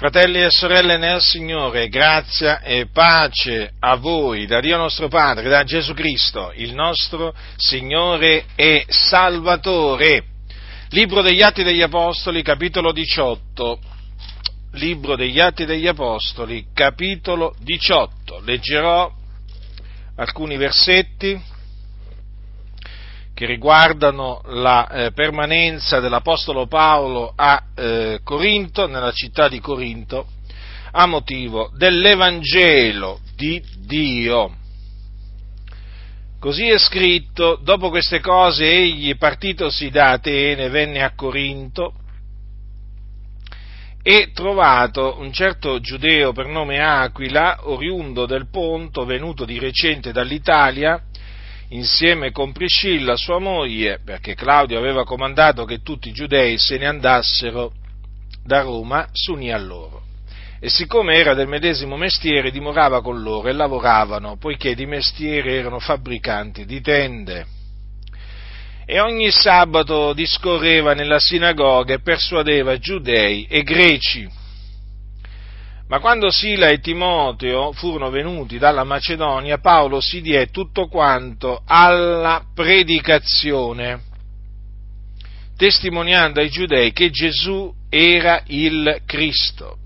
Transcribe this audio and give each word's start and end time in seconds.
Fratelli 0.00 0.42
e 0.42 0.48
sorelle 0.48 0.96
nel 0.96 1.20
Signore, 1.20 1.90
grazia 1.90 2.62
e 2.62 2.86
pace 2.90 3.74
a 3.80 3.96
voi, 3.96 4.46
da 4.46 4.58
Dio 4.58 4.78
nostro 4.78 5.08
Padre, 5.08 5.50
da 5.50 5.62
Gesù 5.62 5.92
Cristo, 5.92 6.52
il 6.54 6.72
nostro 6.72 7.34
Signore 7.56 8.46
e 8.54 8.86
Salvatore. 8.88 10.24
Libro 10.88 11.20
degli 11.20 11.42
Atti 11.42 11.62
degli 11.62 11.82
Apostoli, 11.82 12.40
capitolo 12.40 12.92
18. 12.92 13.78
Libro 14.72 15.16
degli 15.16 15.38
Atti 15.38 15.66
degli 15.66 15.86
Apostoli, 15.86 16.68
capitolo 16.72 17.54
18. 17.60 18.40
Leggerò 18.42 19.12
alcuni 20.16 20.56
versetti 20.56 21.38
che 23.34 23.46
riguardano 23.46 24.40
la 24.46 24.88
eh, 24.88 25.12
permanenza 25.12 26.00
dell'Apostolo 26.00 26.66
Paolo 26.66 27.32
a 27.34 27.62
eh, 27.74 28.20
Corinto, 28.22 28.86
nella 28.86 29.12
città 29.12 29.48
di 29.48 29.60
Corinto, 29.60 30.26
a 30.92 31.06
motivo 31.06 31.70
dell'Evangelo 31.74 33.20
di 33.36 33.62
Dio. 33.78 34.56
Così 36.38 36.68
è 36.68 36.78
scritto, 36.78 37.58
dopo 37.62 37.90
queste 37.90 38.20
cose 38.20 38.64
egli 38.64 39.16
partitosi 39.16 39.90
da 39.90 40.12
Atene 40.12 40.68
venne 40.70 41.02
a 41.02 41.14
Corinto 41.14 41.94
e 44.02 44.30
trovato 44.32 45.16
un 45.18 45.32
certo 45.32 45.80
giudeo 45.80 46.32
per 46.32 46.46
nome 46.46 46.80
Aquila, 46.80 47.68
oriundo 47.68 48.24
del 48.24 48.48
Ponto, 48.50 49.04
venuto 49.04 49.44
di 49.44 49.58
recente 49.58 50.12
dall'Italia, 50.12 51.02
insieme 51.70 52.30
con 52.30 52.52
Priscilla, 52.52 53.16
sua 53.16 53.38
moglie, 53.38 54.00
perché 54.04 54.34
Claudio 54.34 54.78
aveva 54.78 55.04
comandato 55.04 55.64
che 55.64 55.82
tutti 55.82 56.08
i 56.08 56.12
giudei 56.12 56.58
se 56.58 56.78
ne 56.78 56.86
andassero 56.86 57.72
da 58.44 58.62
Roma, 58.62 59.08
s'unì 59.12 59.52
a 59.52 59.58
loro. 59.58 60.02
E 60.60 60.68
siccome 60.68 61.14
era 61.14 61.34
del 61.34 61.48
medesimo 61.48 61.96
mestiere, 61.96 62.50
dimorava 62.50 63.00
con 63.00 63.22
loro 63.22 63.48
e 63.48 63.52
lavoravano, 63.52 64.36
poiché 64.36 64.74
di 64.74 64.86
mestiere 64.86 65.54
erano 65.54 65.78
fabbricanti 65.78 66.66
di 66.66 66.80
tende. 66.80 67.46
E 68.84 69.00
ogni 69.00 69.30
sabato 69.30 70.12
discorreva 70.12 70.94
nella 70.94 71.20
sinagoga 71.20 71.94
e 71.94 72.00
persuadeva 72.00 72.76
giudei 72.78 73.46
e 73.48 73.62
greci 73.62 74.28
ma 75.90 75.98
quando 75.98 76.30
Sila 76.30 76.68
e 76.68 76.78
Timoteo 76.78 77.72
furono 77.72 78.10
venuti 78.10 78.58
dalla 78.58 78.84
Macedonia, 78.84 79.58
Paolo 79.58 80.00
si 80.00 80.20
diè 80.20 80.48
tutto 80.50 80.86
quanto 80.86 81.62
alla 81.66 82.44
predicazione, 82.54 84.00
testimoniando 85.56 86.38
ai 86.38 86.48
giudei 86.48 86.92
che 86.92 87.10
Gesù 87.10 87.74
era 87.88 88.40
il 88.46 89.02
Cristo. 89.04 89.78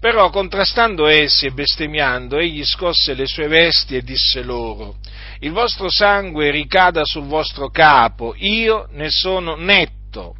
Però 0.00 0.30
contrastando 0.30 1.06
essi 1.06 1.44
e 1.44 1.50
bestemmiando, 1.50 2.38
egli 2.38 2.64
scosse 2.64 3.12
le 3.12 3.26
sue 3.26 3.46
vesti 3.46 3.94
e 3.94 4.02
disse 4.02 4.42
loro, 4.42 4.96
il 5.40 5.50
vostro 5.50 5.90
sangue 5.90 6.50
ricada 6.50 7.02
sul 7.04 7.26
vostro 7.26 7.68
capo, 7.68 8.32
io 8.38 8.88
ne 8.92 9.10
sono 9.10 9.54
netto 9.54 10.36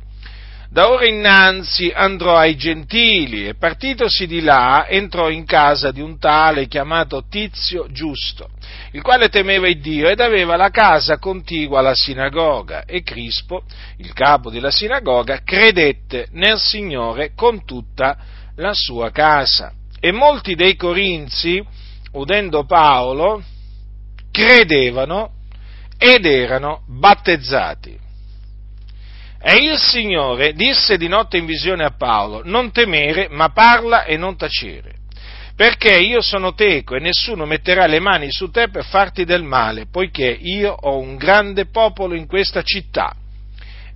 da 0.69 0.91
ora 0.91 1.07
innanzi 1.07 1.93
andrò 1.95 2.37
ai 2.37 2.57
gentili 2.57 3.47
e 3.47 3.55
partitosi 3.55 4.27
di 4.27 4.41
là 4.41 4.87
entrò 4.89 5.31
in 5.31 5.45
casa 5.45 5.93
di 5.93 6.01
un 6.01 6.19
tale 6.19 6.67
chiamato 6.67 7.25
Tizio 7.29 7.87
Giusto, 7.91 8.51
il 8.93 9.03
quale 9.03 9.29
temeva 9.29 9.69
il 9.69 9.81
Dio 9.81 10.09
ed 10.09 10.21
aveva 10.21 10.57
la 10.57 10.71
casa 10.71 11.19
contigua 11.19 11.79
alla 11.79 11.95
sinagoga 11.95 12.85
e 12.85 13.03
Crispo, 13.03 13.63
il 13.99 14.13
capo 14.13 14.51
della 14.51 14.71
sinagoga, 14.71 15.43
credette 15.45 16.29
nel 16.33 16.59
Signore 16.59 17.33
con 17.35 17.65
tutta 17.65 18.17
la 18.57 18.73
sua 18.75 19.11
casa. 19.11 19.73
E 19.99 20.13
molti 20.13 20.55
dei 20.55 20.77
corinzi, 20.77 21.65
udendo 22.13 22.65
Paolo, 22.65 23.43
credevano 24.31 25.33
ed 25.99 26.27
erano 26.27 26.83
battezzati. 26.87 28.06
E 29.49 29.59
il 29.59 29.79
Signore 29.79 30.55
disse 30.55 30.97
di 30.97 31.07
notte 31.07 31.37
in 31.37 31.47
visione 31.47 31.85
a 31.85 31.95
Paolo, 31.97 32.41
non 32.45 32.73
temere, 32.73 33.29
ma 33.31 33.51
parla 33.51 34.03
e 34.03 34.17
non 34.17 34.37
tacere, 34.37 34.95
perché 35.55 35.97
io 36.01 36.21
sono 36.21 36.55
teco 36.55 36.97
e 36.97 36.99
nessuno 36.99 37.47
metterà 37.47 37.87
le 37.87 38.01
mani 38.01 38.27
su 38.33 38.51
te 38.51 38.71
per 38.71 38.85
farti 38.85 39.25
del 39.25 39.45
male, 39.45 39.87
poiché 39.89 40.27
io 40.27 40.73
ho 40.73 40.99
un 40.99 41.15
grande 41.15 41.67
popolo 41.67 42.17
in 42.17 42.27
questa 42.27 42.63
città. 42.63 43.15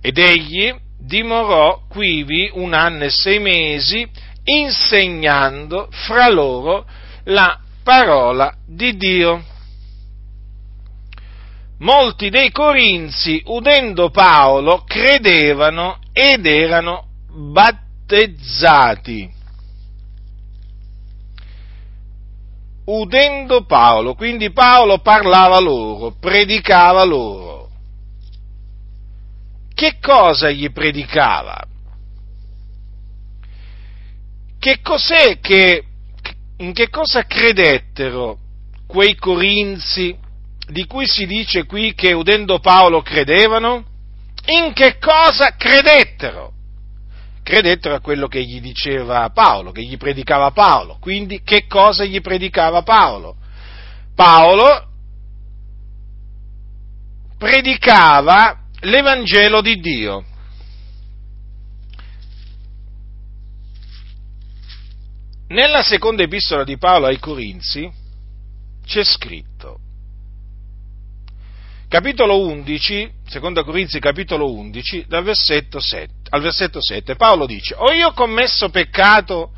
Ed 0.01 0.17
egli 0.19 0.73
dimorò 0.97 1.81
quivi 1.89 2.49
un 2.53 2.73
anno 2.73 3.03
e 3.03 3.09
sei 3.09 3.39
mesi, 3.39 4.07
insegnando 4.45 5.89
fra 5.91 6.29
loro 6.29 6.87
la 7.25 7.59
parola 7.83 8.53
di 8.65 8.95
Dio 8.95 9.43
molti 11.81 12.29
dei 12.29 12.51
corinzi, 12.51 13.41
udendo 13.45 14.09
Paolo, 14.09 14.83
credevano 14.85 15.99
ed 16.11 16.45
erano 16.45 17.07
battezzati. 17.29 19.39
Udendo 22.83 23.63
Paolo, 23.65 24.15
quindi 24.15 24.51
Paolo 24.51 24.99
parlava 24.99 25.59
loro, 25.59 26.15
predicava 26.19 27.03
loro. 27.03 27.69
Che 29.73 29.97
cosa 29.99 30.51
gli 30.51 30.69
predicava? 30.71 31.65
Che 34.59 34.81
cos'è 34.81 35.39
che, 35.39 35.83
in 36.57 36.73
che 36.73 36.89
cosa 36.89 37.23
credettero 37.23 38.37
quei 38.85 39.15
corinzi 39.15 40.20
di 40.71 40.85
cui 40.85 41.05
si 41.05 41.25
dice 41.25 41.65
qui 41.65 41.93
che 41.93 42.13
udendo 42.13 42.59
Paolo 42.59 43.01
credevano? 43.01 43.85
In 44.45 44.73
che 44.73 44.97
cosa 44.97 45.55
credettero? 45.55 46.53
Credettero 47.43 47.95
a 47.95 47.99
quello 47.99 48.27
che 48.27 48.43
gli 48.43 48.61
diceva 48.61 49.29
Paolo, 49.29 49.71
che 49.71 49.83
gli 49.83 49.97
predicava 49.97 50.51
Paolo. 50.51 50.97
Quindi 50.99 51.41
che 51.43 51.67
cosa 51.67 52.05
gli 52.05 52.21
predicava 52.21 52.83
Paolo? 52.83 53.35
Paolo 54.15 54.87
predicava 57.37 58.59
l'Evangelo 58.81 59.61
di 59.61 59.79
Dio. 59.79 60.25
Nella 65.47 65.83
seconda 65.83 66.23
epistola 66.23 66.63
di 66.63 66.77
Paolo 66.77 67.07
ai 67.07 67.19
Corinzi 67.19 67.91
c'è 68.85 69.03
scritto, 69.03 69.79
capitolo 71.91 72.47
11, 72.47 73.11
seconda 73.27 73.65
Corinzi 73.65 73.99
capitolo 73.99 74.49
11, 74.53 75.07
dal 75.09 75.25
versetto 75.25 75.81
7, 75.81 76.13
al 76.29 76.39
versetto 76.39 76.81
7, 76.81 77.17
Paolo 77.17 77.45
dice, 77.45 77.75
ho 77.77 77.91
io 77.91 78.13
commesso 78.13 78.69
peccato 78.69 79.51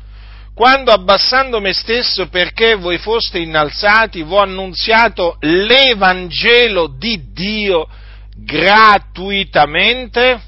quando 0.52 0.90
abbassando 0.90 1.60
me 1.60 1.72
stesso 1.72 2.26
perché 2.26 2.74
voi 2.74 2.98
foste 2.98 3.38
innalzati, 3.38 4.24
vi 4.24 4.32
ho 4.32 4.40
annunziato 4.40 5.36
l'Evangelo 5.42 6.88
di 6.88 7.30
Dio 7.32 7.86
gratuitamente? 8.34 10.40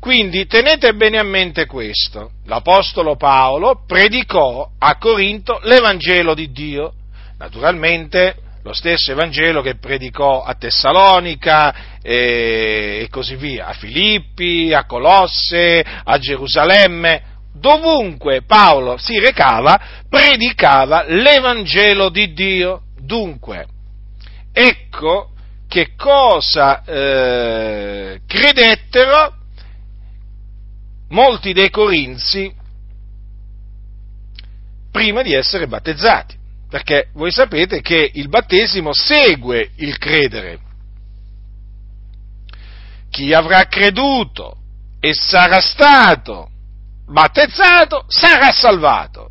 Quindi 0.00 0.46
tenete 0.46 0.94
bene 0.94 1.18
a 1.18 1.22
mente 1.22 1.66
questo. 1.66 2.30
L'Apostolo 2.46 3.16
Paolo 3.16 3.82
predicò 3.86 4.66
a 4.78 4.96
Corinto 4.96 5.60
l'Evangelo 5.64 6.32
di 6.32 6.50
Dio. 6.50 6.94
Naturalmente 7.36 8.47
lo 8.68 8.74
stesso 8.74 9.12
Evangelo 9.12 9.62
che 9.62 9.76
predicò 9.78 10.42
a 10.42 10.54
Tessalonica 10.54 11.98
e, 12.02 13.00
e 13.02 13.08
così 13.08 13.34
via, 13.36 13.68
a 13.68 13.72
Filippi, 13.72 14.74
a 14.74 14.84
Colosse, 14.84 15.82
a 16.04 16.18
Gerusalemme, 16.18 17.22
dovunque 17.54 18.42
Paolo 18.42 18.98
si 18.98 19.18
recava, 19.18 19.80
predicava 20.06 21.04
l'Evangelo 21.06 22.10
di 22.10 22.34
Dio. 22.34 22.82
Dunque, 22.98 23.66
ecco 24.52 25.30
che 25.66 25.94
cosa 25.96 26.84
eh, 26.84 28.20
credettero 28.26 29.34
molti 31.08 31.54
dei 31.54 31.70
corinzi 31.70 32.54
prima 34.92 35.22
di 35.22 35.32
essere 35.32 35.66
battezzati 35.66 36.37
perché 36.68 37.08
voi 37.14 37.30
sapete 37.30 37.80
che 37.80 38.10
il 38.14 38.28
battesimo 38.28 38.92
segue 38.92 39.70
il 39.76 39.96
credere. 39.98 40.58
Chi 43.10 43.32
avrà 43.32 43.64
creduto 43.64 44.56
e 45.00 45.14
sarà 45.14 45.60
stato 45.60 46.50
battezzato 47.08 48.04
sarà 48.06 48.52
salvato. 48.52 49.30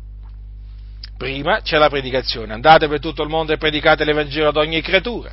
Prima 1.16 1.60
c'è 1.62 1.78
la 1.78 1.88
predicazione, 1.88 2.52
andate 2.52 2.86
per 2.88 3.00
tutto 3.00 3.22
il 3.22 3.28
mondo 3.28 3.52
e 3.52 3.56
predicate 3.56 4.04
l'Evangelo 4.04 4.48
ad 4.48 4.56
ogni 4.56 4.80
creatura. 4.82 5.32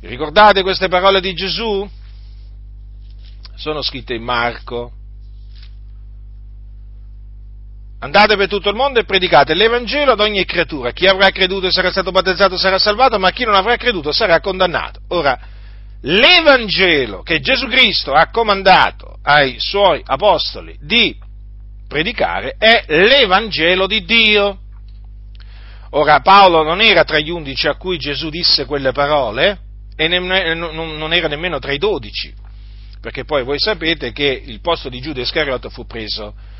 Ricordate 0.00 0.62
queste 0.62 0.88
parole 0.88 1.20
di 1.20 1.34
Gesù? 1.34 1.88
Sono 3.54 3.82
scritte 3.82 4.14
in 4.14 4.22
Marco, 4.22 4.92
Andate 8.02 8.34
per 8.34 8.48
tutto 8.48 8.68
il 8.68 8.74
mondo 8.74 8.98
e 8.98 9.04
predicate 9.04 9.54
l'Evangelo 9.54 10.10
ad 10.10 10.18
ogni 10.18 10.44
creatura. 10.44 10.90
Chi 10.90 11.06
avrà 11.06 11.30
creduto 11.30 11.68
e 11.68 11.70
sarà 11.70 11.92
stato 11.92 12.10
battezzato 12.10 12.56
sarà 12.56 12.76
salvato, 12.76 13.16
ma 13.20 13.30
chi 13.30 13.44
non 13.44 13.54
avrà 13.54 13.76
creduto 13.76 14.10
sarà 14.10 14.40
condannato. 14.40 15.02
Ora, 15.10 15.38
l'Evangelo 16.00 17.22
che 17.22 17.38
Gesù 17.38 17.68
Cristo 17.68 18.12
ha 18.12 18.28
comandato 18.30 19.18
ai 19.22 19.54
suoi 19.60 20.02
apostoli 20.04 20.76
di 20.80 21.16
predicare 21.86 22.56
è 22.58 22.82
l'Evangelo 22.88 23.86
di 23.86 24.04
Dio. 24.04 24.58
Ora, 25.90 26.18
Paolo 26.22 26.64
non 26.64 26.80
era 26.80 27.04
tra 27.04 27.20
gli 27.20 27.30
undici 27.30 27.68
a 27.68 27.76
cui 27.76 27.98
Gesù 27.98 28.30
disse 28.30 28.64
quelle 28.64 28.90
parole 28.90 29.60
e 29.94 30.08
non 30.08 31.12
era 31.12 31.28
nemmeno 31.28 31.60
tra 31.60 31.70
i 31.70 31.78
dodici, 31.78 32.34
perché 33.00 33.24
poi 33.24 33.44
voi 33.44 33.60
sapete 33.60 34.10
che 34.10 34.42
il 34.44 34.60
posto 34.60 34.88
di 34.88 35.00
Giuda 35.00 35.20
Iscariota 35.20 35.68
fu 35.68 35.86
preso 35.86 36.50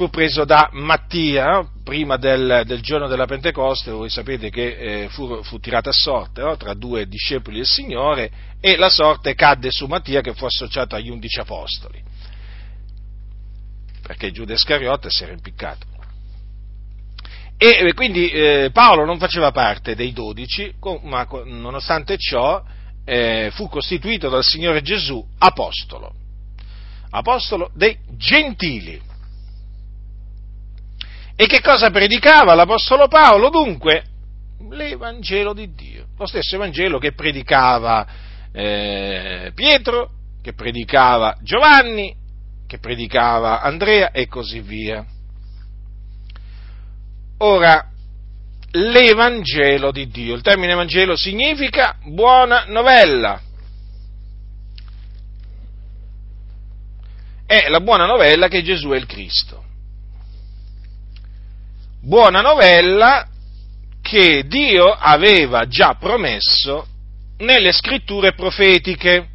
fu 0.00 0.08
preso 0.08 0.46
da 0.46 0.70
Mattia, 0.72 1.62
prima 1.84 2.16
del, 2.16 2.62
del, 2.64 2.80
giorno 2.80 3.06
della 3.06 3.26
Pentecoste, 3.26 3.90
voi 3.90 4.08
sapete 4.08 4.48
che 4.48 5.02
eh, 5.02 5.08
fu, 5.10 5.42
fu 5.42 5.58
tirata 5.58 5.90
a 5.90 5.92
sorte 5.92 6.40
no? 6.40 6.56
tra 6.56 6.72
due 6.72 7.06
discepoli 7.06 7.56
del 7.56 7.66
Signore 7.66 8.30
e 8.62 8.78
la 8.78 8.88
sorte 8.88 9.34
cadde 9.34 9.70
su 9.70 9.84
Mattia 9.84 10.22
che 10.22 10.32
fu 10.32 10.46
associato 10.46 10.94
agli 10.94 11.10
undici 11.10 11.38
apostoli, 11.38 12.02
perché 14.00 14.32
Giuda 14.32 14.54
Iscariota 14.54 15.10
si 15.10 15.22
era 15.22 15.32
impiccato. 15.32 15.86
E 17.58 17.92
quindi 17.92 18.30
eh, 18.30 18.70
Paolo 18.72 19.04
non 19.04 19.18
faceva 19.18 19.50
parte 19.50 19.94
dei 19.94 20.14
dodici, 20.14 20.72
ma 21.02 21.28
nonostante 21.44 22.16
ciò 22.16 22.64
eh, 23.04 23.50
fu 23.52 23.68
costituito 23.68 24.30
dal 24.30 24.44
Signore 24.44 24.80
Gesù 24.80 25.22
apostolo, 25.36 26.14
apostolo 27.10 27.70
dei 27.74 27.98
gentili. 28.16 29.08
E 31.40 31.46
che 31.46 31.62
cosa 31.62 31.88
predicava 31.88 32.52
l'Apostolo 32.52 33.08
Paolo? 33.08 33.48
Dunque, 33.48 34.04
l'Evangelo 34.68 35.54
di 35.54 35.72
Dio, 35.72 36.08
lo 36.18 36.26
stesso 36.26 36.56
Evangelo 36.56 36.98
che 36.98 37.14
predicava 37.14 38.06
eh, 38.52 39.50
Pietro, 39.54 40.10
che 40.42 40.52
predicava 40.52 41.38
Giovanni, 41.40 42.14
che 42.66 42.78
predicava 42.78 43.62
Andrea 43.62 44.10
e 44.10 44.28
così 44.28 44.60
via. 44.60 45.02
Ora, 47.38 47.88
l'Evangelo 48.72 49.92
di 49.92 50.08
Dio, 50.08 50.34
il 50.34 50.42
termine 50.42 50.72
Evangelo 50.72 51.16
significa 51.16 51.96
buona 52.04 52.64
novella. 52.66 53.40
È 57.46 57.66
la 57.70 57.80
buona 57.80 58.04
novella 58.04 58.48
che 58.48 58.62
Gesù 58.62 58.90
è 58.90 58.96
il 58.98 59.06
Cristo 59.06 59.68
buona 62.00 62.40
novella 62.40 63.26
che 64.00 64.44
Dio 64.46 64.90
aveva 64.90 65.66
già 65.66 65.94
promesso 65.94 66.86
nelle 67.38 67.72
scritture 67.72 68.32
profetiche, 68.32 69.28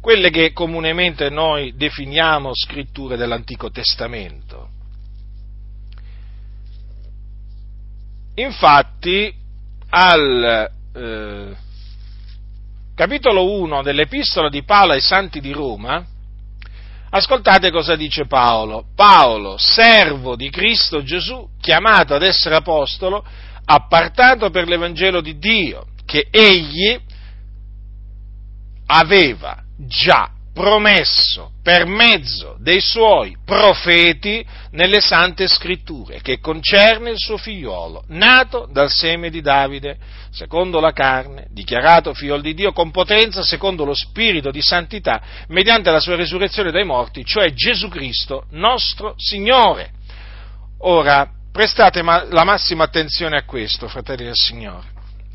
quelle 0.00 0.30
che 0.30 0.52
comunemente 0.52 1.30
noi 1.30 1.74
definiamo 1.76 2.50
scritture 2.54 3.16
dell'Antico 3.16 3.70
Testamento. 3.70 4.68
Infatti, 8.34 9.34
al 9.90 10.70
eh, 10.94 11.56
capitolo 12.94 13.60
1 13.60 13.82
dell'Epistola 13.82 14.48
di 14.48 14.62
Paolo 14.62 14.92
ai 14.92 15.00
Santi 15.00 15.40
di 15.40 15.52
Roma, 15.52 16.04
Ascoltate 17.14 17.70
cosa 17.70 17.94
dice 17.94 18.26
Paolo. 18.26 18.86
Paolo, 18.96 19.56
servo 19.58 20.34
di 20.34 20.48
Cristo 20.48 21.02
Gesù, 21.02 21.46
chiamato 21.60 22.14
ad 22.14 22.22
essere 22.22 22.54
apostolo, 22.54 23.22
appartato 23.66 24.48
per 24.48 24.66
l'Evangelo 24.66 25.20
di 25.20 25.36
Dio, 25.36 25.88
che 26.06 26.28
egli 26.30 26.98
aveva 28.86 29.62
già 29.76 30.30
promesso 30.52 31.52
per 31.62 31.86
mezzo 31.86 32.56
dei 32.58 32.80
suoi 32.80 33.36
profeti 33.44 34.44
nelle 34.72 35.00
sante 35.00 35.48
scritture, 35.48 36.20
che 36.20 36.40
concerne 36.40 37.10
il 37.10 37.18
suo 37.18 37.38
figliuolo, 37.38 38.04
nato 38.08 38.68
dal 38.70 38.90
seme 38.90 39.30
di 39.30 39.40
Davide, 39.40 39.96
secondo 40.30 40.80
la 40.80 40.92
carne, 40.92 41.46
dichiarato 41.50 42.12
figlio 42.12 42.38
di 42.38 42.54
Dio 42.54 42.72
con 42.72 42.90
potenza, 42.90 43.42
secondo 43.42 43.84
lo 43.84 43.94
spirito 43.94 44.50
di 44.50 44.60
santità, 44.60 45.22
mediante 45.48 45.90
la 45.90 46.00
sua 46.00 46.16
risurrezione 46.16 46.70
dai 46.70 46.84
morti, 46.84 47.24
cioè 47.24 47.52
Gesù 47.52 47.88
Cristo, 47.88 48.46
nostro 48.50 49.14
Signore. 49.16 49.90
Ora, 50.80 51.30
prestate 51.50 52.02
la 52.02 52.44
massima 52.44 52.84
attenzione 52.84 53.36
a 53.36 53.44
questo, 53.44 53.88
fratelli 53.88 54.24
del 54.24 54.36
Signore. 54.36 54.86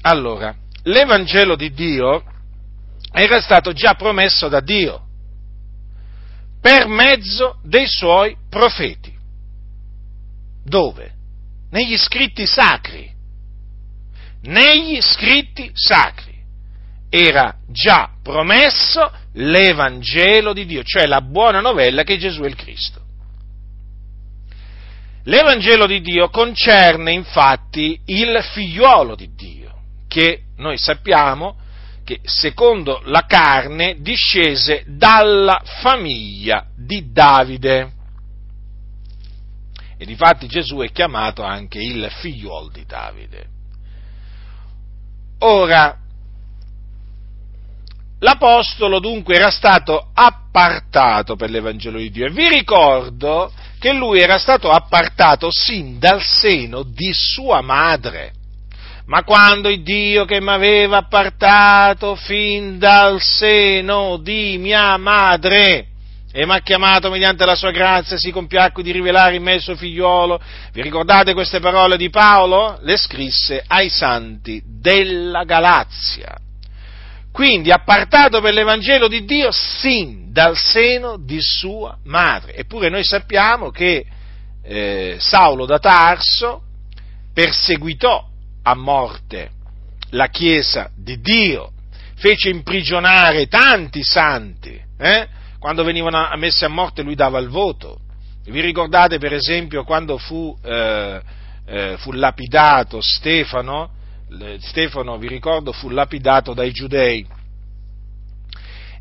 Allora, 0.01 0.53
l'Evangelo 0.83 1.55
di 1.55 1.71
Dio 1.73 2.23
era 3.11 3.41
stato 3.41 3.71
già 3.71 3.95
promesso 3.95 4.47
da 4.47 4.59
Dio 4.59 5.06
per 6.67 6.85
mezzo 6.87 7.59
dei 7.63 7.87
suoi 7.87 8.35
profeti. 8.49 9.15
Dove? 10.65 11.13
Negli 11.71 11.95
scritti 11.95 12.45
sacri. 12.45 13.09
Negli 14.41 14.99
scritti 14.99 15.71
sacri 15.73 16.35
era 17.09 17.55
già 17.71 18.09
promesso 18.21 19.09
l'Evangelo 19.35 20.51
di 20.51 20.65
Dio, 20.65 20.83
cioè 20.83 21.05
la 21.05 21.21
buona 21.21 21.61
novella 21.61 22.03
che 22.03 22.17
Gesù 22.17 22.41
è 22.41 22.47
il 22.47 22.55
Cristo. 22.55 23.01
L'Evangelo 25.23 25.87
di 25.87 26.01
Dio 26.01 26.27
concerne 26.29 27.13
infatti 27.13 27.97
il 28.07 28.43
figliuolo 28.43 29.15
di 29.15 29.33
Dio, 29.33 29.83
che 30.09 30.41
noi 30.57 30.77
sappiamo 30.77 31.59
che 32.07 32.21
secondo 32.23 33.01
la 33.03 33.25
carne 33.25 33.97
discese 33.99 34.85
dalla 34.87 35.61
famiglia 35.81 36.65
di 36.73 37.11
Davide. 37.11 37.91
E 39.97 40.05
difatti 40.05 40.47
Gesù 40.47 40.77
è 40.77 40.89
chiamato 40.89 41.43
anche 41.43 41.79
il 41.79 42.07
figliuolo 42.09 42.69
di 42.69 42.85
Davide. 42.85 43.47
Ora, 45.39 45.97
l'Apostolo 48.19 49.01
dunque 49.01 49.35
era 49.35 49.51
stato 49.51 50.11
appartato 50.13 51.35
per 51.35 51.49
l'Evangelo 51.49 51.97
di 51.97 52.09
Dio 52.09 52.27
e 52.27 52.31
vi 52.31 52.47
ricordo 52.47 53.51
che 53.79 53.91
lui 53.91 54.21
era 54.21 54.37
stato 54.37 54.69
appartato 54.69 55.49
sin 55.51 55.99
dal 55.99 56.21
seno 56.23 56.83
di 56.83 57.11
sua 57.11 57.59
madre 57.59 58.35
ma 59.07 59.23
quando 59.23 59.69
il 59.69 59.83
Dio 59.83 60.25
che 60.25 60.41
mi 60.41 60.49
aveva 60.49 60.97
appartato 60.97 62.15
fin 62.15 62.77
dal 62.77 63.21
seno 63.21 64.17
di 64.17 64.57
mia 64.59 64.97
madre 64.97 65.87
e 66.29 66.45
mi 66.45 66.53
ha 66.53 66.59
chiamato 66.59 67.09
mediante 67.09 67.45
la 67.45 67.55
sua 67.55 67.71
grazia, 67.71 68.17
si 68.17 68.31
compiacque 68.31 68.83
di 68.83 68.91
rivelare 68.91 69.35
in 69.35 69.43
me 69.43 69.55
il 69.55 69.61
suo 69.61 69.77
figliuolo. 69.77 70.39
Vi 70.73 70.81
ricordate 70.81 71.33
queste 71.33 71.59
parole 71.59 71.95
di 71.95 72.09
Paolo? 72.09 72.77
Le 72.81 72.97
scrisse 72.97 73.63
ai 73.65 73.89
santi 73.89 74.61
della 74.65 75.45
Galazia. 75.45 76.35
Quindi 77.31 77.71
appartato 77.71 78.41
per 78.41 78.53
l'Evangelo 78.53 79.07
di 79.07 79.23
Dio 79.23 79.51
sin 79.51 80.33
dal 80.33 80.57
seno 80.57 81.17
di 81.17 81.39
sua 81.39 81.97
madre. 82.03 82.55
Eppure 82.55 82.89
noi 82.89 83.05
sappiamo 83.05 83.71
che 83.71 84.05
eh, 84.63 85.15
Saulo 85.17 85.65
da 85.65 85.79
Tarso 85.79 86.63
perseguitò 87.33 88.26
a 88.67 88.75
morte 88.75 89.51
la 90.09 90.27
Chiesa 90.27 90.91
di 90.93 91.21
Dio, 91.21 91.71
fece 92.15 92.49
imprigionare 92.49 93.47
tanti 93.47 94.03
santi, 94.03 94.77
eh? 94.97 95.27
quando 95.57 95.85
venivano 95.85 96.29
messi 96.35 96.65
a 96.65 96.67
morte 96.67 97.01
lui 97.01 97.15
dava 97.15 97.39
il 97.39 97.47
voto. 97.47 98.01
Vi 98.43 98.59
ricordate 98.59 99.19
per 99.19 99.33
esempio 99.33 99.85
quando 99.85 100.17
fu, 100.17 100.57
eh, 100.63 101.21
eh, 101.65 101.95
fu 101.97 102.11
lapidato 102.11 102.99
Stefano? 103.01 103.91
Stefano, 104.59 105.17
vi 105.17 105.29
ricordo, 105.29 105.71
fu 105.71 105.89
lapidato 105.89 106.53
dai 106.53 106.71
giudei. 106.71 107.25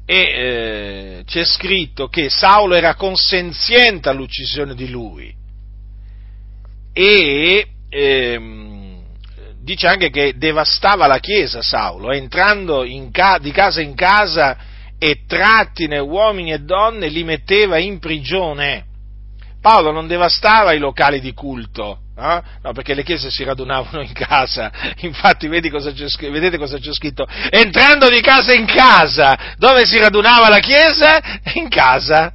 E 0.04 0.16
eh, 0.16 1.22
c'è 1.24 1.44
scritto 1.44 2.06
che 2.06 2.30
Saulo 2.30 2.74
era 2.74 2.94
consenziente 2.94 4.08
all'uccisione 4.08 4.76
di 4.76 4.88
lui 4.88 5.34
e 6.92 7.66
ehm, 7.88 8.65
dice 9.66 9.88
anche 9.88 10.10
che 10.10 10.34
devastava 10.36 11.08
la 11.08 11.18
chiesa 11.18 11.60
Saulo, 11.60 12.12
entrando 12.12 12.84
ca- 13.10 13.38
di 13.38 13.50
casa 13.50 13.80
in 13.80 13.96
casa 13.96 14.56
e 14.96 15.24
trattine 15.26 15.98
uomini 15.98 16.52
e 16.52 16.60
donne 16.60 17.08
li 17.08 17.24
metteva 17.24 17.76
in 17.76 17.98
prigione. 17.98 18.84
Paolo 19.60 19.90
non 19.90 20.06
devastava 20.06 20.72
i 20.72 20.78
locali 20.78 21.18
di 21.18 21.32
culto, 21.32 21.98
eh? 22.16 22.42
no, 22.62 22.72
perché 22.72 22.94
le 22.94 23.02
chiese 23.02 23.28
si 23.28 23.42
radunavano 23.42 24.02
in 24.02 24.12
casa, 24.12 24.70
infatti 25.02 25.48
cosa 25.68 25.92
vedete 26.30 26.58
cosa 26.58 26.78
c'è 26.78 26.92
scritto? 26.92 27.26
Entrando 27.50 28.08
di 28.08 28.20
casa 28.20 28.52
in 28.52 28.66
casa, 28.66 29.56
dove 29.56 29.84
si 29.84 29.98
radunava 29.98 30.48
la 30.48 30.60
chiesa? 30.60 31.20
In 31.54 31.68
casa 31.68 32.32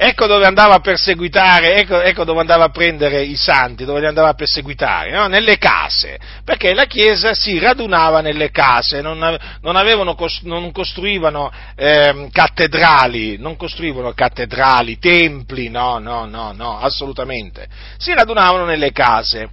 ecco 0.00 0.28
dove 0.28 0.46
andava 0.46 0.74
a 0.74 0.78
perseguitare, 0.78 1.74
ecco, 1.74 2.00
ecco, 2.00 2.22
dove 2.22 2.38
andava 2.38 2.66
a 2.66 2.68
prendere 2.68 3.24
i 3.24 3.34
santi, 3.34 3.84
dove 3.84 3.98
li 3.98 4.06
andava 4.06 4.28
a 4.28 4.34
perseguitare, 4.34 5.10
no? 5.10 5.26
nelle 5.26 5.58
case, 5.58 6.20
perché 6.44 6.72
la 6.72 6.84
Chiesa 6.84 7.34
si 7.34 7.58
radunava 7.58 8.20
nelle 8.20 8.52
case, 8.52 9.00
non, 9.00 9.18
non, 9.60 9.74
avevano, 9.74 10.16
non 10.42 10.70
costruivano 10.70 11.50
eh, 11.74 12.28
cattedrali, 12.30 13.38
non 13.38 13.56
costruivano 13.56 14.12
cattedrali, 14.12 14.98
templi, 14.98 15.68
no, 15.68 15.98
no, 15.98 16.26
no, 16.26 16.52
no, 16.52 16.78
assolutamente, 16.78 17.66
si 17.96 18.14
radunavano 18.14 18.64
nelle 18.64 18.92
case. 18.92 19.50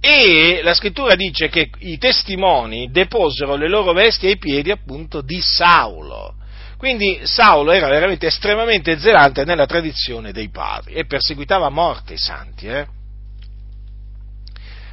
E 0.00 0.60
la 0.62 0.72
scrittura 0.72 1.16
dice 1.16 1.48
che 1.48 1.68
i 1.80 1.98
testimoni 1.98 2.90
deposero 2.92 3.56
le 3.56 3.68
loro 3.68 3.92
vesti 3.92 4.28
ai 4.28 4.38
piedi 4.38 4.70
appunto 4.70 5.20
di 5.20 5.40
Saulo. 5.42 6.36
Quindi 6.80 7.20
Saulo 7.24 7.72
era 7.72 7.88
veramente 7.88 8.26
estremamente 8.26 8.98
zelante 8.98 9.44
nella 9.44 9.66
tradizione 9.66 10.32
dei 10.32 10.48
padri 10.48 10.94
e 10.94 11.04
perseguitava 11.04 11.66
a 11.66 11.70
morte 11.70 12.14
i 12.14 12.16
santi. 12.16 12.68
Eh? 12.68 12.86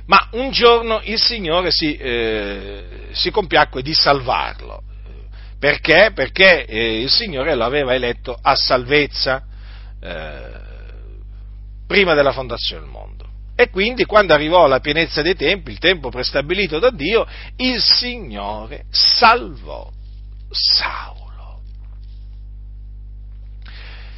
Ma 0.07 0.27
un 0.31 0.51
giorno 0.51 0.99
il 1.05 1.17
Signore 1.17 1.71
si, 1.71 1.95
eh, 1.95 3.07
si 3.13 3.31
compiacque 3.31 3.81
di 3.81 3.93
salvarlo. 3.93 4.83
Perché? 5.57 6.11
Perché 6.13 6.65
eh, 6.65 6.99
il 6.99 7.09
Signore 7.09 7.55
lo 7.55 7.63
aveva 7.63 7.93
eletto 7.93 8.37
a 8.37 8.53
salvezza 8.57 9.43
eh, 10.01 10.41
prima 11.87 12.13
della 12.15 12.33
fondazione 12.33 12.81
del 12.81 12.91
mondo. 12.91 13.29
E 13.55 13.69
quindi 13.69 14.03
quando 14.03 14.33
arrivò 14.33 14.67
la 14.67 14.81
pienezza 14.81 15.21
dei 15.21 15.35
tempi, 15.35 15.71
il 15.71 15.79
tempo 15.79 16.09
prestabilito 16.09 16.79
da 16.79 16.89
Dio, 16.89 17.25
il 17.55 17.81
Signore 17.81 18.83
salvò 18.89 19.89
Saulo. 20.51 21.16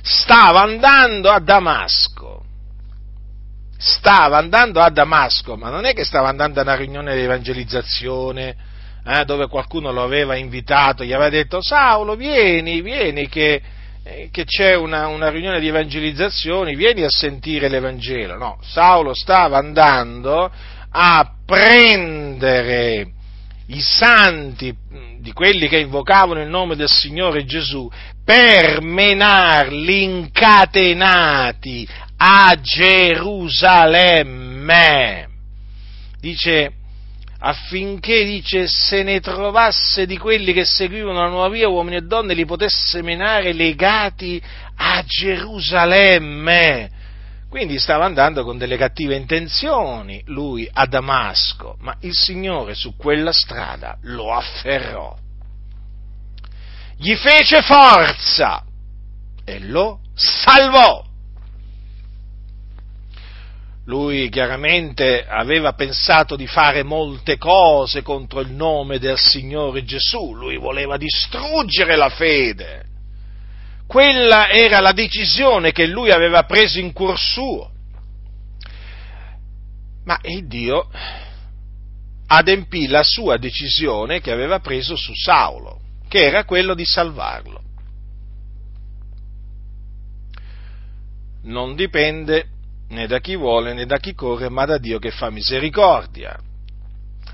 Stava 0.10 0.62
andando 0.62 1.30
a 1.30 1.40
Damasco. 1.40 2.44
Stava 3.78 4.38
andando 4.38 4.82
a 4.82 4.90
Damasco, 4.90 5.56
ma 5.56 5.70
non 5.70 5.86
è 5.86 5.94
che 5.94 6.04
stava 6.04 6.28
andando 6.28 6.60
a 6.60 6.64
una 6.64 6.76
riunione 6.76 7.16
di 7.16 7.22
evangelizzazione 7.22 8.56
eh, 9.06 9.24
dove 9.24 9.48
qualcuno 9.48 9.92
lo 9.92 10.04
aveva 10.04 10.36
invitato, 10.36 11.04
gli 11.06 11.14
aveva 11.14 11.30
detto 11.30 11.62
Saulo 11.62 12.16
vieni, 12.16 12.82
vieni 12.82 13.30
che, 13.30 13.62
eh, 14.04 14.30
che 14.32 14.44
c'è 14.44 14.76
una, 14.76 15.08
una, 15.08 15.30
riunione 15.30 15.62
di 15.62 15.68
evangelizzazione, 15.68 16.76
vieni 16.76 17.04
a 17.04 17.10
sentire 17.10 17.70
l'Evangelo. 17.70 18.36
No, 18.36 18.60
Saulo 18.62 19.14
stava 19.14 19.58
andando 19.58 20.52
a 20.90 21.32
prendere 21.46 23.08
i 23.68 23.80
santi 23.80 24.76
di 25.20 25.32
quelli 25.32 25.68
che 25.68 25.78
invocavano 25.78 26.42
il 26.42 26.50
nome 26.50 26.76
del 26.76 26.90
Signore 26.90 27.46
Gesù 27.46 27.90
per 28.30 28.82
menarli 28.84 30.04
incatenati 30.04 31.88
a 32.18 32.56
Gerusalemme. 32.62 34.18
Dice, 36.20 36.72
affinché, 37.40 38.24
dice, 38.26 38.68
se 38.68 39.02
ne 39.02 39.20
trovasse 39.20 40.06
di 40.06 40.16
quelli 40.20 40.54
che 40.54 40.64
seguivano 40.64 41.24
la 41.24 41.30
nuova 41.30 41.50
via, 41.50 41.70
uomini 41.70 41.96
e 41.96 42.02
donne, 42.02 42.36
li 42.36 42.46
potesse 42.46 43.02
menare 43.02 43.52
legati 43.52 44.40
a 44.76 45.02
Gerusalemme. 45.04 46.92
Quindi 47.50 47.80
stava 47.80 48.06
andando 48.06 48.44
con 48.44 48.60
delle 48.60 48.78
cattive 48.78 49.16
intenzioni 49.16 50.22
lui 50.26 50.70
a 50.72 50.86
Damasco, 50.86 51.78
ma 51.80 51.98
il 52.02 52.14
Signore 52.14 52.76
su 52.76 52.96
quella 52.96 53.32
strada 53.32 53.98
lo 54.04 54.32
afferrò 54.32 55.18
gli 57.02 57.16
fece 57.16 57.62
forza 57.62 58.62
e 59.46 59.60
lo 59.60 60.02
salvò. 60.14 61.06
Lui 63.86 64.30
chiaramente 64.30 65.26
aveva 65.26 65.74
pensato 65.74 66.36
di 66.36 66.46
fare 66.46 66.84
molte 66.84 67.38
cose 67.38 68.02
contro 68.02 68.42
il 68.42 68.52
nome 68.52 69.00
del 69.00 69.18
Signore 69.18 69.86
Gesù, 69.86 70.36
lui 70.36 70.58
voleva 70.58 70.98
distruggere 70.98 71.96
la 71.96 72.10
fede. 72.10 72.84
Quella 73.88 74.50
era 74.50 74.82
la 74.82 74.92
decisione 74.92 75.72
che 75.72 75.88
lui 75.88 76.12
aveva 76.12 76.44
preso 76.44 76.80
in 76.80 76.92
cuor 76.92 77.18
suo. 77.18 77.72
Ma 80.04 80.20
il 80.24 80.48
Dio 80.48 80.90
adempì 82.28 82.88
la 82.88 83.04
sua 83.04 83.38
decisione 83.38 84.20
che 84.20 84.32
aveva 84.32 84.60
preso 84.60 84.96
su 84.98 85.14
Saulo 85.16 85.79
che 86.10 86.26
era 86.26 86.44
quello 86.44 86.74
di 86.74 86.86
salvarlo. 86.86 87.62
Non 91.44 91.76
dipende 91.76 92.48
né 92.90 93.08
da 93.08 93.20
chi 93.20 93.36
vuole 93.36 93.74
né 93.74 93.86
da 93.86 93.98
chi 93.98 94.14
corre, 94.14 94.50
ma 94.50 94.66
da 94.66 94.78
Dio 94.78 95.00
che 95.00 95.12
fa 95.12 95.30
misericordia. 95.30 96.38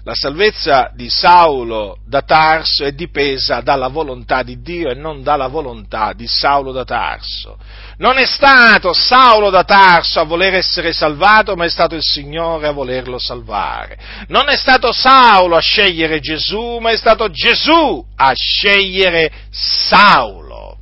La 0.07 0.13
salvezza 0.13 0.91
di 0.93 1.09
Saulo 1.09 1.97
da 2.05 2.21
Tarso 2.21 2.83
è 2.83 2.91
dipesa 2.91 3.61
dalla 3.61 3.87
volontà 3.87 4.43
di 4.43 4.61
Dio 4.61 4.91
e 4.91 4.93
non 4.93 5.23
dalla 5.23 5.47
volontà 5.47 6.13
di 6.13 6.27
Saulo 6.27 6.71
da 6.71 6.83
Tarso. 6.83 7.57
Non 7.97 8.19
è 8.19 8.25
stato 8.25 8.93
Saulo 8.93 9.49
da 9.49 9.63
Tarso 9.63 10.19
a 10.19 10.25
voler 10.25 10.53
essere 10.53 10.93
salvato, 10.93 11.55
ma 11.55 11.65
è 11.65 11.69
stato 11.69 11.95
il 11.95 12.03
Signore 12.03 12.67
a 12.67 12.71
volerlo 12.71 13.17
salvare. 13.17 13.97
Non 14.27 14.47
è 14.47 14.55
stato 14.55 14.91
Saulo 14.91 15.55
a 15.55 15.59
scegliere 15.59 16.19
Gesù, 16.19 16.77
ma 16.77 16.91
è 16.91 16.97
stato 16.97 17.31
Gesù 17.31 18.05
a 18.15 18.31
scegliere 18.35 19.31
Saulo. 19.49 20.77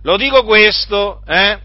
Lo 0.00 0.16
dico 0.16 0.44
questo 0.44 1.20
eh, 1.26 1.58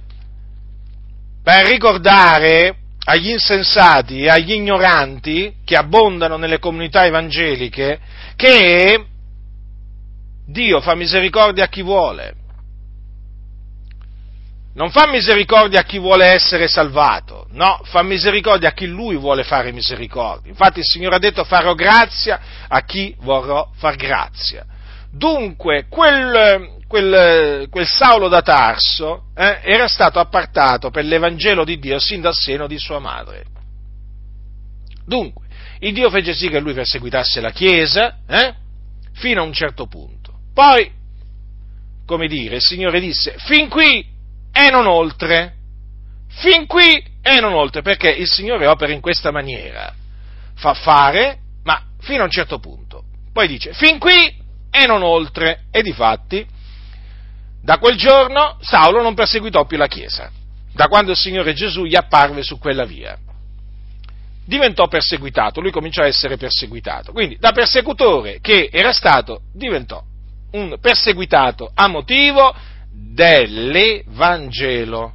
per 1.41 1.67
ricordare 1.67 2.76
agli 3.09 3.29
insensati 3.29 4.23
e 4.23 4.29
agli 4.29 4.51
ignoranti 4.51 5.55
che 5.63 5.77
abbondano 5.77 6.35
nelle 6.35 6.59
comunità 6.59 7.05
evangeliche 7.05 7.99
che 8.35 9.05
Dio 10.45 10.81
fa 10.81 10.93
misericordia 10.93 11.63
a 11.63 11.67
chi 11.67 11.81
vuole. 11.81 12.35
Non 14.73 14.91
fa 14.91 15.07
misericordia 15.09 15.79
a 15.79 15.83
chi 15.83 15.99
vuole 15.99 16.25
essere 16.25 16.67
salvato, 16.67 17.47
no, 17.51 17.79
fa 17.85 18.03
misericordia 18.03 18.69
a 18.69 18.73
chi 18.73 18.85
lui 18.85 19.15
vuole 19.15 19.43
fare 19.43 19.71
misericordia. 19.71 20.51
Infatti 20.51 20.79
il 20.79 20.85
Signore 20.85 21.15
ha 21.15 21.19
detto 21.19 21.45
farò 21.45 21.73
grazia 21.73 22.39
a 22.67 22.81
chi 22.83 23.15
vorrò 23.19 23.71
far 23.77 23.95
grazia. 23.95 24.65
Dunque, 25.17 25.87
quel, 25.89 26.83
quel, 26.87 27.67
quel 27.69 27.87
Saulo 27.87 28.27
da 28.27 28.43
Tarso 28.43 29.23
eh, 29.35 29.61
era 29.63 29.87
stato 29.87 30.19
appartato 30.19 30.91
per 30.91 31.05
l'Evangelo 31.05 31.65
di 31.65 31.79
Dio 31.79 31.97
sin 31.97 32.21
dal 32.21 32.35
seno 32.35 32.67
di 32.67 32.77
sua 32.77 32.99
madre. 32.99 33.45
Dunque, 35.05 35.45
il 35.79 35.93
Dio 35.93 36.11
fece 36.11 36.33
sì 36.33 36.49
che 36.49 36.59
lui 36.59 36.73
perseguitasse 36.73 37.41
la 37.41 37.49
Chiesa 37.49 38.19
eh, 38.27 38.53
fino 39.13 39.41
a 39.41 39.45
un 39.45 39.53
certo 39.53 39.87
punto. 39.87 40.33
Poi, 40.53 40.91
come 42.05 42.27
dire, 42.27 42.57
il 42.57 42.61
Signore 42.61 42.99
disse, 42.99 43.35
fin 43.39 43.69
qui 43.69 44.05
e 44.51 44.69
non 44.69 44.85
oltre, 44.85 45.55
fin 46.27 46.67
qui 46.67 47.03
e 47.23 47.39
non 47.39 47.53
oltre, 47.53 47.81
perché 47.81 48.09
il 48.09 48.27
Signore 48.27 48.67
opera 48.67 48.93
in 48.93 49.01
questa 49.01 49.31
maniera, 49.31 49.91
fa 50.55 50.75
fare, 50.75 51.39
ma 51.63 51.81
fino 52.01 52.21
a 52.21 52.25
un 52.25 52.31
certo 52.31 52.59
punto. 52.59 53.03
Poi 53.33 53.47
dice, 53.47 53.73
fin 53.73 53.97
qui 53.97 54.45
e 54.83 54.87
non 54.87 55.03
oltre, 55.03 55.61
e 55.71 55.81
di 55.81 55.93
fatti 55.93 56.55
da 57.67 57.79
quel 57.79 57.97
giorno 57.97 58.55
Saulo 58.61 59.01
non 59.01 59.13
perseguitò 59.13 59.65
più 59.65 59.75
la 59.75 59.87
Chiesa, 59.87 60.31
da 60.73 60.87
quando 60.87 61.11
il 61.11 61.17
Signore 61.17 61.53
Gesù 61.53 61.83
gli 61.83 61.97
apparve 61.97 62.41
su 62.41 62.57
quella 62.59 62.85
via. 62.85 63.17
Diventò 64.45 64.87
perseguitato, 64.87 65.59
lui 65.59 65.71
cominciò 65.71 66.03
a 66.03 66.07
essere 66.07 66.37
perseguitato. 66.37 67.11
Quindi 67.11 67.35
da 67.37 67.51
persecutore 67.51 68.39
che 68.39 68.69
era 68.71 68.93
stato 68.93 69.41
diventò 69.53 70.01
un 70.51 70.77
perseguitato 70.79 71.69
a 71.73 71.89
motivo 71.89 72.55
dell'Evangelo. 72.89 75.11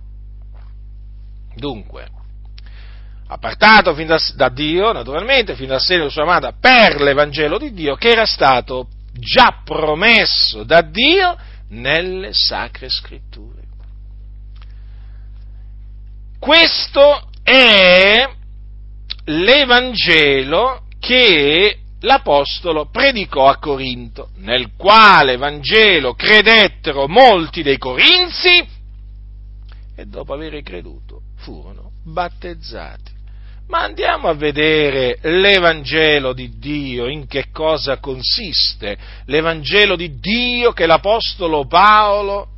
Dunque, 1.54 2.06
appartato 3.28 3.92
da, 3.92 4.18
da 4.34 4.50
Dio, 4.50 4.92
naturalmente, 4.92 5.54
fin 5.54 5.68
dal 5.68 5.80
seno 5.80 6.04
di 6.04 6.10
sua 6.10 6.26
madre, 6.26 6.52
per 6.60 7.00
l'Evangelo 7.00 7.56
di 7.56 7.72
Dio, 7.72 7.94
che 7.94 8.10
era 8.10 8.26
stato 8.26 8.88
già 9.12 9.60
promesso 9.64 10.64
da 10.64 10.82
Dio 10.82 11.36
nelle 11.68 12.32
sacre 12.32 12.88
scritture. 12.88 13.60
Questo 16.38 17.28
è 17.42 18.28
l'Evangelo 19.24 20.86
che 20.98 21.78
l'Apostolo 22.00 22.88
predicò 22.90 23.48
a 23.48 23.58
Corinto, 23.58 24.30
nel 24.36 24.72
quale 24.76 25.36
Vangelo 25.36 26.14
credettero 26.14 27.06
molti 27.06 27.62
dei 27.62 27.78
corinzi 27.78 28.80
e 29.94 30.06
dopo 30.06 30.32
aver 30.32 30.60
creduto 30.62 31.22
furono 31.36 31.92
battezzati. 32.04 33.12
Ma 33.72 33.84
andiamo 33.84 34.28
a 34.28 34.34
vedere 34.34 35.16
l'Evangelo 35.22 36.34
di 36.34 36.58
Dio, 36.58 37.06
in 37.06 37.26
che 37.26 37.46
cosa 37.50 37.96
consiste 38.00 38.98
l'Evangelo 39.24 39.96
di 39.96 40.18
Dio 40.18 40.72
che 40.72 40.84
l'Apostolo 40.84 41.66
Paolo 41.66 42.48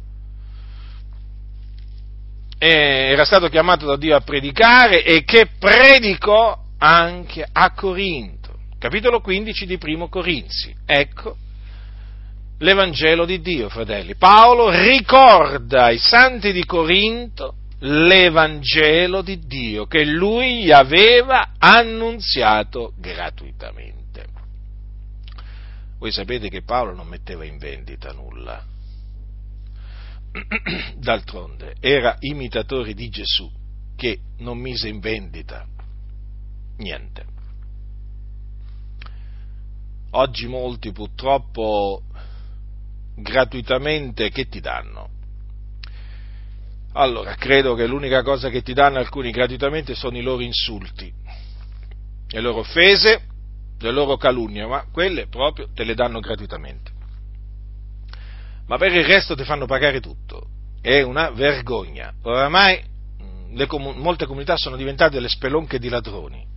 era 2.59 3.25
stato 3.25 3.49
chiamato 3.49 3.87
da 3.87 3.97
Dio 3.97 4.17
a 4.17 4.23
predicare 4.23 5.05
e 5.05 5.23
che 5.23 5.51
predicò 5.57 6.59
anche 6.79 7.47
a 7.49 7.73
Corinto. 7.75 8.53
Capitolo 8.81 9.21
15 9.21 9.67
di 9.67 9.79
Primo 9.79 10.09
Corinzi. 10.09 10.75
Ecco 10.85 11.37
l'Evangelo 12.59 13.25
di 13.25 13.41
Dio, 13.41 13.69
fratelli. 13.69 14.17
Paolo 14.17 14.69
ricorda 14.69 15.85
ai 15.85 15.99
santi 15.99 16.51
di 16.51 16.65
Corinto 16.65 17.55
l'Evangelo 17.87 19.21
di 19.21 19.41
Dio 19.41 19.87
che 19.87 20.05
lui 20.05 20.65
gli 20.65 20.71
aveva 20.71 21.53
annunziato 21.59 22.95
gratuitamente. 22.97 24.27
Voi 25.99 26.11
sapete 26.11 26.49
che 26.49 26.63
Paolo 26.63 26.95
non 26.95 27.07
metteva 27.07 27.45
in 27.45 27.59
vendita 27.59 28.13
nulla. 28.13 28.65
D'altronde 30.97 31.77
era 31.79 32.17
imitatore 32.21 32.95
di 32.95 33.09
Gesù 33.09 33.51
che 33.97 34.19
non 34.39 34.59
mise 34.59 34.89
in 34.89 35.01
vendita 35.01 35.67
niente. 36.79 37.25
Oggi 40.11 40.47
molti 40.47 40.93
purtroppo 40.93 42.03
gratuitamente 43.15 44.31
che 44.31 44.49
ti 44.49 44.61
danno? 44.61 45.14
Allora, 46.97 47.35
credo 47.35 47.75
che 47.75 47.87
l'unica 47.87 48.23
cosa 48.23 48.49
che 48.51 48.63
ti 48.63 48.73
danno 48.73 48.99
alcuni 48.99 49.33
gratuitamente 49.33 49.95
sono 49.95 50.17
i 50.17 50.23
loro 50.23 50.43
insulti, 50.43 51.13
le 52.29 52.41
loro 52.41 52.59
offese, 52.59 53.23
le 53.79 53.91
loro 53.91 54.17
calunnie, 54.17 54.65
ma 54.67 54.87
quelle 54.93 55.27
proprio 55.27 55.69
te 55.75 55.83
le 55.83 55.95
danno 55.95 56.21
gratuitamente. 56.21 56.93
Ma 58.67 58.79
per 58.79 58.95
il 58.95 59.05
resto 59.05 59.35
ti 59.35 59.45
fanno 59.45 59.67
pagare 59.67 60.01
tutto. 60.01 60.47
È 60.81 61.01
una 61.03 61.31
vergogna. 61.31 62.13
Oramai 62.23 62.81
com- 63.67 63.95
molte 63.97 64.27
comunità 64.27 64.57
sono 64.57 64.77
diventate 64.77 65.15
delle 65.15 65.29
spelonche 65.29 65.79
di 65.79 65.89
ladroni 65.89 66.54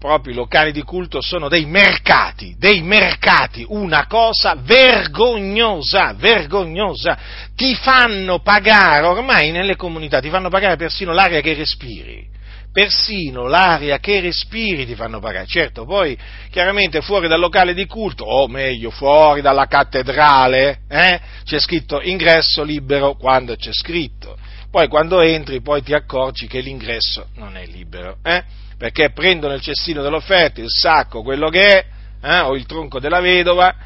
proprio 0.00 0.32
i 0.32 0.36
locali 0.36 0.72
di 0.72 0.82
culto 0.82 1.20
sono 1.20 1.48
dei 1.48 1.66
mercati, 1.66 2.56
dei 2.58 2.80
mercati, 2.80 3.66
una 3.68 4.06
cosa 4.06 4.56
vergognosa, 4.58 6.14
vergognosa. 6.14 7.18
Ti 7.54 7.74
fanno 7.74 8.38
pagare, 8.40 9.06
ormai 9.06 9.50
nelle 9.50 9.76
comunità, 9.76 10.18
ti 10.20 10.30
fanno 10.30 10.48
pagare 10.48 10.76
persino 10.76 11.12
l'aria 11.12 11.42
che 11.42 11.52
respiri. 11.52 12.26
Persino 12.72 13.46
l'aria 13.46 13.98
che 13.98 14.20
respiri 14.20 14.86
ti 14.86 14.94
fanno 14.94 15.20
pagare. 15.20 15.46
Certo, 15.46 15.84
poi 15.84 16.16
chiaramente 16.50 17.02
fuori 17.02 17.28
dal 17.28 17.40
locale 17.40 17.74
di 17.74 17.84
culto, 17.84 18.24
o 18.24 18.48
meglio, 18.48 18.90
fuori 18.90 19.42
dalla 19.42 19.66
cattedrale, 19.66 20.78
eh, 20.88 21.20
c'è 21.44 21.60
scritto 21.60 22.00
ingresso 22.00 22.62
libero 22.62 23.16
quando 23.16 23.54
c'è 23.54 23.72
scritto. 23.72 24.38
Poi 24.70 24.88
quando 24.88 25.20
entri 25.20 25.60
poi 25.60 25.82
ti 25.82 25.92
accorgi 25.92 26.46
che 26.46 26.60
l'ingresso 26.60 27.26
non 27.34 27.56
è 27.58 27.66
libero. 27.66 28.16
Eh? 28.22 28.68
Perché 28.80 29.10
prendono 29.10 29.52
il 29.52 29.60
cestino 29.60 30.00
dell'offerta, 30.00 30.62
il 30.62 30.70
sacco, 30.70 31.20
quello 31.20 31.50
che 31.50 31.60
è, 31.60 31.86
eh, 32.22 32.38
o 32.40 32.56
il 32.56 32.64
tronco 32.64 32.98
della 32.98 33.20
vedova, 33.20 33.76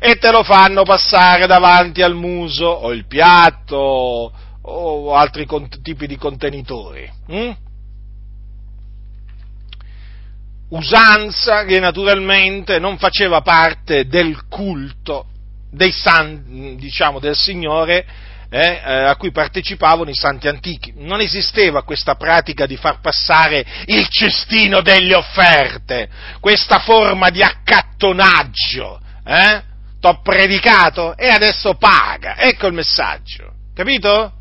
e 0.00 0.16
te 0.16 0.32
lo 0.32 0.42
fanno 0.42 0.82
passare 0.82 1.46
davanti 1.46 2.02
al 2.02 2.16
muso, 2.16 2.66
o 2.66 2.90
il 2.90 3.06
piatto, 3.06 4.32
o 4.60 5.14
altri 5.14 5.46
cont- 5.46 5.80
tipi 5.82 6.08
di 6.08 6.16
contenitori. 6.16 7.08
Hm? 7.28 7.50
Usanza 10.70 11.62
che 11.62 11.78
naturalmente 11.78 12.80
non 12.80 12.98
faceva 12.98 13.42
parte 13.42 14.08
del 14.08 14.48
culto 14.48 15.26
dei 15.70 15.92
san, 15.92 16.74
diciamo, 16.76 17.20
del 17.20 17.36
Signore 17.36 18.04
eh, 18.50 18.82
eh, 18.84 18.92
a 19.04 19.16
cui 19.16 19.30
partecipavano 19.30 20.10
i 20.10 20.14
santi 20.14 20.48
antichi. 20.48 20.92
Non 20.96 21.20
esisteva 21.20 21.84
questa 21.84 22.16
pratica 22.16 22.66
di 22.66 22.76
far 22.76 23.00
passare 23.00 23.64
il 23.86 24.06
cestino 24.08 24.82
delle 24.82 25.14
offerte, 25.14 26.08
questa 26.40 26.80
forma 26.80 27.30
di 27.30 27.42
accattonaggio. 27.42 29.00
Eh? 29.24 29.62
T'ho 30.00 30.20
predicato 30.22 31.16
e 31.16 31.28
adesso 31.28 31.74
paga. 31.74 32.36
Ecco 32.36 32.66
il 32.66 32.72
messaggio. 32.72 33.52
Capito? 33.74 34.32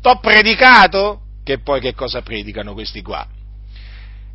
T'ho 0.00 0.18
predicato? 0.20 1.20
Che 1.42 1.58
poi 1.58 1.80
che 1.80 1.94
cosa 1.94 2.22
predicano 2.22 2.72
questi 2.72 3.02
qua? 3.02 3.26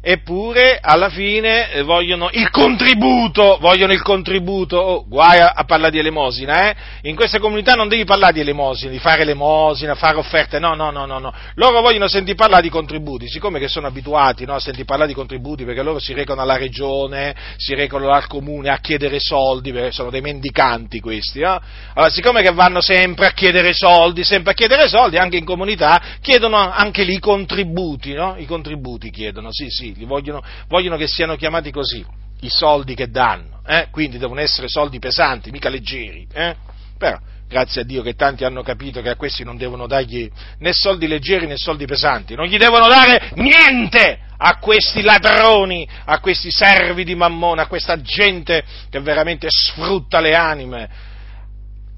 Eppure 0.01 0.79
alla 0.81 1.09
fine 1.09 1.71
eh, 1.71 1.83
vogliono 1.83 2.29
il 2.31 2.49
contributo, 2.51 3.57
vogliono 3.59 3.91
il 3.91 4.01
contributo, 4.01 4.77
oh, 4.77 5.05
guai 5.07 5.39
a, 5.39 5.51
a, 5.53 5.65
parlare 5.65 5.91
di 5.91 5.99
elemosina, 5.99 6.69
eh? 6.69 6.75
in 7.03 7.15
queste 7.15 7.39
comunità 7.39 7.73
non 7.73 7.89
devi 7.89 8.05
parlare 8.05 8.33
di 8.33 8.39
elemosina, 8.39 8.91
di 8.91 8.99
fare 8.99 9.23
elemosina, 9.23 9.95
fare 9.95 10.17
offerte, 10.17 10.57
no, 10.57 10.73
no, 10.73 10.89
no, 10.89 11.05
no, 11.05 11.19
no, 11.19 11.33
loro 11.55 11.81
vogliono 11.81 12.07
sentire 12.07 12.35
parlare 12.35 12.61
di 12.61 12.69
contributi, 12.69 13.27
siccome 13.27 13.59
che 13.59 13.67
sono 13.67 13.87
abituati 13.87 14.45
no, 14.45 14.55
a 14.55 14.59
sentire 14.59 14.85
parlare 14.85 15.09
di 15.09 15.15
contributi 15.15 15.65
perché 15.65 15.83
loro 15.83 15.99
si 15.99 16.13
recano 16.13 16.41
alla 16.41 16.55
regione, 16.55 17.35
si 17.57 17.73
recano 17.73 18.09
al 18.09 18.27
comune 18.27 18.69
a 18.69 18.77
chiedere 18.77 19.19
soldi, 19.19 19.73
perché 19.73 19.91
sono 19.91 20.09
dei 20.09 20.21
mendicanti 20.21 21.01
questi, 21.01 21.41
no? 21.41 21.59
allora 21.93 22.11
siccome 22.11 22.41
che 22.41 22.51
vanno 22.51 22.79
sempre 22.79 23.27
a 23.27 23.31
chiedere 23.31 23.73
soldi, 23.73 24.23
sempre 24.23 24.51
a 24.51 24.55
chiedere 24.55 24.87
soldi, 24.87 25.17
anche 25.17 25.35
in 25.35 25.45
comunità, 25.45 26.01
chiedono 26.21 26.55
anche 26.55 27.03
lì 27.03 27.15
i 27.15 27.19
contributi, 27.19 28.13
no? 28.13 28.35
i 28.37 28.45
contributi 28.45 29.11
chiedono, 29.11 29.49
sì, 29.51 29.67
sì, 29.69 29.88
figli, 29.93 30.05
vogliono, 30.05 30.43
vogliono 30.67 30.97
che 30.97 31.07
siano 31.07 31.35
chiamati 31.35 31.71
così, 31.71 32.05
i 32.41 32.49
soldi 32.49 32.95
che 32.95 33.09
danno, 33.09 33.61
eh? 33.65 33.87
quindi 33.91 34.17
devono 34.17 34.39
essere 34.39 34.67
soldi 34.67 34.99
pesanti, 34.99 35.51
mica 35.51 35.69
leggeri, 35.69 36.27
eh? 36.31 36.55
però 36.97 37.17
grazie 37.47 37.81
a 37.81 37.83
Dio 37.83 38.03
che 38.03 38.13
tanti 38.13 38.45
hanno 38.45 38.61
capito 38.61 39.01
che 39.01 39.09
a 39.09 39.15
questi 39.15 39.43
non 39.43 39.57
devono 39.57 39.87
dargli 39.87 40.29
né 40.59 40.71
soldi 40.71 41.07
leggeri 41.07 41.47
né 41.47 41.57
soldi 41.57 41.85
pesanti, 41.85 42.35
non 42.35 42.45
gli 42.45 42.57
devono 42.57 42.87
dare 42.87 43.31
niente 43.35 44.19
a 44.41 44.57
questi 44.57 45.01
ladroni, 45.01 45.87
a 46.05 46.19
questi 46.19 46.49
servi 46.49 47.03
di 47.03 47.15
mammona, 47.15 47.63
a 47.63 47.67
questa 47.67 47.99
gente 48.01 48.63
che 48.89 48.99
veramente 49.01 49.47
sfrutta 49.49 50.21
le 50.21 50.33
anime. 50.33 50.89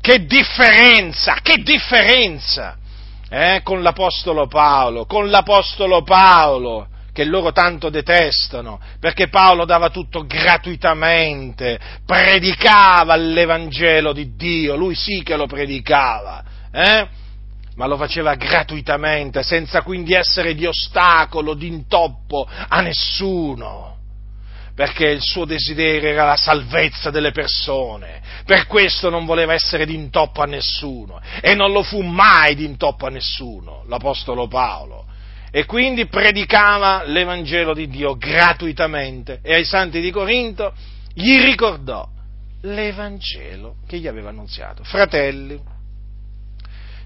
Che 0.01 0.25
differenza, 0.25 1.35
che 1.43 1.61
differenza 1.61 2.77
eh, 3.29 3.61
con 3.63 3.83
l'Apostolo 3.83 4.47
Paolo, 4.47 5.05
con 5.05 5.29
l'Apostolo 5.29 6.01
Paolo 6.01 6.87
che 7.13 7.25
loro 7.25 7.51
tanto 7.51 7.89
detestano, 7.89 8.79
perché 8.99 9.27
Paolo 9.27 9.65
dava 9.65 9.89
tutto 9.89 10.25
gratuitamente, 10.25 11.79
predicava 12.05 13.15
l'Evangelo 13.15 14.13
di 14.13 14.35
Dio, 14.35 14.75
lui 14.75 14.95
sì 14.95 15.21
che 15.23 15.35
lo 15.35 15.45
predicava, 15.45 16.43
eh? 16.71 17.07
ma 17.75 17.85
lo 17.85 17.97
faceva 17.97 18.35
gratuitamente, 18.35 19.43
senza 19.43 19.81
quindi 19.81 20.13
essere 20.13 20.55
di 20.55 20.65
ostacolo, 20.65 21.53
di 21.53 21.67
intoppo 21.67 22.47
a 22.67 22.81
nessuno 22.81 23.89
perché 24.73 25.09
il 25.09 25.21
suo 25.21 25.43
desiderio 25.45 26.09
era 26.09 26.23
la 26.23 26.37
salvezza 26.37 27.11
delle 27.11 27.31
persone, 27.31 28.21
per 28.45 28.67
questo 28.67 29.09
non 29.09 29.25
voleva 29.25 29.53
essere 29.53 29.85
d'intoppo 29.85 30.41
a 30.41 30.45
nessuno 30.45 31.19
e 31.41 31.53
non 31.53 31.71
lo 31.71 31.83
fu 31.83 32.01
mai 32.01 32.55
d'intoppo 32.55 33.05
a 33.05 33.09
nessuno, 33.09 33.83
l'Apostolo 33.87 34.47
Paolo 34.47 35.09
e 35.51 35.65
quindi 35.65 36.07
predicava 36.07 37.03
l'Evangelo 37.03 37.73
di 37.73 37.87
Dio 37.87 38.15
gratuitamente 38.15 39.39
e 39.43 39.53
ai 39.53 39.65
santi 39.65 39.99
di 39.99 40.09
Corinto 40.09 40.73
gli 41.13 41.41
ricordò 41.41 42.07
l'Evangelo 42.61 43.75
che 43.85 43.99
gli 43.99 44.07
aveva 44.07 44.29
annunziato. 44.29 44.83
Fratelli, 44.85 45.59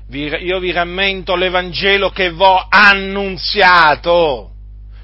io 0.09 0.59
vi 0.59 0.71
rammento 0.71 1.35
l'Evangelo 1.35 2.11
che 2.11 2.31
vi 2.31 2.41
ho 2.41 2.67
annunziato, 2.69 4.51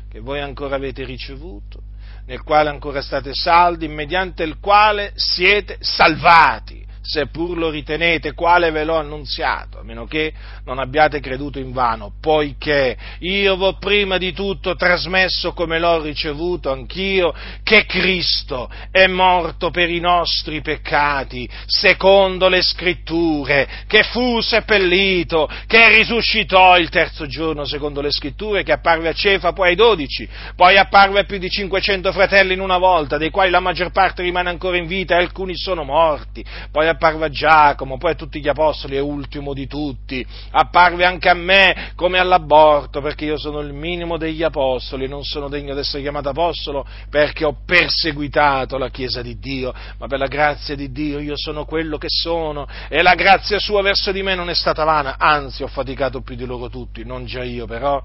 che 0.10 0.19
voi 0.19 0.39
ancora 0.39 0.75
avete 0.75 1.04
ricevuto, 1.04 1.82
nel 2.27 2.43
quale 2.43 2.69
ancora 2.69 3.01
state 3.01 3.34
saldi, 3.34 3.88
mediante 3.88 4.43
il 4.43 4.60
quale 4.60 5.13
siete 5.15 5.77
salvati 5.80 6.81
seppur 7.12 7.58
lo 7.58 7.69
ritenete, 7.69 8.34
quale 8.34 8.71
ve 8.71 8.86
l'ho 8.86 8.95
annunziato, 8.95 9.80
a 9.80 9.84
meno 9.84 10.06
che 10.06 10.32
non 10.63 10.80
abbiate 10.80 11.19
creduto 11.19 11.60
in 11.60 11.74
vano, 11.74 12.13
poiché 12.21 12.95
io 13.19 13.58
v'ho 13.58 13.74
prima 13.74 14.17
di 14.17 14.32
tutto 14.32 14.76
trasmesso 14.76 15.52
come 15.52 15.78
l'ho 15.78 16.02
ricevuto 16.02 16.71
anch'io, 16.71 17.34
che 17.63 17.86
Cristo 17.86 18.69
è 18.91 19.08
morto 19.08 19.71
per 19.71 19.89
i 19.89 20.00
nostri 20.00 20.62
peccati, 20.62 21.50
secondo 21.65 22.47
le 22.47 22.62
scritture, 22.62 23.67
che 23.88 24.04
fu 24.04 24.39
seppellito, 24.39 25.50
che 25.67 25.89
risuscitò 25.89 26.78
il 26.78 26.88
terzo 26.88 27.28
giorno, 27.28 27.65
secondo 27.65 28.00
le 28.00 28.12
scritture, 28.12 28.63
che 28.63 28.71
apparve 28.71 29.10
a 29.10 29.13
Cefa, 29.13 29.52
poi 29.52 29.69
ai 29.69 29.76
dodici, 29.76 30.28
poi 30.56 30.78
apparve 30.78 31.19
a 31.19 31.24
più 31.26 31.38
di 31.38 31.50
500 31.50 32.13
fratelli 32.13 32.54
in 32.54 32.62
una 32.62 32.78
volta, 32.78 33.17
dei 33.17 33.32
quali 33.32 33.50
la 33.50 33.60
maggior 33.60 33.91
parte 33.91 34.21
rimane 34.21 34.47
ancora 34.47 34.78
in 34.78 34.88
vita 34.88 35.15
e 35.15 35.19
alcuni 35.19 35.58
sono 35.58 35.84
morti, 35.84 36.45
poi 36.71 36.88
a 37.02 37.30
Giacomo, 37.30 37.98
poi 37.98 38.12
a 38.12 38.16
tutti 38.16 38.40
gli 38.40 38.48
apostoli 38.48 38.96
e 38.96 39.00
ultimo 39.00 39.54
di 39.54 39.66
tutti, 39.66 40.26
apparve 40.52 41.04
anche 41.04 41.30
a 41.30 41.34
me 41.34 41.92
come 41.96 42.20
all'aborto, 42.20 43.02
perché 43.02 43.26
io 43.26 43.38
sono 43.38 43.60
il 43.60 43.74
minimo 43.74 44.18
degli 44.18 44.44
apostoli, 44.44 45.08
non 45.08 45.24
sono 45.24 45.50
degno 45.50 45.74
di 45.74 45.80
essere 45.80 46.04
chiamato 46.04 46.30
apostolo 46.30 46.86
perché 47.10 47.44
ho 47.46 47.58
perseguitato 47.66 48.78
la 48.78 48.90
Chiesa 48.90 49.22
di 49.22 49.40
Dio, 49.40 49.74
ma 49.98 50.08
per 50.08 50.20
la 50.20 50.28
grazia 50.28 50.76
di 50.76 50.92
Dio 50.92 51.20
io 51.20 51.36
sono 51.36 51.66
quello 51.66 51.98
che 51.98 52.08
sono 52.10 52.68
e 52.88 53.02
la 53.02 53.16
grazia 53.16 53.58
sua 53.58 53.82
verso 53.82 54.12
di 54.12 54.22
me 54.22 54.36
non 54.36 54.50
è 54.50 54.56
stata 54.56 54.84
vana, 54.84 55.16
anzi 55.18 55.64
ho 55.64 55.68
faticato 55.68 56.22
più 56.22 56.36
di 56.36 56.46
loro 56.46 56.70
tutti, 56.70 57.04
non 57.04 57.26
già 57.26 57.44
io 57.44 57.66
però 57.66 58.02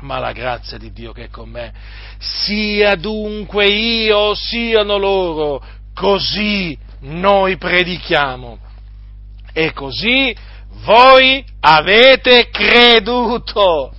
ma 0.00 0.20
la 0.20 0.30
grazia 0.30 0.78
di 0.78 0.92
Dio 0.92 1.10
che 1.10 1.24
è 1.24 1.28
con 1.28 1.48
me. 1.48 1.72
Sia 2.18 2.94
dunque 2.94 3.66
io, 3.66 4.32
siano 4.34 4.96
loro, 4.96 5.60
così 5.92 6.78
noi 7.00 7.56
predichiamo. 7.56 8.58
E 9.52 9.72
così 9.72 10.34
voi 10.84 11.44
avete 11.60 12.48
creduto. 12.50 13.92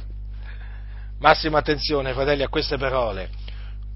Massima 1.20 1.60
attenzione, 1.60 2.14
fratelli, 2.14 2.44
a 2.44 2.50
queste 2.50 2.78
parole 2.78 3.30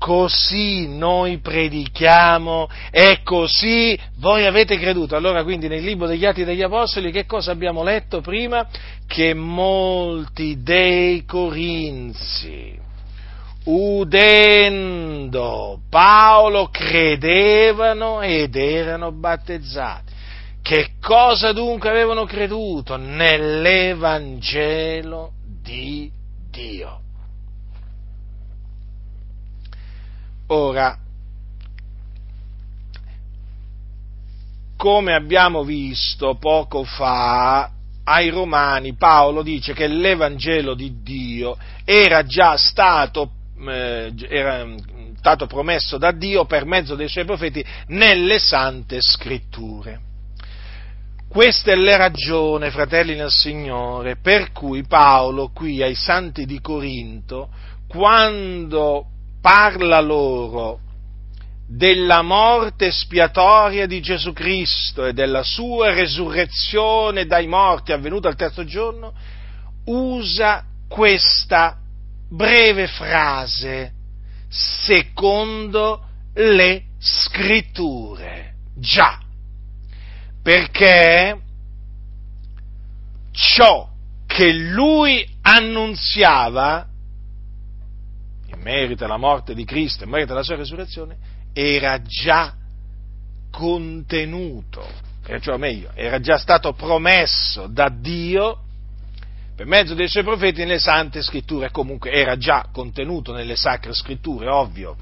così 0.03 0.85
noi 0.89 1.37
predichiamo 1.37 2.67
e 2.91 3.21
così 3.23 3.97
voi 4.17 4.45
avete 4.45 4.77
creduto. 4.77 5.15
Allora 5.15 5.43
quindi 5.43 5.69
nel 5.69 5.81
libro 5.81 6.07
degli 6.07 6.25
Atti 6.25 6.43
degli 6.43 6.61
Apostoli 6.61 7.09
che 7.09 7.25
cosa 7.25 7.51
abbiamo 7.53 7.83
letto 7.83 8.19
prima? 8.19 8.67
Che 9.07 9.33
molti 9.33 10.61
dei 10.61 11.23
Corinzi, 11.23 12.77
udendo 13.65 15.81
Paolo, 15.89 16.69
credevano 16.69 18.21
ed 18.21 18.55
erano 18.55 19.11
battezzati. 19.11 20.13
Che 20.61 20.91
cosa 21.01 21.51
dunque 21.51 21.89
avevano 21.89 22.25
creduto? 22.25 22.95
Nell'Evangelo 22.95 25.31
di 25.61 26.11
Dio. 26.49 27.01
Ora, 30.47 30.97
come 34.77 35.13
abbiamo 35.13 35.63
visto 35.63 36.35
poco 36.35 36.83
fa, 36.83 37.71
ai 38.03 38.29
Romani 38.29 38.95
Paolo 38.95 39.41
dice 39.41 39.73
che 39.73 39.87
l'Evangelo 39.87 40.73
di 40.73 41.01
Dio 41.01 41.57
era 41.85 42.23
già 42.23 42.57
stato, 42.57 43.29
era 43.69 44.67
stato 45.17 45.47
promesso 45.47 45.97
da 45.97 46.11
Dio 46.11 46.45
per 46.45 46.65
mezzo 46.65 46.95
dei 46.95 47.07
suoi 47.07 47.25
profeti 47.25 47.63
nelle 47.87 48.39
sante 48.39 48.99
scritture. 49.01 50.11
Questa 51.29 51.71
è 51.71 51.75
la 51.75 51.95
ragione, 51.95 52.69
fratelli 52.69 53.15
nel 53.15 53.31
Signore, 53.31 54.17
per 54.17 54.51
cui 54.51 54.85
Paolo 54.85 55.49
qui 55.51 55.81
ai 55.81 55.95
santi 55.95 56.45
di 56.45 56.61
Corinto, 56.61 57.49
quando 57.87 59.05
parla 59.41 59.99
loro 59.99 60.79
della 61.67 62.21
morte 62.21 62.91
spiatoria 62.91 63.87
di 63.87 63.99
Gesù 63.99 64.31
Cristo 64.31 65.05
e 65.05 65.13
della 65.13 65.43
sua 65.43 65.91
resurrezione 65.93 67.25
dai 67.25 67.47
morti 67.47 67.93
avvenuta 67.93 68.27
al 68.27 68.35
terzo 68.35 68.63
giorno, 68.63 69.13
usa 69.85 70.63
questa 70.87 71.77
breve 72.35 72.87
frase, 72.87 73.91
secondo 74.49 76.05
le 76.33 76.83
scritture. 76.99 78.55
Già, 78.75 79.19
perché 80.41 81.39
ciò 83.31 83.89
che 84.25 84.51
lui 84.51 85.27
annunziava 85.41 86.87
merito 88.63 89.03
alla 89.03 89.17
morte 89.17 89.53
di 89.53 89.65
Cristo 89.65 90.03
e 90.03 90.07
merito 90.07 90.31
alla 90.31 90.43
sua 90.43 90.55
resurrezione, 90.55 91.17
era 91.53 92.01
già 92.01 92.55
contenuto, 93.51 94.87
cioè 95.39 95.57
meglio, 95.57 95.91
era 95.93 96.19
già 96.19 96.37
stato 96.37 96.73
promesso 96.73 97.67
da 97.67 97.89
Dio 97.89 98.63
per 99.55 99.65
mezzo 99.67 99.93
dei 99.93 100.07
suoi 100.07 100.23
profeti 100.23 100.61
nelle 100.61 100.79
sante 100.79 101.21
scritture, 101.21 101.69
comunque 101.69 102.11
era 102.11 102.37
già 102.37 102.67
contenuto 102.71 103.33
nelle 103.33 103.55
sacre 103.55 103.93
scritture, 103.93 104.49
ovvio. 104.49 104.97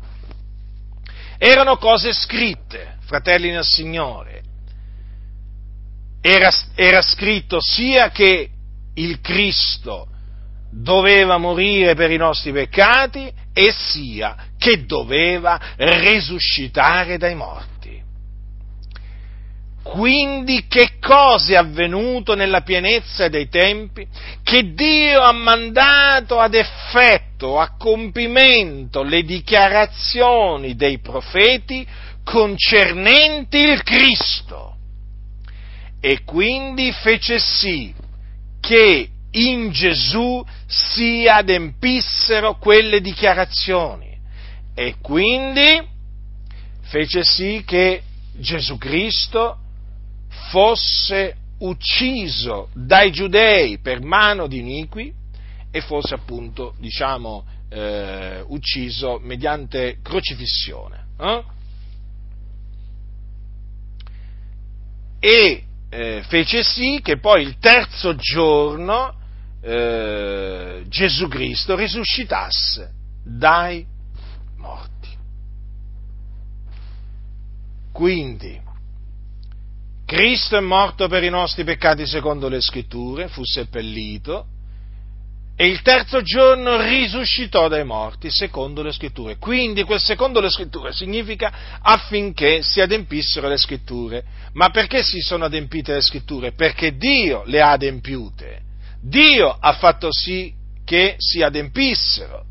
Erano 1.38 1.78
cose 1.78 2.12
scritte, 2.14 2.98
fratelli 3.06 3.50
nel 3.50 3.64
Signore. 3.64 4.42
Era, 6.22 6.52
era 6.76 7.02
scritto 7.02 7.60
sia 7.62 8.12
che 8.12 8.50
il 8.94 9.22
Cristo 9.22 10.08
doveva 10.70 11.38
morire 11.38 11.96
per 11.96 12.12
i 12.12 12.18
nostri 12.18 12.52
peccati 12.52 13.32
e 13.54 13.72
sia 13.72 14.36
che 14.58 14.86
doveva 14.86 15.60
risuscitare 15.78 17.18
dai 17.18 17.36
morti. 17.36 17.71
Quindi 19.84 20.68
che 20.68 21.00
cosa 21.00 21.54
è 21.54 21.56
avvenuto 21.56 22.36
nella 22.36 22.62
pienezza 22.62 23.28
dei 23.30 23.50
tempi? 23.50 24.08
Che 24.44 24.74
Dio 24.74 25.22
ha 25.22 25.32
mandato 25.32 26.40
ad 26.40 26.54
effetto, 26.54 27.58
a 27.58 27.76
compimento, 27.78 29.02
le 29.02 29.24
dichiarazioni 29.24 30.76
dei 30.76 31.00
profeti 31.00 31.86
concernenti 32.24 33.58
il 33.58 33.82
Cristo. 33.82 34.76
E 36.00 36.24
quindi 36.24 36.92
fece 36.92 37.40
sì 37.40 37.94
che 38.60 39.10
in 39.32 39.72
Gesù 39.72 40.44
si 40.68 41.28
adempissero 41.28 42.58
quelle 42.58 43.02
dichiarazioni 43.02 44.18
e 44.76 44.96
quindi 45.02 45.82
fece 46.82 47.24
sì 47.24 47.64
che 47.66 48.04
Gesù 48.34 48.78
Cristo 48.78 49.61
fosse 50.50 51.36
ucciso 51.60 52.70
dai 52.74 53.12
giudei 53.12 53.78
per 53.80 54.02
mano 54.02 54.48
di 54.48 54.60
iniqui 54.60 55.14
e 55.70 55.82
fosse 55.82 56.14
appunto, 56.14 56.76
diciamo, 56.80 57.46
eh, 57.70 58.44
ucciso 58.48 59.20
mediante 59.20 60.00
crocifissione. 60.02 61.06
Eh? 61.20 61.44
E 65.20 65.64
eh, 65.90 66.24
fece 66.28 66.64
sì 66.64 67.00
che 67.04 67.18
poi 67.18 67.44
il 67.44 67.58
terzo 67.60 68.16
giorno 68.16 69.14
eh, 69.62 70.84
Gesù 70.88 71.28
Cristo 71.28 71.76
risuscitasse 71.76 72.92
dai 73.24 73.86
morti. 74.58 75.10
Quindi, 77.92 78.60
Cristo 80.12 80.58
è 80.58 80.60
morto 80.60 81.08
per 81.08 81.24
i 81.24 81.30
nostri 81.30 81.64
peccati 81.64 82.06
secondo 82.06 82.50
le 82.50 82.60
scritture, 82.60 83.30
fu 83.30 83.46
seppellito 83.46 84.46
e 85.56 85.68
il 85.68 85.82
terzo 85.84 86.22
giorno 86.22 86.82
risuscitò 86.82 87.70
dai 87.70 87.86
morti 87.86 88.30
secondo 88.30 88.82
le 88.82 88.92
scritture. 88.92 89.38
Quindi 89.38 89.84
quel 89.84 90.02
secondo 90.02 90.42
le 90.42 90.50
scritture 90.50 90.92
significa 90.92 91.80
affinché 91.82 92.62
si 92.62 92.82
adempissero 92.82 93.48
le 93.48 93.56
scritture. 93.56 94.26
Ma 94.52 94.70
perché 94.70 95.02
si 95.02 95.22
sono 95.22 95.46
adempite 95.46 95.94
le 95.94 96.02
scritture? 96.02 96.52
Perché 96.52 96.98
Dio 96.98 97.44
le 97.46 97.62
ha 97.62 97.72
adempiute 97.72 98.64
Dio 99.02 99.56
ha 99.58 99.72
fatto 99.72 100.10
sì 100.12 100.54
che 100.84 101.16
si 101.20 101.42
adempissero, 101.42 102.44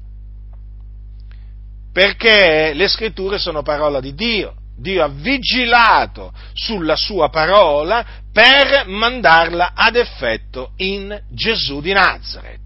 perché 1.92 2.72
le 2.72 2.88
scritture 2.88 3.36
sono 3.36 3.60
parola 3.60 4.00
di 4.00 4.14
Dio. 4.14 4.54
Dio 4.80 5.04
ha 5.04 5.08
vigilato 5.08 6.32
sulla 6.54 6.96
sua 6.96 7.28
parola 7.28 8.04
per 8.32 8.86
mandarla 8.86 9.72
ad 9.74 9.96
effetto 9.96 10.72
in 10.76 11.18
Gesù 11.30 11.80
di 11.80 11.92
Nazareth. 11.92 12.58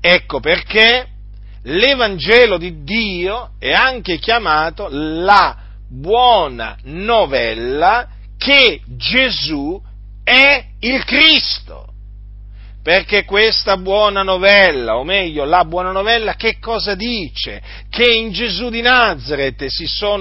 Ecco 0.00 0.40
perché 0.40 1.06
l'Evangelo 1.62 2.56
di 2.56 2.82
Dio 2.82 3.50
è 3.58 3.72
anche 3.72 4.18
chiamato 4.18 4.88
la 4.90 5.56
buona 5.88 6.76
novella 6.84 8.08
che 8.36 8.80
Gesù 8.86 9.82
è 10.22 10.64
il 10.80 11.04
Cristo. 11.04 11.87
Perché 12.82 13.24
questa 13.24 13.76
buona 13.76 14.22
novella, 14.22 14.96
o 14.96 15.04
meglio, 15.04 15.44
la 15.44 15.64
buona 15.64 15.90
novella, 15.90 16.36
che 16.36 16.58
cosa 16.58 16.94
dice? 16.94 17.60
Che 17.90 18.10
in 18.10 18.32
Gesù 18.32 18.70
di 18.70 18.80
Nazareth 18.80 19.66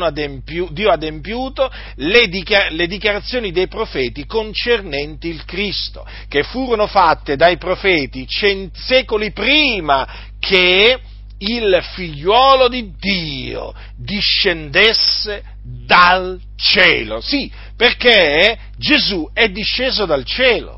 adempiu- 0.02 0.72
Dio 0.72 0.90
ha 0.90 0.94
adempiuto 0.94 1.72
le, 1.96 2.28
dichiar- 2.28 2.72
le 2.72 2.88
dichiarazioni 2.88 3.52
dei 3.52 3.68
profeti 3.68 4.26
concernenti 4.26 5.28
il 5.30 5.46
Cristo, 5.46 6.06
che 6.28 6.44
furono 6.44 6.88
fatte 6.88 7.36
dai 7.36 7.58
profeti 7.58 8.28
cent- 8.28 8.76
secoli 8.76 9.32
prima 9.32 10.08
che 10.40 11.00
il 11.40 11.80
figliuolo 11.94 12.68
di 12.68 12.92
Dio 13.00 13.74
discendesse 13.96 15.44
dal 15.86 16.40
cielo. 16.56 17.22
Sì, 17.22 17.52
perché 17.76 18.58
Gesù 18.78 19.30
è 19.32 19.48
disceso 19.50 20.06
dal 20.06 20.26
cielo. 20.26 20.77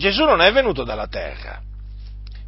Gesù 0.00 0.24
non 0.24 0.40
è 0.40 0.50
venuto 0.50 0.82
dalla 0.82 1.08
terra. 1.08 1.60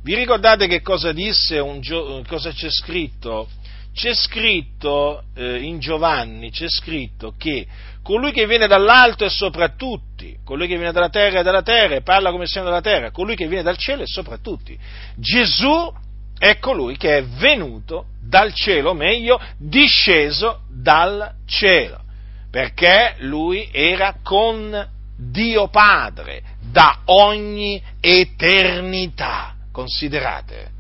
Vi 0.02 0.14
ricordate 0.14 0.66
che 0.66 0.80
cosa 0.80 1.12
disse, 1.12 1.58
un, 1.58 1.80
cosa 2.26 2.50
c'è 2.50 2.70
scritto? 2.70 3.46
C'è 3.94 4.14
scritto 4.14 5.24
eh, 5.36 5.58
in 5.58 5.78
Giovanni, 5.78 6.50
c'è 6.50 6.66
scritto 6.66 7.34
che 7.36 7.66
colui 8.02 8.32
che 8.32 8.46
viene 8.46 8.66
dall'alto 8.66 9.26
è 9.26 9.28
sopra 9.28 9.68
tutti, 9.68 10.38
colui 10.42 10.66
che 10.66 10.76
viene 10.76 10.92
dalla 10.92 11.10
terra 11.10 11.40
è 11.40 11.42
dalla 11.42 11.62
terra 11.62 11.94
e 11.94 12.00
parla 12.00 12.30
come 12.30 12.46
siamo 12.46 12.68
dalla 12.68 12.80
terra, 12.80 13.10
colui 13.10 13.36
che 13.36 13.46
viene 13.46 13.62
dal 13.62 13.76
cielo 13.76 14.02
è 14.02 14.06
sopra 14.06 14.38
tutti. 14.38 14.76
Gesù 15.16 15.92
è 16.38 16.58
colui 16.58 16.96
che 16.96 17.18
è 17.18 17.22
venuto 17.22 18.06
dal 18.18 18.54
cielo, 18.54 18.94
meglio, 18.94 19.38
disceso 19.58 20.62
dal 20.70 21.34
cielo, 21.44 22.00
perché 22.50 23.16
lui 23.18 23.68
era 23.70 24.16
con 24.22 24.88
Dio 25.30 25.68
Padre 25.68 26.42
da 26.60 27.00
ogni 27.06 27.82
eternità. 28.00 29.54
Considerate, 29.70 30.70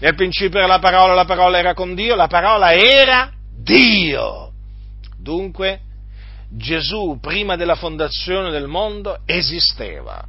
nel 0.00 0.14
principio 0.14 0.58
era 0.58 0.66
la 0.66 0.78
parola, 0.78 1.14
la 1.14 1.24
parola 1.24 1.58
era 1.58 1.74
con 1.74 1.94
Dio, 1.94 2.14
la 2.14 2.26
parola 2.26 2.74
era 2.74 3.30
Dio. 3.56 4.52
Dunque, 5.16 5.80
Gesù 6.50 7.18
prima 7.20 7.56
della 7.56 7.76
fondazione 7.76 8.50
del 8.50 8.66
mondo 8.66 9.20
esisteva, 9.24 10.22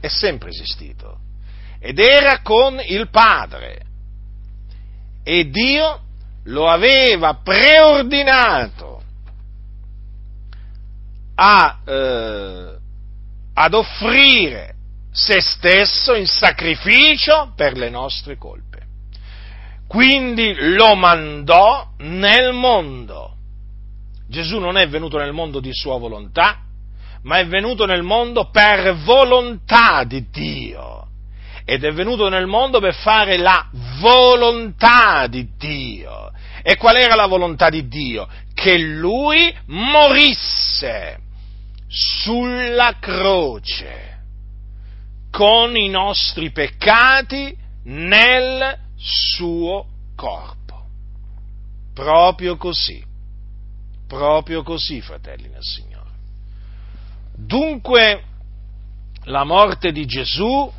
è 0.00 0.08
sempre 0.08 0.50
esistito, 0.50 1.18
ed 1.78 1.98
era 1.98 2.40
con 2.40 2.80
il 2.86 3.10
Padre. 3.10 3.82
E 5.22 5.50
Dio 5.50 6.00
lo 6.44 6.68
aveva 6.68 7.40
preordinato 7.42 8.83
a, 11.34 11.78
eh, 11.84 12.76
ad 13.54 13.74
offrire 13.74 14.74
se 15.12 15.40
stesso 15.40 16.14
in 16.14 16.26
sacrificio 16.26 17.52
per 17.56 17.76
le 17.76 17.90
nostre 17.90 18.36
colpe. 18.36 18.62
Quindi 19.86 20.54
lo 20.74 20.94
mandò 20.96 21.88
nel 21.98 22.52
mondo 22.52 23.34
Gesù 24.34 24.58
non 24.58 24.76
è 24.76 24.88
venuto 24.88 25.18
nel 25.18 25.32
mondo 25.32 25.60
di 25.60 25.72
sua 25.72 25.98
volontà, 25.98 26.58
ma 27.22 27.38
è 27.38 27.46
venuto 27.46 27.86
nel 27.86 28.02
mondo 28.02 28.50
per 28.50 28.94
volontà 28.96 30.02
di 30.04 30.26
Dio. 30.30 31.06
Ed 31.64 31.84
è 31.84 31.92
venuto 31.92 32.28
nel 32.28 32.46
mondo 32.46 32.80
per 32.80 32.94
fare 32.94 33.38
la 33.38 33.68
volontà 34.00 35.26
di 35.28 35.48
Dio. 35.56 36.32
E 36.62 36.76
qual 36.76 36.96
era 36.96 37.14
la 37.14 37.26
volontà 37.26 37.68
di 37.68 37.86
Dio? 37.86 38.26
Che 38.52 38.76
lui 38.76 39.54
morisse 39.66 41.20
sulla 41.94 42.96
croce 42.98 44.22
con 45.30 45.76
i 45.76 45.88
nostri 45.88 46.50
peccati 46.50 47.56
nel 47.84 48.78
suo 48.96 49.86
corpo. 50.16 50.86
Proprio 51.94 52.56
così. 52.56 53.00
Proprio 54.08 54.64
così, 54.64 55.00
fratelli 55.00 55.48
nel 55.48 55.62
Signore. 55.62 56.10
Dunque, 57.36 58.24
la 59.24 59.44
morte 59.44 59.92
di 59.92 60.04
Gesù 60.04 60.72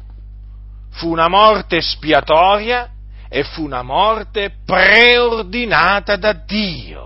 fu 0.89 1.09
una 1.09 1.29
morte 1.29 1.79
spiatoria 1.79 2.89
e 3.29 3.43
fu 3.43 3.63
una 3.63 3.83
morte 3.83 4.57
preordinata 4.65 6.17
da 6.17 6.33
Dio. 6.33 7.04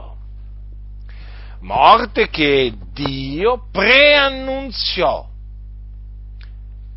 Morte 1.61 2.29
che 2.29 2.73
Dio 2.93 3.67
preannunziò 3.71 5.27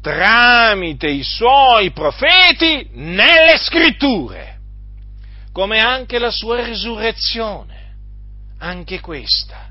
tramite 0.00 1.08
i 1.08 1.22
suoi 1.22 1.92
profeti 1.92 2.88
nelle 2.94 3.56
scritture, 3.58 4.58
come 5.52 5.78
anche 5.78 6.18
la 6.18 6.30
sua 6.30 6.64
risurrezione 6.64 7.80
anche 8.62 9.00
questa, 9.00 9.70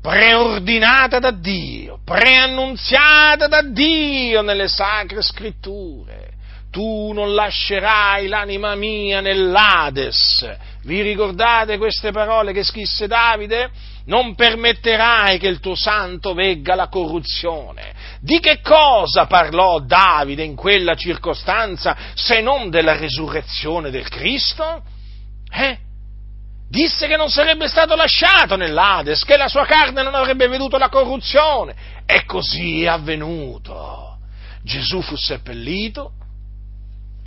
preordinata 0.00 1.18
da 1.18 1.30
Dio, 1.30 2.00
preannunziata 2.04 3.46
da 3.46 3.62
Dio 3.62 4.42
nelle 4.42 4.68
sacre 4.68 5.22
scritture. 5.22 6.34
Tu 6.70 7.12
non 7.12 7.34
lascerai 7.34 8.26
l'anima 8.26 8.74
mia 8.74 9.20
nell'Ades. 9.20 10.44
Vi 10.86 11.02
ricordate 11.02 11.78
queste 11.78 12.12
parole 12.12 12.52
che 12.52 12.62
scrisse 12.62 13.08
Davide? 13.08 13.70
Non 14.04 14.36
permetterai 14.36 15.36
che 15.36 15.48
il 15.48 15.58
tuo 15.58 15.74
santo 15.74 16.32
vegga 16.32 16.76
la 16.76 16.86
corruzione. 16.86 17.92
Di 18.20 18.38
che 18.38 18.60
cosa 18.60 19.26
parlò 19.26 19.80
Davide 19.80 20.44
in 20.44 20.54
quella 20.54 20.94
circostanza 20.94 21.96
se 22.14 22.40
non 22.40 22.70
della 22.70 22.96
resurrezione 22.96 23.90
del 23.90 24.08
Cristo? 24.08 24.84
Eh? 25.50 25.78
disse 26.68 27.06
che 27.06 27.16
non 27.16 27.30
sarebbe 27.30 27.66
stato 27.68 27.96
lasciato 27.96 28.54
nell'Ades, 28.56 29.24
che 29.24 29.36
la 29.36 29.48
sua 29.48 29.64
carne 29.64 30.02
non 30.02 30.14
avrebbe 30.14 30.46
veduto 30.46 30.78
la 30.78 30.88
corruzione. 30.88 31.74
E 32.06 32.24
così 32.24 32.84
è 32.84 32.86
avvenuto. 32.86 34.18
Gesù 34.62 35.00
fu 35.00 35.16
seppellito, 35.16 36.12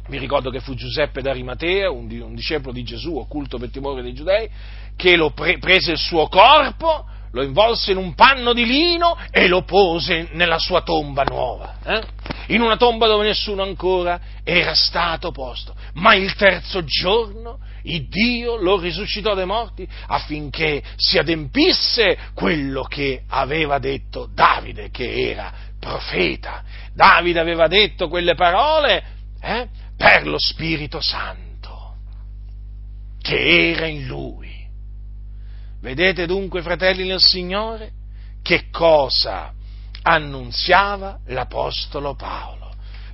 mi 0.10 0.18
ricordo 0.18 0.50
che 0.50 0.60
fu 0.60 0.74
Giuseppe 0.74 1.22
d'Arimatea, 1.22 1.90
un, 1.90 2.10
un 2.22 2.36
discepolo 2.36 2.74
di 2.74 2.84
Gesù, 2.84 3.18
occulto 3.18 3.58
per 3.58 3.70
timore 3.70 4.02
dei 4.02 4.14
giudei, 4.14 4.50
che 4.96 5.16
lo 5.16 5.32
pre- 5.32 5.60
prese 5.60 5.92
il 5.92 5.98
suo 5.98 6.28
corpo, 6.28 7.06
lo 7.32 7.44
involse 7.44 7.92
in 7.92 7.98
un 7.98 8.16
panno 8.16 8.54
di 8.54 8.66
lino 8.66 9.16
e 9.30 9.48
lo 9.48 9.62
pose 9.62 10.30
nella 10.32 10.58
sua 10.58 10.82
tomba 10.82 11.24
nuova, 11.24 11.78
eh? 11.86 12.02
in 12.48 12.62
una 12.62 12.76
tomba 12.76 13.06
dove 13.06 13.28
nessuno 13.28 13.62
ancora 13.62 14.20
era 14.44 14.74
stato 14.74 15.32
posto. 15.32 15.76
Ma 15.94 16.16
il 16.16 16.34
terzo 16.34 16.84
giorno 16.84 17.60
il 17.84 18.08
Dio 18.08 18.56
lo 18.58 18.80
risuscitò 18.80 19.36
dai 19.36 19.46
morti 19.46 19.88
affinché 20.08 20.82
si 20.96 21.18
adempisse 21.18 22.18
quello 22.34 22.84
che 22.84 23.24
aveva 23.28 23.78
detto 23.78 24.28
Davide, 24.34 24.90
che 24.90 25.30
era 25.30 25.54
profeta. 25.80 26.64
Davide 26.94 27.40
aveva 27.40 27.68
detto 27.68 28.10
quelle 28.10 28.34
parole 28.34 29.04
eh, 29.42 29.68
per 30.00 30.26
lo 30.26 30.40
Spirito 30.40 31.02
Santo 31.02 31.96
che 33.22 33.72
era 33.74 33.86
in 33.86 34.08
lui. 34.08 34.50
Vedete 35.82 36.26
dunque, 36.26 36.62
fratelli 36.62 37.06
nel 37.06 37.20
Signore, 37.20 37.92
che 38.42 38.70
cosa 38.72 39.54
annunziava 40.02 41.20
l'Apostolo 41.26 42.16
Paolo 42.16 42.68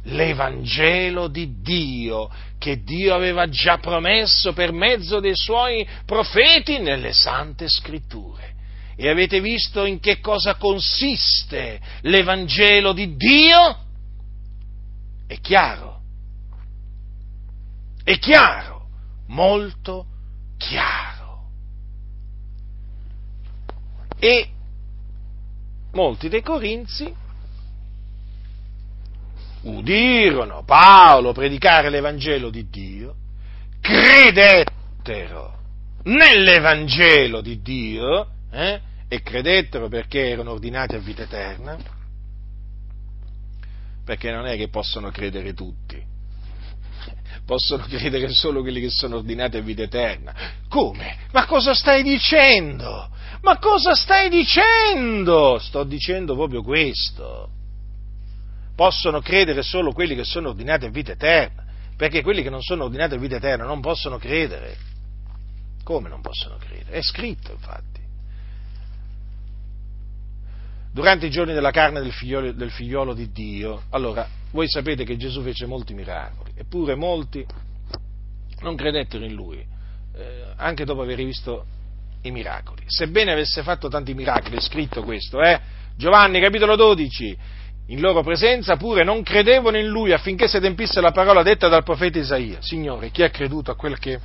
l'Evangelo 0.06 1.28
di 1.28 1.62
Dio 1.62 2.30
che 2.60 2.84
Dio 2.84 3.16
aveva 3.16 3.50
già 3.50 3.80
promesso 3.80 4.54
per 4.54 4.72
mezzo 4.72 5.20
dei 5.20 5.36
suoi 5.36 5.88
profeti 6.06 6.78
nelle 6.78 7.12
sante 7.12 7.68
scritture. 7.68 8.54
E 8.96 9.10
avete 9.10 9.42
visto 9.42 9.84
in 9.86 10.00
che 10.00 10.20
cosa 10.20 10.56
consiste 10.56 11.80
l'Evangelo 12.02 12.94
di 12.94 13.16
Dio? 13.16 13.78
È 15.28 15.40
chiaro. 15.42 15.95
È 18.06 18.20
chiaro, 18.20 18.88
molto 19.30 20.06
chiaro. 20.58 21.50
E 24.20 24.50
molti 25.94 26.30
dei 26.30 26.44
Corinzi 26.44 27.12
udirono 29.64 30.64
Paolo 30.64 31.32
predicare 31.32 31.90
l'Evangelo 31.90 32.52
di 32.52 32.70
Dio, 32.70 33.16
credettero 33.82 35.58
nell'Evangelo 36.04 37.42
di 37.42 37.60
Dio 37.64 38.30
eh, 38.52 38.82
e 39.08 39.22
credettero 39.24 39.88
perché 39.88 40.30
erano 40.30 40.52
ordinati 40.52 40.94
a 40.94 41.00
vita 41.00 41.24
eterna, 41.24 41.76
perché 44.04 44.30
non 44.30 44.46
è 44.46 44.56
che 44.58 44.70
possono 44.70 45.10
credere 45.10 45.56
tutti, 45.56 46.14
possono 47.46 47.86
credere 47.88 48.30
solo 48.34 48.62
quelli 48.62 48.82
che 48.82 48.90
sono 48.90 49.18
ordinati 49.18 49.58
a 49.58 49.62
vita 49.62 49.84
eterna. 49.84 50.34
Come? 50.68 51.18
Ma 51.32 51.46
cosa 51.46 51.74
stai 51.74 52.04
dicendo? 52.04 53.10
Ma 53.42 53.58
cosa 53.58 53.94
stai 53.96 54.30
dicendo? 54.30 55.60
Sto 55.60 55.84
dicendo 55.84 56.36
proprio 56.36 56.64
questo 56.64 57.50
possono 58.76 59.22
credere 59.22 59.64
solo 59.64 59.94
quelli 59.94 60.16
che 60.16 60.26
sono 60.26 60.50
ordinati 60.50 60.86
a 60.86 60.90
vita 60.90 61.14
eterna, 61.14 61.64
perché 61.96 62.22
quelli 62.22 62.44
che 62.44 62.50
non 62.50 62.62
sono 62.62 62.84
ordinati 62.84 63.16
a 63.16 63.18
vita 63.18 63.38
eterna 63.38 63.66
non 63.66 63.80
possono 63.80 64.18
credere. 64.18 64.76
Come 65.84 66.10
non 66.10 66.22
possono 66.22 66.58
credere? 66.58 66.98
È 66.98 67.02
scritto 67.02 67.54
infatti. 67.54 68.04
Durante 70.92 71.26
i 71.26 71.30
giorni 71.30 71.54
della 71.54 71.72
carne 71.72 72.02
del 72.02 72.12
figliolo, 72.12 72.52
del 72.52 72.72
figliolo 72.72 73.14
di 73.14 73.32
Dio, 73.32 73.84
allora 73.90 74.28
voi 74.56 74.70
sapete 74.70 75.04
che 75.04 75.18
Gesù 75.18 75.42
fece 75.42 75.66
molti 75.66 75.94
miracoli, 75.94 76.54
eppure 76.56 76.96
molti 76.96 77.46
non 78.62 78.78
credettero 78.78 79.26
in 79.26 79.34
lui, 79.34 79.58
eh, 79.58 80.44
anche 80.56 80.86
dopo 80.86 81.02
aver 81.02 81.18
visto 81.18 81.66
i 82.22 82.32
miracoli. 82.32 82.84
Sebbene 82.86 83.34
avesse 83.34 83.64
fatto 83.64 83.90
tanti 83.90 84.14
miracoli, 84.14 84.56
è 84.56 84.62
scritto 84.62 85.04
questo, 85.04 85.42
eh? 85.42 85.60
Giovanni 85.98 86.40
capitolo 86.40 86.78
12, 86.78 87.38
in 87.88 88.00
loro 88.00 88.24
presenza 88.24 88.78
pure 88.78 89.04
non 89.04 89.24
credevano 89.24 89.78
in 89.78 89.88
lui 89.88 90.14
affinché 90.14 90.48
si 90.48 90.56
adempisse 90.56 91.02
la 91.02 91.12
parola 91.12 91.44
detta 91.44 91.68
dal 91.68 91.84
profeta 91.84 92.18
Isaia. 92.18 92.62
Signore, 92.62 93.12
chi 93.12 93.24
ha 93.24 93.30
creduto 93.30 93.72
a 93.72 93.76
quel 93.76 94.00
che 94.00 94.20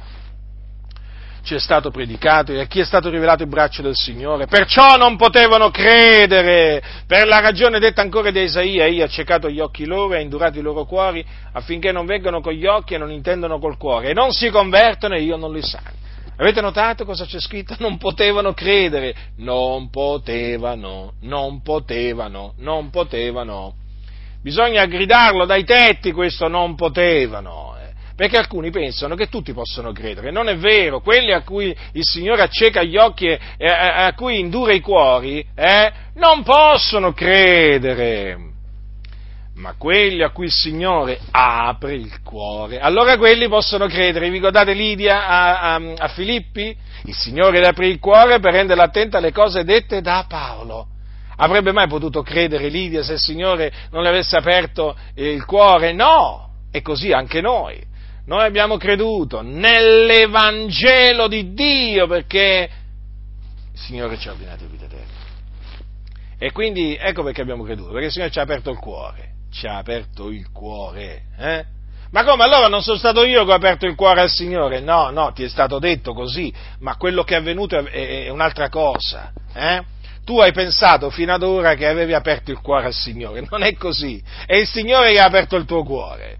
ci 1.42 1.55
è 1.55 1.59
stato 1.59 1.90
predicato 1.90 2.53
e 2.53 2.61
a 2.61 2.66
chi 2.66 2.81
è 2.81 2.85
stato 2.85 3.09
rivelato 3.09 3.42
il 3.42 3.48
braccio 3.48 3.83
del 3.83 3.94
Signore. 3.94 4.46
Perciò 4.46 4.96
non 4.96 5.16
potevano 5.16 5.70
credere, 5.70 6.83
per 7.07 7.26
la 7.26 7.40
ragione 7.40 7.79
detta 7.79 8.03
ancora 8.03 8.31
di 8.31 8.42
Isaia, 8.42 8.87
egli 8.87 9.03
ha 9.03 9.09
ciecato 9.09 9.48
gli 9.48 9.61
occhi 9.61 9.87
loro 9.87 10.14
e 10.14 10.18
ha 10.18 10.20
indurato 10.20 10.59
i 10.59 10.62
loro 10.62 10.85
cuori 10.85 11.24
affinché 11.53 11.92
non 11.92 12.07
vengano 12.07 12.40
con 12.40 12.53
gli 12.53 12.66
occhi 12.66 12.94
e 12.94 12.98
non 12.98 13.11
intendano 13.11 13.59
col 13.59 13.76
cuore 13.76 14.11
e 14.11 14.12
non 14.12 14.33
si 14.33 14.50
convertono 14.50 15.14
e 15.14 15.22
io 15.22 15.37
non 15.37 15.53
li 15.53 15.62
sani. 15.62 15.98
Avete 16.37 16.61
notato 16.62 17.05
cosa 17.05 17.26
c'è 17.26 17.38
scritto? 17.38 17.76
Non 17.81 17.98
potevano 17.98 18.55
credere, 18.55 19.14
non 19.37 19.90
potevano, 19.90 21.12
non 21.20 21.61
potevano, 21.61 22.55
non 22.59 22.88
potevano. 22.88 23.74
Bisogna 24.42 24.87
gridarlo 24.87 25.44
dai 25.44 25.64
tetti 25.64 26.12
questo 26.12 26.48
non 26.48 26.76
potevano 26.76 27.70
perché 28.20 28.37
alcuni 28.37 28.70
pensano 28.70 29.14
che 29.14 29.30
tutti 29.30 29.54
possono 29.54 29.92
credere. 29.92 30.30
Non 30.30 30.50
è 30.50 30.59
vero, 30.59 31.00
quelli 31.00 31.33
a 31.33 31.40
cui 31.40 31.74
il 31.92 32.04
Signore 32.04 32.42
acceca 32.42 32.83
gli 32.83 32.98
occhi 32.98 33.26
e 33.26 33.66
a 33.66 34.12
cui 34.12 34.38
indura 34.38 34.74
i 34.74 34.80
cuori, 34.80 35.42
eh, 35.54 35.90
non 36.16 36.42
possono 36.42 37.14
credere. 37.14 38.37
Ma 39.54 39.72
quelli 39.78 40.22
a 40.22 40.28
cui 40.33 40.44
il 40.44 40.52
Signore 40.52 41.18
apre 41.30 41.94
il 41.94 42.20
cuore, 42.22 42.78
allora 42.78 43.16
quelli 43.16 43.48
possono 43.48 43.87
credere. 43.87 44.28
Vi 44.28 44.35
ricordate 44.35 44.74
Lidia 44.74 45.26
a, 45.26 45.61
a, 45.61 45.83
a 45.96 46.09
Filippi? 46.09 46.76
Il 47.04 47.14
Signore 47.14 47.59
le 47.59 47.68
aprì 47.68 47.88
il 47.88 48.00
cuore 48.00 48.38
per 48.38 48.52
renderla 48.52 48.83
attenta 48.83 49.16
alle 49.16 49.33
cose 49.33 49.64
dette 49.64 50.02
da 50.02 50.26
Paolo. 50.28 50.88
Avrebbe 51.37 51.72
mai 51.72 51.88
potuto 51.88 52.20
credere 52.20 52.68
Lidia 52.68 53.02
se 53.02 53.14
il 53.14 53.18
Signore 53.18 53.72
non 53.92 54.02
le 54.02 54.11
avesse 54.11 54.37
aperto 54.37 54.94
il 55.14 55.42
cuore? 55.46 55.94
No! 55.94 56.48
E 56.70 56.83
così 56.83 57.12
anche 57.12 57.40
noi. 57.40 57.88
Noi 58.30 58.44
abbiamo 58.44 58.76
creduto 58.76 59.42
nell'Evangelo 59.42 61.26
di 61.26 61.52
Dio 61.52 62.06
perché 62.06 62.70
il 63.72 63.80
Signore 63.80 64.16
ci 64.18 64.28
ha 64.28 64.30
ordinato 64.30 64.68
vita 64.70 64.84
eterna. 64.84 65.18
E 66.38 66.52
quindi 66.52 66.96
ecco 66.96 67.24
perché 67.24 67.40
abbiamo 67.40 67.64
creduto, 67.64 67.90
perché 67.90 68.06
il 68.06 68.12
Signore 68.12 68.30
ci 68.30 68.38
ha 68.38 68.42
aperto 68.42 68.70
il 68.70 68.78
cuore, 68.78 69.32
ci 69.50 69.66
ha 69.66 69.78
aperto 69.78 70.30
il 70.30 70.48
cuore. 70.52 71.22
Eh? 71.36 71.64
Ma 72.12 72.22
come 72.22 72.44
allora 72.44 72.68
non 72.68 72.82
sono 72.82 72.98
stato 72.98 73.24
io 73.24 73.44
che 73.44 73.50
ho 73.50 73.54
aperto 73.54 73.86
il 73.86 73.96
cuore 73.96 74.20
al 74.20 74.30
Signore? 74.30 74.78
No, 74.78 75.10
no, 75.10 75.32
ti 75.32 75.42
è 75.42 75.48
stato 75.48 75.80
detto 75.80 76.12
così, 76.12 76.54
ma 76.78 76.94
quello 76.94 77.24
che 77.24 77.34
è 77.34 77.38
avvenuto 77.38 77.76
è, 77.76 77.82
è 77.82 78.28
un'altra 78.28 78.68
cosa. 78.68 79.32
Eh? 79.52 79.82
Tu 80.24 80.38
hai 80.38 80.52
pensato 80.52 81.10
fino 81.10 81.34
ad 81.34 81.42
ora 81.42 81.74
che 81.74 81.88
avevi 81.88 82.14
aperto 82.14 82.52
il 82.52 82.60
cuore 82.60 82.86
al 82.86 82.94
Signore, 82.94 83.44
non 83.50 83.64
è 83.64 83.74
così, 83.74 84.22
è 84.46 84.54
il 84.54 84.68
Signore 84.68 85.10
che 85.10 85.18
ha 85.18 85.24
aperto 85.24 85.56
il 85.56 85.64
tuo 85.64 85.82
cuore. 85.82 86.39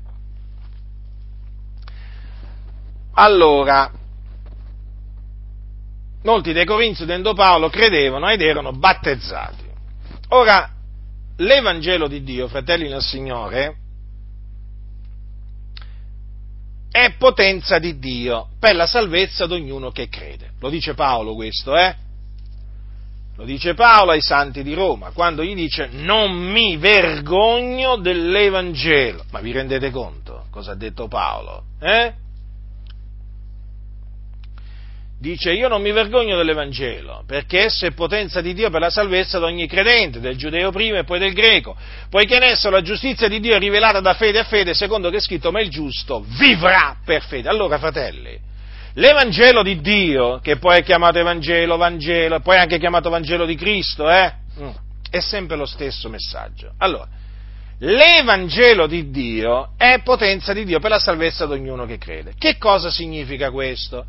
Allora, 3.15 3.91
molti 6.23 6.53
dei 6.53 6.65
Corinzi 6.65 7.03
udendo 7.03 7.35
Paolo 7.35 7.69
credevano 7.69 8.29
ed 8.29 8.41
erano 8.41 8.73
battezzati. 8.73 9.65
Ora, 10.29 10.71
l'Evangelo 11.37 12.07
di 12.09 12.23
Dio, 12.23 12.49
fratelli 12.49 12.89
del 12.89 13.03
Signore, 13.03 13.77
è 16.91 17.15
potenza 17.19 17.79
di 17.79 17.99
Dio 17.99 18.49
per 18.59 18.75
la 18.75 18.87
salvezza 18.87 19.47
di 19.47 19.55
ognuno 19.55 19.91
che 19.91 20.09
crede. 20.09 20.53
Lo 20.61 20.69
dice 20.69 20.95
Paolo 20.95 21.35
questo, 21.35 21.77
eh? 21.77 21.95
Lo 23.37 23.45
dice 23.45 23.75
Paolo 23.75 24.11
ai 24.11 24.21
santi 24.21 24.63
di 24.63 24.75
Roma, 24.75 25.13
quando 25.13 25.43
gli 25.43 25.55
dice 25.55 25.89
non 25.93 26.33
mi 26.33 26.77
vergogno 26.77 27.97
dell'Evangelo. 27.97 29.25
Ma 29.31 29.41
vi 29.41 29.53
rendete 29.53 29.91
conto 29.91 30.41
cosa 30.51 30.73
ha 30.73 30.77
detto 30.77 31.09
Paolo? 31.09 31.65
Eh? 31.81 32.13
Dice 35.21 35.53
io 35.53 35.69
non 35.69 35.83
mi 35.83 35.93
vergogno 35.93 36.37
dell'Evangelo, 36.37 37.25
perché 37.27 37.65
esso 37.65 37.85
è 37.85 37.93
potenza 37.93 38.41
di 38.41 38.55
Dio 38.55 38.71
per 38.71 38.81
la 38.81 38.89
salvezza 38.89 39.39
di 39.39 39.45
ogni 39.45 39.67
credente, 39.67 40.19
del 40.19 40.37
giudeo 40.37 40.71
prima 40.71 40.99
e 40.99 41.05
poi 41.05 41.19
del 41.19 41.35
greco, 41.35 41.77
poiché 42.09 42.37
in 42.37 42.43
esso 42.43 42.71
la 42.71 42.81
giustizia 42.81 43.29
di 43.29 43.39
Dio 43.39 43.55
è 43.55 43.59
rivelata 43.59 44.01
da 44.01 44.15
fede 44.15 44.39
a 44.39 44.45
fede, 44.45 44.73
secondo 44.73 45.11
che 45.11 45.19
è 45.19 45.21
scritto, 45.21 45.51
ma 45.53 45.61
il 45.61 45.69
giusto 45.69 46.25
vivrà 46.39 46.97
per 47.05 47.23
fede. 47.23 47.51
Allora, 47.51 47.79
fratelli, 47.79 48.39
l'Evangelo 48.95 49.63
di 49.63 49.81
Dio, 49.83 50.41
che 50.43 50.57
poi 50.57 50.79
è 50.79 50.83
chiamato 50.83 51.19
Evangelo, 51.19 51.77
Vangelo, 51.77 52.41
poi 52.41 52.57
anche 52.57 52.79
chiamato 52.79 53.11
Vangelo 53.11 53.45
di 53.45 53.57
Cristo, 53.57 54.09
eh, 54.11 54.33
è 55.11 55.21
sempre 55.21 55.57
lo 55.57 55.67
stesso 55.67 56.09
messaggio. 56.09 56.73
Allora, 56.79 57.07
l'Evangelo 57.81 58.87
di 58.87 59.11
Dio 59.11 59.73
è 59.77 60.01
potenza 60.03 60.55
di 60.55 60.65
Dio 60.65 60.81
per 60.81 60.91
la 60.91 60.99
salvezza 60.99 61.45
di 61.45 61.53
ognuno 61.53 61.85
che 61.85 61.99
crede. 61.99 62.33
Che 62.39 62.57
cosa 62.57 62.91
significa 62.91 63.51
questo? 63.51 64.07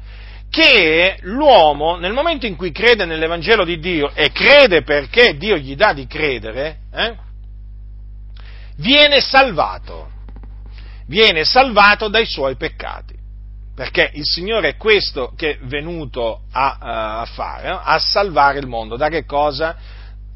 Che 0.51 1.17
l'uomo, 1.21 1.95
nel 1.95 2.11
momento 2.11 2.45
in 2.45 2.57
cui 2.57 2.73
crede 2.73 3.05
nell'Evangelo 3.05 3.63
di 3.63 3.79
Dio, 3.79 4.11
e 4.13 4.33
crede 4.33 4.83
perché 4.83 5.37
Dio 5.37 5.55
gli 5.55 5.75
dà 5.77 5.93
di 5.93 6.05
credere, 6.07 6.79
eh, 6.93 7.15
viene 8.75 9.21
salvato, 9.21 10.11
viene 11.07 11.45
salvato 11.45 12.09
dai 12.09 12.25
suoi 12.25 12.57
peccati. 12.57 13.17
Perché 13.73 14.11
il 14.13 14.25
Signore 14.25 14.69
è 14.69 14.75
questo 14.75 15.31
che 15.37 15.51
è 15.51 15.57
venuto 15.61 16.41
a, 16.51 17.21
a 17.21 17.25
fare, 17.25 17.69
no? 17.69 17.79
a 17.81 17.97
salvare 17.97 18.59
il 18.59 18.67
mondo. 18.67 18.97
Da 18.97 19.07
che 19.07 19.23
cosa? 19.23 19.77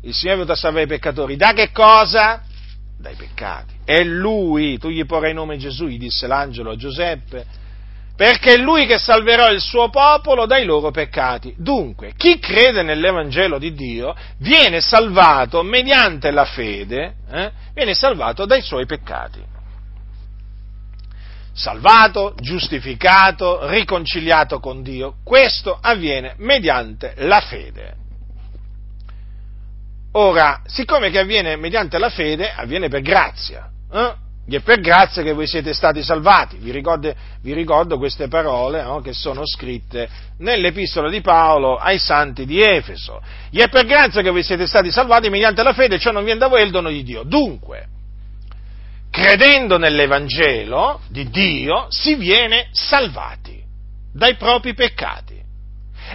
Il 0.01 0.13
Signore 0.13 0.37
è 0.37 0.39
venuto 0.39 0.53
a 0.53 0.55
salvare 0.55 0.85
i 0.85 0.87
peccatori. 0.87 1.35
Da 1.35 1.51
che 1.51 1.71
cosa? 1.71 2.41
Dai 2.97 3.15
peccati. 3.15 3.73
È 3.83 4.01
Lui, 4.01 4.77
tu 4.77 4.87
gli 4.87 5.05
porrai 5.05 5.33
nome 5.33 5.57
Gesù, 5.57 5.87
gli 5.87 5.99
disse 5.99 6.25
l'angelo 6.25 6.71
a 6.71 6.75
Giuseppe, 6.77 7.45
perché 8.15 8.53
è 8.53 8.57
lui 8.57 8.85
che 8.85 8.97
salverà 8.97 9.49
il 9.49 9.59
suo 9.59 9.89
popolo 9.89 10.45
dai 10.45 10.63
loro 10.63 10.91
peccati. 10.91 11.53
Dunque, 11.57 12.13
chi 12.15 12.39
crede 12.39 12.81
nell'Evangelo 12.81 13.59
di 13.59 13.73
Dio 13.73 14.15
viene 14.37 14.79
salvato 14.79 15.63
mediante 15.63 16.31
la 16.31 16.45
fede, 16.45 17.15
eh, 17.29 17.51
viene 17.73 17.93
salvato 17.93 18.45
dai 18.45 18.61
suoi 18.61 18.85
peccati. 18.85 19.43
Salvato, 21.53 22.35
giustificato, 22.37 23.67
riconciliato 23.69 24.59
con 24.59 24.81
Dio. 24.81 25.15
Questo 25.23 25.77
avviene 25.79 26.35
mediante 26.37 27.13
la 27.17 27.39
fede. 27.41 27.95
Ora, 30.13 30.61
siccome 30.65 31.09
che 31.09 31.19
avviene 31.19 31.57
mediante 31.57 31.97
la 31.97 32.09
fede, 32.09 32.51
avviene 32.51 32.87
per 32.87 33.01
grazia. 33.01 33.69
Eh? 33.91 34.23
Gli 34.47 34.55
è 34.55 34.61
per 34.61 34.79
grazia 34.79 35.23
che 35.23 35.33
voi 35.33 35.47
siete 35.47 35.73
stati 35.73 36.03
salvati. 36.03 36.57
Vi 36.57 36.71
ricordo, 36.71 37.11
vi 37.41 37.53
ricordo 37.53 37.97
queste 37.97 38.27
parole 38.27 38.83
no, 38.83 39.01
che 39.01 39.11
sono 39.11 39.41
scritte 39.43 40.07
nell'epistola 40.37 41.09
di 41.09 41.21
Paolo 41.21 41.77
ai 41.77 41.97
santi 41.97 42.45
di 42.45 42.61
Efeso. 42.61 43.19
Gli 43.49 43.59
è 43.59 43.69
per 43.69 43.85
grazia 43.85 44.21
che 44.21 44.29
voi 44.29 44.43
siete 44.43 44.67
stati 44.67 44.91
salvati 44.91 45.29
mediante 45.29 45.63
la 45.63 45.73
fede, 45.73 45.97
ciò 45.97 46.11
non 46.11 46.23
viene 46.23 46.39
da 46.39 46.47
voi, 46.47 46.61
il 46.61 46.69
dono 46.69 46.89
di 46.89 47.01
Dio. 47.01 47.23
Dunque, 47.23 47.87
credendo 49.09 49.79
nell'Evangelo 49.79 51.01
di 51.07 51.27
Dio, 51.29 51.87
si 51.89 52.13
viene 52.13 52.67
salvati 52.71 53.63
dai 54.13 54.35
propri 54.35 54.75
peccati. 54.75 55.33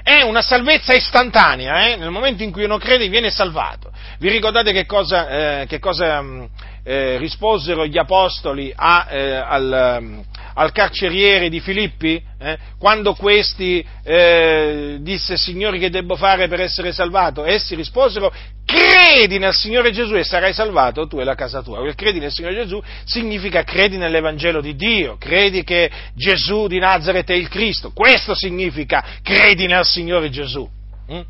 È 0.04 0.22
una 0.22 0.40
salvezza 0.40 0.94
istantanea, 0.94 1.88
eh? 1.88 1.96
nel 1.96 2.10
momento 2.10 2.44
in 2.44 2.52
cui 2.52 2.62
uno 2.62 2.78
crede 2.78 3.08
viene 3.08 3.30
salvato. 3.30 3.90
Vi 4.20 4.28
ricordate 4.28 4.72
che 4.72 4.86
cosa, 4.86 5.62
eh, 5.62 5.66
che 5.66 5.80
cosa 5.80 6.22
mm, 6.22 6.44
eh, 6.82 7.18
risposero 7.18 7.86
gli 7.86 7.98
apostoli 7.98 8.72
a, 8.74 9.06
eh, 9.10 9.34
al, 9.34 10.22
al, 10.54 10.72
carceriere 10.72 11.48
di 11.48 11.60
Filippi? 11.60 12.22
Eh? 12.38 12.58
Quando 12.78 13.14
questi 13.14 13.84
eh, 14.02 14.98
disse 15.00 15.36
Signore 15.36 15.78
che 15.78 15.90
devo 15.90 16.16
fare 16.16 16.48
per 16.48 16.60
essere 16.60 16.92
salvato? 16.92 17.44
Essi 17.44 17.74
risposero 17.74 18.32
credi 18.64 19.38
nel 19.38 19.52
Signore 19.52 19.90
Gesù 19.90 20.14
e 20.14 20.24
sarai 20.24 20.52
salvato 20.52 21.06
tu 21.06 21.18
e 21.18 21.24
la 21.24 21.34
casa 21.34 21.62
tua. 21.62 21.78
Quel 21.78 21.94
credi 21.94 22.20
nel 22.20 22.30
Signore 22.30 22.54
Gesù 22.54 22.80
significa 23.04 23.64
credi 23.64 23.96
nell'Evangelo 23.96 24.60
di 24.60 24.76
Dio, 24.76 25.16
credi 25.18 25.64
che 25.64 25.90
Gesù 26.14 26.66
di 26.66 26.78
Nazareth 26.78 27.30
è 27.30 27.34
il 27.34 27.48
Cristo. 27.48 27.90
Questo 27.92 28.34
significa 28.34 29.04
credi 29.22 29.66
nel 29.66 29.84
Signore 29.84 30.30
Gesù. 30.30 30.68
Mm? 31.12 31.20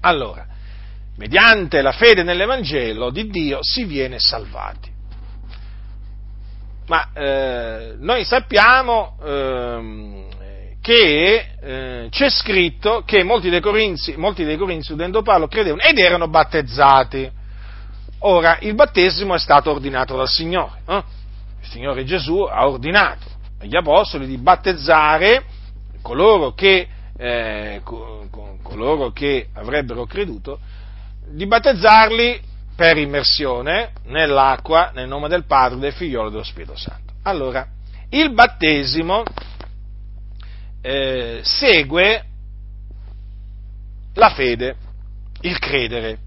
Allora, 0.00 0.46
mediante 1.16 1.82
la 1.82 1.92
fede 1.92 2.22
nell'Evangelo 2.22 3.10
di 3.10 3.28
Dio 3.28 3.58
si 3.60 3.84
viene 3.84 4.18
salvati. 4.18 4.92
Ma 6.86 7.08
eh, 7.14 7.94
noi 7.98 8.24
sappiamo 8.24 9.16
eh, 9.24 10.26
che 10.82 11.48
eh, 11.60 12.08
c'è 12.10 12.28
scritto 12.28 13.04
che 13.06 13.22
molti 13.22 13.48
dei 13.48 13.60
corinzi, 13.60 14.16
molti 14.16 14.44
dei 14.44 14.58
corinzi 14.58 14.92
udendo 14.92 15.22
Paolo 15.22 15.48
credevano 15.48 15.80
ed 15.80 15.98
erano 15.98 16.28
battezzati. 16.28 17.30
Ora, 18.20 18.58
il 18.60 18.74
battesimo 18.74 19.34
è 19.34 19.38
stato 19.38 19.70
ordinato 19.70 20.16
dal 20.16 20.28
Signore. 20.28 20.82
Eh? 20.86 21.02
Il 21.62 21.68
Signore 21.68 22.04
Gesù 22.04 22.40
ha 22.40 22.66
ordinato 22.66 23.26
agli 23.60 23.76
apostoli 23.76 24.26
di 24.26 24.36
battezzare 24.36 25.44
coloro 26.02 26.52
che, 26.52 26.86
eh, 27.16 27.80
coloro 27.82 29.10
che 29.10 29.48
avrebbero 29.54 30.04
creduto, 30.04 30.60
di 31.26 31.46
battezzarli 31.46 32.40
per 32.76 32.96
immersione 32.96 33.92
nell'acqua 34.06 34.90
nel 34.94 35.08
nome 35.08 35.28
del 35.28 35.44
Padre, 35.44 35.78
del 35.78 35.92
Figliolo 35.92 36.28
e 36.28 36.30
dello 36.30 36.44
Spirito 36.44 36.76
Santo. 36.76 37.14
Allora, 37.22 37.66
il 38.10 38.32
battesimo 38.32 39.22
eh, 40.80 41.40
segue 41.42 42.24
la 44.14 44.30
fede, 44.30 44.76
il 45.40 45.58
credere. 45.58 46.18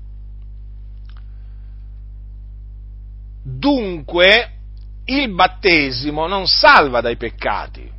Dunque, 3.44 4.52
il 5.06 5.34
battesimo 5.34 6.28
non 6.28 6.48
salva 6.48 7.02
dai 7.02 7.16
peccati. 7.16 7.90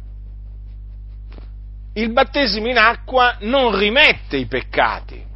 Il 1.94 2.12
battesimo 2.12 2.68
in 2.68 2.76
acqua 2.76 3.36
non 3.40 3.76
rimette 3.76 4.36
i 4.36 4.46
peccati. 4.46 5.27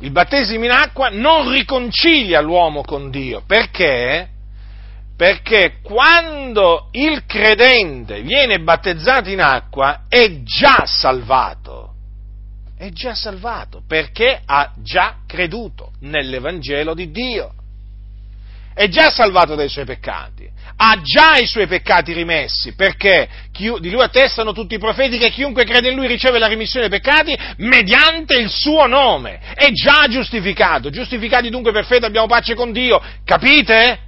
Il 0.00 0.10
battesimo 0.10 0.64
in 0.64 0.70
acqua 0.70 1.08
non 1.10 1.50
riconcilia 1.50 2.40
l'uomo 2.40 2.82
con 2.82 3.10
Dio. 3.10 3.42
Perché? 3.46 4.28
Perché 5.16 5.78
quando 5.82 6.88
il 6.92 7.24
credente 7.26 8.22
viene 8.22 8.60
battezzato 8.60 9.28
in 9.28 9.40
acqua 9.40 10.04
è 10.08 10.42
già 10.42 10.84
salvato. 10.86 11.94
È 12.76 12.90
già 12.90 13.14
salvato 13.14 13.82
perché 13.86 14.40
ha 14.44 14.72
già 14.76 15.16
creduto 15.26 15.94
nell'Evangelo 16.00 16.94
di 16.94 17.10
Dio 17.10 17.54
è 18.78 18.86
già 18.86 19.10
salvato 19.10 19.56
dai 19.56 19.68
suoi 19.68 19.84
peccati, 19.84 20.48
ha 20.76 21.00
già 21.02 21.36
i 21.36 21.48
suoi 21.48 21.66
peccati 21.66 22.12
rimessi, 22.12 22.76
perché 22.76 23.28
di 23.50 23.90
lui 23.90 24.00
attestano 24.00 24.52
tutti 24.52 24.76
i 24.76 24.78
profeti 24.78 25.18
che 25.18 25.30
chiunque 25.30 25.64
crede 25.64 25.88
in 25.88 25.96
lui 25.96 26.06
riceve 26.06 26.38
la 26.38 26.46
rimissione 26.46 26.88
dei 26.88 27.00
peccati 27.00 27.36
mediante 27.56 28.36
il 28.36 28.48
suo 28.48 28.86
nome, 28.86 29.40
è 29.56 29.72
già 29.72 30.06
giustificato, 30.08 30.90
giustificati 30.90 31.50
dunque 31.50 31.72
per 31.72 31.86
fede 31.86 32.06
abbiamo 32.06 32.28
pace 32.28 32.54
con 32.54 32.70
Dio, 32.70 33.02
capite? 33.24 33.98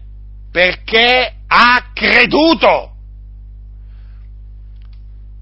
Perché 0.52 1.32
ha 1.48 1.90
creduto. 1.92 2.92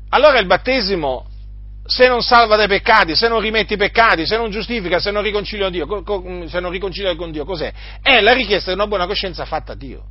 Allora 0.09 0.39
il 0.39 0.47
battesimo 0.47 1.28
se 1.89 2.07
non 2.07 2.21
salva 2.21 2.57
dai 2.57 2.69
peccati, 2.69 3.17
se 3.17 3.29
non 3.29 3.41
rimette 3.41 3.73
i 3.73 3.77
peccati, 3.79 4.27
se 4.27 4.37
non 4.37 4.51
giustifica, 4.51 5.01
se 5.01 5.11
non 5.11 5.23
riconcilia, 5.23 5.71
Dio, 5.71 5.87
se 6.47 6.61
non 6.61 6.71
riconcilia 6.71 7.17
con 7.17 7.31
Dio, 7.31 7.47
cos'è? 7.47 7.73
È 8.03 8.21
la 8.21 8.35
richiesta 8.35 8.71
di 8.71 8.77
una 8.77 8.87
buona 8.87 9.07
coscienza 9.07 9.47
fatta 9.47 9.73
a 9.73 9.75
Dio. 9.75 10.05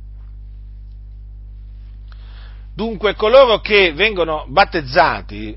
Dunque 2.74 3.14
coloro 3.14 3.60
che 3.60 3.92
vengono 3.92 4.44
battezzati, 4.48 5.56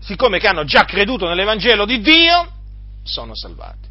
siccome 0.00 0.38
che 0.38 0.48
hanno 0.48 0.64
già 0.64 0.86
creduto 0.86 1.28
nell'Evangelo 1.28 1.84
di 1.84 2.00
Dio, 2.00 2.50
sono 3.02 3.36
salvati. 3.36 3.88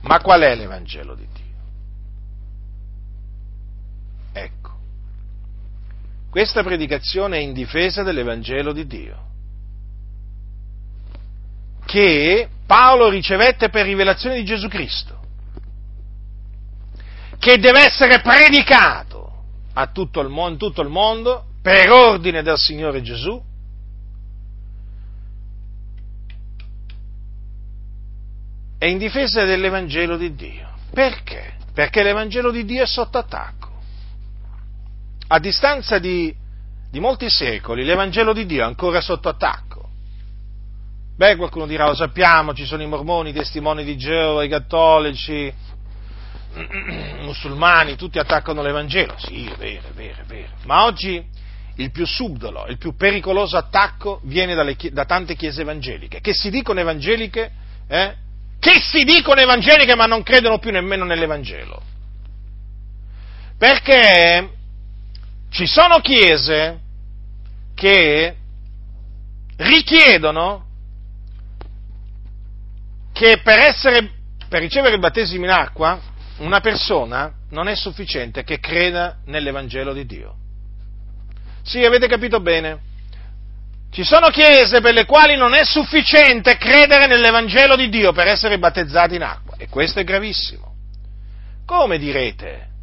Ma 0.00 0.20
qual 0.20 0.40
è 0.40 0.56
l'Evangelo 0.56 1.14
di 1.14 1.26
Dio? 1.32 1.44
Ecco 4.32 4.75
questa 6.36 6.62
predicazione 6.62 7.38
è 7.38 7.40
in 7.40 7.54
difesa 7.54 8.02
dell'Evangelo 8.02 8.74
di 8.74 8.86
Dio, 8.86 9.24
che 11.86 12.46
Paolo 12.66 13.08
ricevette 13.08 13.70
per 13.70 13.86
rivelazione 13.86 14.36
di 14.36 14.44
Gesù 14.44 14.68
Cristo, 14.68 15.18
che 17.38 17.56
deve 17.56 17.86
essere 17.86 18.20
predicato 18.20 19.44
a 19.72 19.86
tutto 19.86 20.20
il 20.20 20.28
mondo, 20.28 20.58
tutto 20.66 20.82
il 20.82 20.90
mondo 20.90 21.46
per 21.62 21.90
ordine 21.90 22.42
del 22.42 22.58
Signore 22.58 23.00
Gesù, 23.00 23.42
è 28.76 28.84
in 28.84 28.98
difesa 28.98 29.46
dell'Evangelo 29.46 30.18
di 30.18 30.34
Dio. 30.34 30.68
Perché? 30.92 31.54
Perché 31.72 32.02
l'Evangelo 32.02 32.50
di 32.50 32.66
Dio 32.66 32.82
è 32.82 32.86
sotto 32.86 33.16
attacco 33.16 33.65
a 35.28 35.38
distanza 35.38 35.98
di, 35.98 36.34
di 36.90 37.00
molti 37.00 37.28
secoli, 37.28 37.84
l'Evangelo 37.84 38.32
di 38.32 38.46
Dio 38.46 38.62
è 38.62 38.66
ancora 38.66 39.00
sotto 39.00 39.28
attacco. 39.28 39.88
Beh, 41.16 41.36
qualcuno 41.36 41.66
dirà, 41.66 41.86
lo 41.86 41.94
sappiamo, 41.94 42.52
ci 42.52 42.66
sono 42.66 42.82
i 42.82 42.86
mormoni, 42.86 43.30
i 43.30 43.32
testimoni 43.32 43.84
di 43.84 43.96
Geova, 43.96 44.44
i 44.44 44.48
cattolici, 44.48 45.52
i 46.54 47.22
musulmani, 47.24 47.96
tutti 47.96 48.18
attaccano 48.18 48.62
l'Evangelo. 48.62 49.14
Sì, 49.16 49.46
è 49.46 49.56
vero, 49.56 49.88
è 49.88 49.92
vero, 49.92 50.22
è 50.22 50.24
vero. 50.24 50.52
Ma 50.64 50.84
oggi 50.84 51.24
il 51.76 51.90
più 51.90 52.06
subdolo, 52.06 52.66
il 52.68 52.78
più 52.78 52.94
pericoloso 52.96 53.56
attacco 53.56 54.20
viene 54.24 54.54
dalle, 54.54 54.76
da 54.92 55.04
tante 55.04 55.36
chiese 55.36 55.62
evangeliche, 55.62 56.20
che 56.20 56.34
si 56.34 56.50
dicono 56.50 56.80
evangeliche, 56.80 57.50
eh? 57.88 58.14
che 58.58 58.80
si 58.80 59.04
dicono 59.04 59.40
evangeliche 59.40 59.94
ma 59.94 60.06
non 60.06 60.22
credono 60.22 60.58
più 60.58 60.70
nemmeno 60.70 61.04
nell'Evangelo. 61.04 61.82
Perché 63.58 64.50
ci 65.56 65.66
sono 65.66 66.00
chiese 66.00 66.80
che 67.74 68.36
richiedono 69.56 70.66
che 73.14 73.40
per, 73.42 73.60
essere, 73.60 74.10
per 74.50 74.60
ricevere 74.60 74.96
il 74.96 75.00
battesimo 75.00 75.46
in 75.46 75.50
acqua 75.50 75.98
una 76.40 76.60
persona 76.60 77.32
non 77.52 77.68
è 77.68 77.74
sufficiente 77.74 78.44
che 78.44 78.60
creda 78.60 79.16
nell'Evangelo 79.24 79.94
di 79.94 80.04
Dio. 80.04 80.34
Sì, 81.62 81.82
avete 81.82 82.06
capito 82.06 82.38
bene. 82.40 82.78
Ci 83.90 84.04
sono 84.04 84.28
chiese 84.28 84.82
per 84.82 84.92
le 84.92 85.06
quali 85.06 85.38
non 85.38 85.54
è 85.54 85.64
sufficiente 85.64 86.58
credere 86.58 87.06
nell'Evangelo 87.06 87.76
di 87.76 87.88
Dio 87.88 88.12
per 88.12 88.26
essere 88.26 88.58
battezzati 88.58 89.14
in 89.14 89.22
acqua 89.22 89.56
e 89.56 89.70
questo 89.70 90.00
è 90.00 90.04
gravissimo. 90.04 90.74
Come 91.64 91.96
direte? 91.96 92.74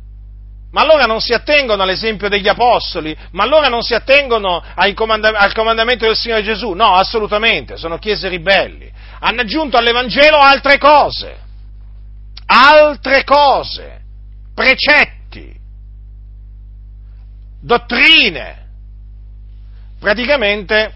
Ma 0.73 0.81
allora 0.81 1.05
non 1.05 1.21
si 1.21 1.33
attengono 1.33 1.83
all'esempio 1.83 2.29
degli 2.29 2.47
apostoli? 2.47 3.15
Ma 3.31 3.43
allora 3.43 3.67
non 3.67 3.83
si 3.83 3.93
attengono 3.93 4.63
comanda- 4.95 5.37
al 5.37 5.53
comandamento 5.53 6.05
del 6.07 6.15
Signore 6.15 6.41
Gesù? 6.41 6.71
No, 6.71 6.95
assolutamente, 6.95 7.77
sono 7.77 7.99
chiese 7.99 8.27
ribelli. 8.27 8.91
Hanno 9.19 9.41
aggiunto 9.41 9.77
all'Evangelo 9.77 10.37
altre 10.37 10.79
cose, 10.79 11.37
altre 12.47 13.23
cose, 13.23 14.01
precetti, 14.55 15.55
dottrine. 17.61 18.61
Praticamente 19.99 20.91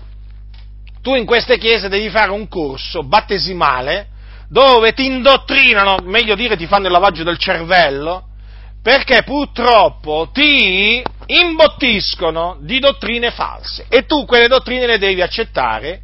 tu 1.04 1.14
in 1.14 1.26
queste 1.26 1.60
chiese 1.60 1.88
devi 1.88 2.10
fare 2.10 2.32
un 2.32 2.48
corso 2.48 3.04
battesimale 3.04 4.08
dove 4.50 4.94
ti 4.94 5.06
indottrinano, 5.06 6.00
meglio 6.02 6.34
dire 6.34 6.58
ti 6.58 6.66
fanno 6.66 6.88
il 6.88 6.92
lavaggio 6.92 7.24
del 7.24 7.38
cervello, 7.38 8.30
perché 8.88 9.24
purtroppo 9.24 10.30
ti 10.32 11.04
imbottiscono 11.26 12.58
di 12.62 12.80
dottrine 12.80 13.32
false 13.32 13.86
e 13.90 14.06
tu 14.06 14.24
quelle 14.24 14.48
dottrine 14.48 14.86
le 14.86 14.98
devi 14.98 15.22
accettare 15.22 16.04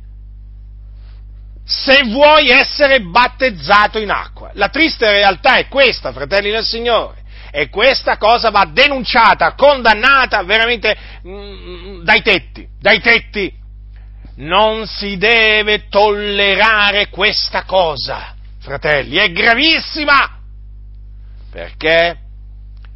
se 1.63 2.03
vuoi 2.07 2.49
essere 2.49 2.99
battezzato 2.99 3.99
in 3.99 4.09
acqua. 4.09 4.51
La 4.55 4.67
triste 4.67 5.09
realtà 5.09 5.55
è 5.55 5.69
questa, 5.69 6.11
fratelli 6.11 6.51
del 6.51 6.65
Signore. 6.65 7.21
E 7.51 7.69
questa 7.69 8.17
cosa 8.17 8.49
va 8.49 8.65
denunciata, 8.65 9.53
condannata 9.53 10.43
veramente 10.43 10.93
mm, 11.25 12.03
dai 12.03 12.21
tetti, 12.21 12.67
dai 12.81 12.99
tetti. 12.99 13.49
Non 14.39 14.87
si 14.87 15.15
deve 15.15 15.87
tollerare 15.87 17.07
questa 17.07 17.63
cosa, 17.63 18.35
fratelli, 18.59 19.15
è 19.15 19.31
gravissima. 19.31 20.37
Perché? 21.49 22.22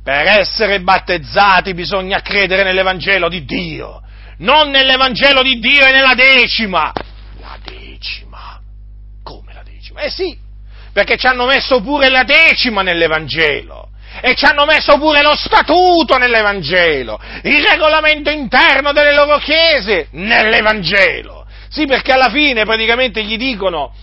Per 0.08 0.26
essere 0.26 0.80
battezzati 0.80 1.74
bisogna 1.74 2.22
credere 2.22 2.64
nell'Evangelo 2.64 3.28
di 3.28 3.44
Dio, 3.44 4.02
non 4.38 4.70
nell'Evangelo 4.70 5.44
di 5.44 5.60
Dio 5.60 5.86
e 5.86 5.92
nella 5.92 6.14
decima. 6.14 6.94
La 7.42 7.58
decima. 7.62 8.58
Come 9.22 9.54
la 9.54 9.64
decima? 9.64 10.00
Eh 10.00 10.10
sì, 10.10 10.34
perché 10.94 11.18
ci 11.18 11.28
hanno 11.28 11.46
messo 11.46 11.82
pure 11.82 12.08
la 12.08 12.24
decima 12.24 12.84
nell'Evangelo. 12.84 13.90
E 14.22 14.34
ci 14.34 14.46
hanno 14.46 14.64
messo 14.64 14.98
pure 14.98 15.22
lo 15.22 15.36
statuto 15.36 16.18
nell'Evangelo, 16.18 17.20
il 17.44 17.62
regolamento 17.66 18.30
interno 18.30 18.94
delle 18.94 19.14
loro 19.14 19.40
chiese 19.40 20.08
nell'Evangelo. 20.12 21.46
Sì, 21.68 21.86
perché 21.86 22.14
alla 22.14 22.30
fine 22.30 22.64
praticamente 22.64 23.22
gli 23.24 23.36
dicono, 23.36 23.94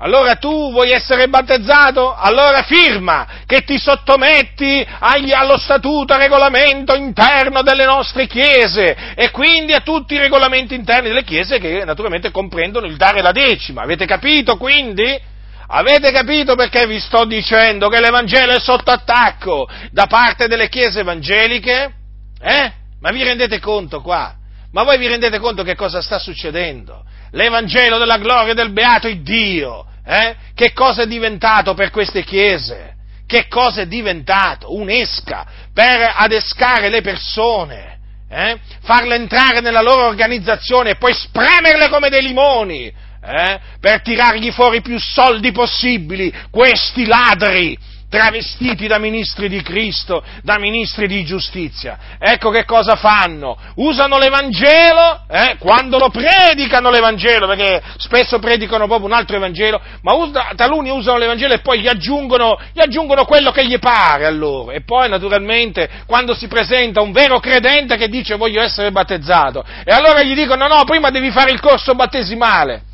Allora 0.00 0.36
tu 0.36 0.70
vuoi 0.70 0.92
essere 0.92 1.26
battezzato? 1.28 2.14
Allora 2.14 2.62
firma 2.62 3.26
che 3.46 3.62
ti 3.62 3.78
sottometti 3.78 4.86
agli, 5.00 5.32
allo 5.32 5.58
statuto, 5.58 6.12
al 6.12 6.20
regolamento 6.20 6.94
interno 6.94 7.62
delle 7.62 7.84
nostre 7.84 8.28
chiese 8.28 9.14
e 9.16 9.30
quindi 9.32 9.72
a 9.72 9.80
tutti 9.80 10.14
i 10.14 10.18
regolamenti 10.18 10.74
interni 10.74 11.08
delle 11.08 11.24
chiese 11.24 11.58
che 11.58 11.84
naturalmente 11.84 12.30
comprendono 12.30 12.86
il 12.86 12.96
dare 12.96 13.22
la 13.22 13.32
decima. 13.32 13.82
Avete 13.82 14.06
capito 14.06 14.56
quindi? 14.56 15.36
Avete 15.70 16.12
capito 16.12 16.54
perché 16.54 16.86
vi 16.86 17.00
sto 17.00 17.24
dicendo 17.24 17.88
che 17.88 18.00
l'Evangelo 18.00 18.52
è 18.52 18.60
sotto 18.60 18.92
attacco 18.92 19.68
da 19.90 20.06
parte 20.06 20.46
delle 20.46 20.68
chiese 20.68 21.00
evangeliche? 21.00 21.92
Eh? 22.40 22.72
Ma 23.00 23.10
vi 23.10 23.24
rendete 23.24 23.58
conto 23.58 24.00
qua? 24.00 24.32
Ma 24.70 24.84
voi 24.84 24.96
vi 24.96 25.08
rendete 25.08 25.40
conto 25.40 25.64
che 25.64 25.74
cosa 25.74 26.00
sta 26.00 26.20
succedendo? 26.20 27.04
L'Evangelo 27.32 27.98
della 27.98 28.18
gloria 28.18 28.54
del 28.54 28.70
beato 28.70 29.08
Dio 29.12 29.86
eh? 30.10 30.34
Che 30.54 30.72
cosa 30.72 31.02
è 31.02 31.06
diventato 31.06 31.74
per 31.74 31.90
queste 31.90 32.24
chiese? 32.24 32.94
Che 33.26 33.46
cosa 33.46 33.82
è 33.82 33.86
diventato? 33.86 34.74
Un'esca 34.74 35.46
per 35.74 36.14
adescare 36.16 36.88
le 36.88 37.02
persone, 37.02 37.98
eh? 38.30 38.58
farle 38.80 39.16
entrare 39.16 39.60
nella 39.60 39.82
loro 39.82 40.06
organizzazione 40.06 40.90
e 40.90 40.96
poi 40.96 41.12
spremerle 41.12 41.90
come 41.90 42.08
dei 42.08 42.22
limoni, 42.22 42.86
eh? 42.86 43.60
per 43.78 44.00
tirargli 44.00 44.50
fuori 44.50 44.80
più 44.80 44.98
soldi 44.98 45.52
possibili, 45.52 46.32
questi 46.50 47.04
ladri, 47.04 47.78
travestiti 48.08 48.86
da 48.86 48.98
ministri 48.98 49.48
di 49.48 49.60
Cristo, 49.62 50.22
da 50.42 50.58
ministri 50.58 51.06
di 51.06 51.24
giustizia. 51.24 51.98
Ecco 52.18 52.50
che 52.50 52.64
cosa 52.64 52.96
fanno? 52.96 53.56
Usano 53.76 54.18
l'Evangelo, 54.18 55.22
eh, 55.28 55.56
quando 55.58 55.98
lo 55.98 56.08
predicano 56.08 56.90
l'Evangelo, 56.90 57.46
perché 57.46 57.82
spesso 57.98 58.38
predicano 58.38 58.86
proprio 58.86 59.06
un 59.06 59.12
altro 59.12 59.36
Evangelo, 59.36 59.80
ma 60.02 60.14
usa, 60.14 60.52
taluni 60.56 60.90
usano 60.90 61.18
l'Evangelo 61.18 61.54
e 61.54 61.60
poi 61.60 61.80
gli 61.80 61.88
aggiungono, 61.88 62.58
gli 62.72 62.80
aggiungono 62.80 63.24
quello 63.24 63.50
che 63.50 63.66
gli 63.66 63.78
pare 63.78 64.24
a 64.24 64.30
loro. 64.30 64.70
E 64.72 64.80
poi 64.82 65.08
naturalmente 65.08 65.88
quando 66.06 66.34
si 66.34 66.48
presenta 66.48 67.02
un 67.02 67.12
vero 67.12 67.38
credente 67.40 67.96
che 67.96 68.08
dice 68.08 68.36
voglio 68.36 68.62
essere 68.62 68.90
battezzato, 68.90 69.64
e 69.84 69.92
allora 69.92 70.22
gli 70.22 70.34
dicono 70.34 70.66
no, 70.66 70.84
prima 70.84 71.10
devi 71.10 71.30
fare 71.30 71.52
il 71.52 71.60
corso 71.60 71.94
battesimale 71.94 72.86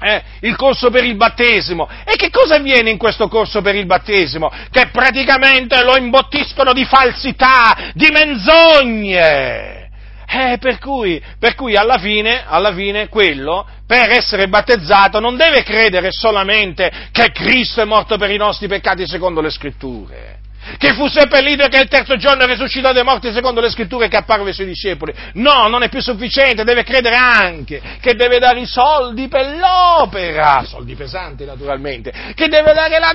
eh, 0.00 0.22
il 0.40 0.56
corso 0.56 0.90
per 0.90 1.04
il 1.04 1.16
battesimo. 1.16 1.88
E 2.04 2.16
che 2.16 2.30
cosa 2.30 2.56
avviene 2.56 2.90
in 2.90 2.98
questo 2.98 3.28
corso 3.28 3.62
per 3.62 3.74
il 3.74 3.86
battesimo? 3.86 4.50
Che 4.70 4.88
praticamente 4.92 5.82
lo 5.82 5.96
imbottiscono 5.96 6.72
di 6.72 6.84
falsità, 6.84 7.92
di 7.94 8.08
menzogne. 8.10 9.84
Eh, 10.28 10.58
per 10.58 10.78
cui, 10.78 11.22
per 11.38 11.54
cui 11.54 11.76
alla, 11.76 11.98
fine, 11.98 12.44
alla 12.46 12.74
fine 12.74 13.08
quello, 13.08 13.64
per 13.86 14.10
essere 14.10 14.48
battezzato, 14.48 15.20
non 15.20 15.36
deve 15.36 15.62
credere 15.62 16.08
solamente 16.10 16.90
che 17.12 17.30
Cristo 17.30 17.80
è 17.80 17.84
morto 17.84 18.16
per 18.16 18.30
i 18.30 18.36
nostri 18.36 18.66
peccati 18.66 19.06
secondo 19.06 19.40
le 19.40 19.50
scritture 19.50 20.38
che 20.78 20.92
fu 20.94 21.06
seppellito 21.06 21.64
e 21.64 21.68
che 21.68 21.80
il 21.80 21.88
terzo 21.88 22.16
giorno 22.16 22.46
risuscitò 22.46 22.92
dai 22.92 23.04
morti 23.04 23.32
secondo 23.32 23.60
le 23.60 23.70
scritture 23.70 24.08
che 24.08 24.16
apparve 24.16 24.48
ai 24.48 24.54
suoi 24.54 24.66
discepoli. 24.66 25.14
No, 25.34 25.68
non 25.68 25.82
è 25.82 25.88
più 25.88 26.00
sufficiente, 26.00 26.64
deve 26.64 26.82
credere 26.82 27.16
anche 27.16 27.80
che 28.00 28.14
deve 28.14 28.38
dare 28.38 28.60
i 28.60 28.66
soldi 28.66 29.28
per 29.28 29.56
l'opera, 29.56 30.64
soldi 30.64 30.94
pesanti 30.94 31.44
naturalmente, 31.44 32.12
che 32.34 32.48
deve 32.48 32.72
dare 32.72 32.98
la 32.98 33.14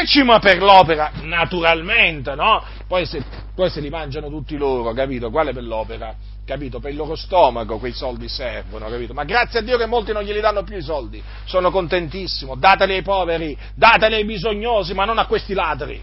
decima 0.00 0.38
per 0.38 0.62
l'opera, 0.62 1.10
naturalmente, 1.22 2.34
no? 2.34 2.62
Poi 2.86 3.04
se, 3.04 3.22
poi 3.54 3.68
se 3.70 3.80
li 3.80 3.90
mangiano 3.90 4.28
tutti 4.28 4.56
loro, 4.56 4.92
capito? 4.92 5.30
Quale 5.30 5.52
per 5.52 5.64
l'opera? 5.64 6.14
capito? 6.46 6.78
Per 6.78 6.90
il 6.90 6.96
loro 6.96 7.16
stomaco 7.16 7.78
quei 7.78 7.92
soldi 7.92 8.28
servono, 8.28 8.88
capito? 8.88 9.12
Ma 9.12 9.24
grazie 9.24 9.58
a 9.58 9.62
Dio 9.62 9.76
che 9.76 9.86
molti 9.86 10.12
non 10.12 10.22
glieli 10.22 10.40
danno 10.40 10.62
più 10.62 10.76
i 10.76 10.82
soldi. 10.82 11.20
Sono 11.44 11.70
contentissimo. 11.70 12.54
Dateli 12.54 12.94
ai 12.94 13.02
poveri, 13.02 13.58
dateli 13.74 14.14
ai 14.14 14.24
bisognosi, 14.24 14.94
ma 14.94 15.04
non 15.04 15.18
a 15.18 15.26
questi 15.26 15.52
ladri. 15.52 16.00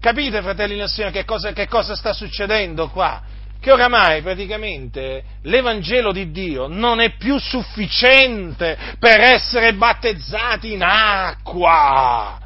Capite, 0.00 0.42
fratelli 0.42 0.76
nel 0.76 0.88
Signore, 0.88 1.12
che 1.12 1.24
cosa, 1.24 1.52
che 1.52 1.66
cosa 1.66 1.96
sta 1.96 2.12
succedendo 2.12 2.88
qua? 2.88 3.20
Che 3.60 3.72
oramai 3.72 4.22
praticamente 4.22 5.24
l'Evangelo 5.42 6.12
di 6.12 6.30
Dio 6.30 6.68
non 6.68 7.00
è 7.00 7.16
più 7.16 7.40
sufficiente 7.40 8.78
per 9.00 9.20
essere 9.20 9.74
battezzati 9.74 10.74
in 10.74 10.84
acqua. 10.84 12.38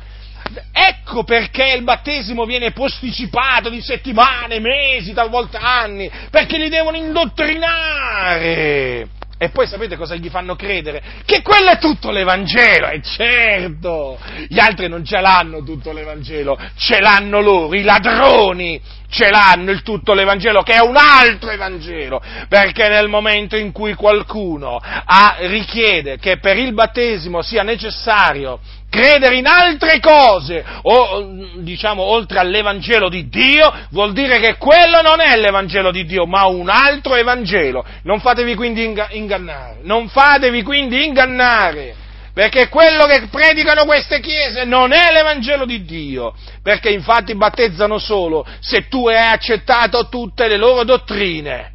Ecco 0.72 1.24
perché 1.24 1.74
il 1.76 1.82
battesimo 1.82 2.46
viene 2.46 2.72
posticipato 2.72 3.68
di 3.68 3.82
settimane, 3.82 4.59
mesi, 4.59 5.12
talvolta 5.12 5.61
anni, 5.61 6.11
perché 6.30 6.57
li 6.57 6.70
devono 6.70 6.96
indottrinare. 6.96 9.20
E 9.43 9.49
poi 9.49 9.66
sapete 9.66 9.97
cosa 9.97 10.14
gli 10.14 10.28
fanno 10.28 10.55
credere? 10.55 11.03
Che 11.24 11.43
quello 11.43 11.70
è 11.70 11.78
tutto 11.78 12.12
l'Evangelo, 12.12 12.86
e 12.86 13.03
certo! 13.03 14.16
Gli 14.47 14.61
altri 14.61 14.86
non 14.88 15.05
ce 15.05 15.20
l'hanno 15.20 15.64
tutto 15.64 15.90
l'Evangelo, 15.90 16.57
ce 16.76 17.01
l'hanno 17.01 17.40
loro, 17.40 17.74
i 17.74 17.82
ladroni 17.82 18.80
ce 19.09 19.30
l'hanno 19.30 19.72
il 19.72 19.82
tutto 19.82 20.14
l'Evangelo, 20.14 20.62
che 20.62 20.74
è 20.74 20.80
un 20.80 20.97
altro 20.97 21.51
Evangelo, 21.51 22.22
perché 22.49 22.86
nel 22.88 23.09
momento 23.09 23.57
in 23.57 23.72
cui 23.72 23.95
qualcuno 23.95 24.76
ha, 24.80 25.38
richiede 25.40 26.18
che 26.18 26.38
per 26.38 26.57
il 26.57 26.72
battesimo 26.72 27.43
sia 27.43 27.64
necessario 27.64 28.61
credere 28.93 29.36
in 29.36 29.47
altre 29.47 30.01
cose, 30.01 30.62
o 30.82 31.24
diciamo 31.61 32.03
oltre 32.03 32.38
all'Evangelo 32.38 33.09
di 33.09 33.26
Dio, 33.26 33.72
vuol 33.88 34.12
dire 34.12 34.38
che 34.38 34.59
quello 34.59 35.01
non 35.01 35.20
è 35.20 35.34
l'Evangelo 35.38 35.90
di 35.90 36.05
Dio, 36.05 36.26
ma 36.26 36.45
un 36.45 36.68
altro 36.68 37.14
Evangelo. 37.14 37.82
Non 38.03 38.20
fatevi 38.20 38.55
quindi 38.55 38.95
ingannare, 39.12 39.78
non 39.84 40.09
fatevi 40.09 40.62
quindi 40.62 41.07
ingannare, 41.07 41.95
perché 42.34 42.68
quello 42.68 43.07
che 43.07 43.28
predicano 43.30 43.86
queste 43.86 44.20
chiese 44.20 44.64
non 44.64 44.93
è 44.93 45.11
l'Evangelo 45.11 45.64
di 45.64 45.86
Dio, 45.86 46.34
perché 46.62 46.90
infatti 46.90 47.34
battezzano 47.34 47.97
solo 47.97 48.47
se 48.61 48.88
tu 48.88 49.09
hai 49.09 49.16
accettato 49.32 50.11
tutte 50.11 50.49
le 50.49 50.59
loro 50.59 50.84
dottrine. 50.84 51.70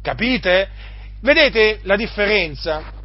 Capite? 0.00 0.70
Vedete 1.20 1.80
la 1.82 1.96
differenza? 1.96 3.00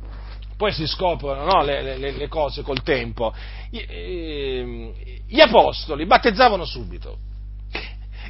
poi 0.57 0.71
si 0.73 0.87
scoprono 0.87 1.45
no, 1.45 1.61
le, 1.61 1.97
le, 1.97 2.11
le, 2.11 2.27
cose 2.27 2.63
col 2.63 2.81
tempo. 2.81 3.31
Ehm, 3.71 4.93
gli 5.27 5.39
apostoli 5.39 6.05
battezzavano 6.05 6.65
subito. 6.65 7.19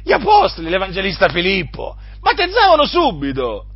Gli 0.02 0.12
apostoli, 0.12 0.68
l'evangelista 0.68 1.28
Filippo, 1.28 1.96
battezzavano 2.20 2.84
subito. 2.86 3.66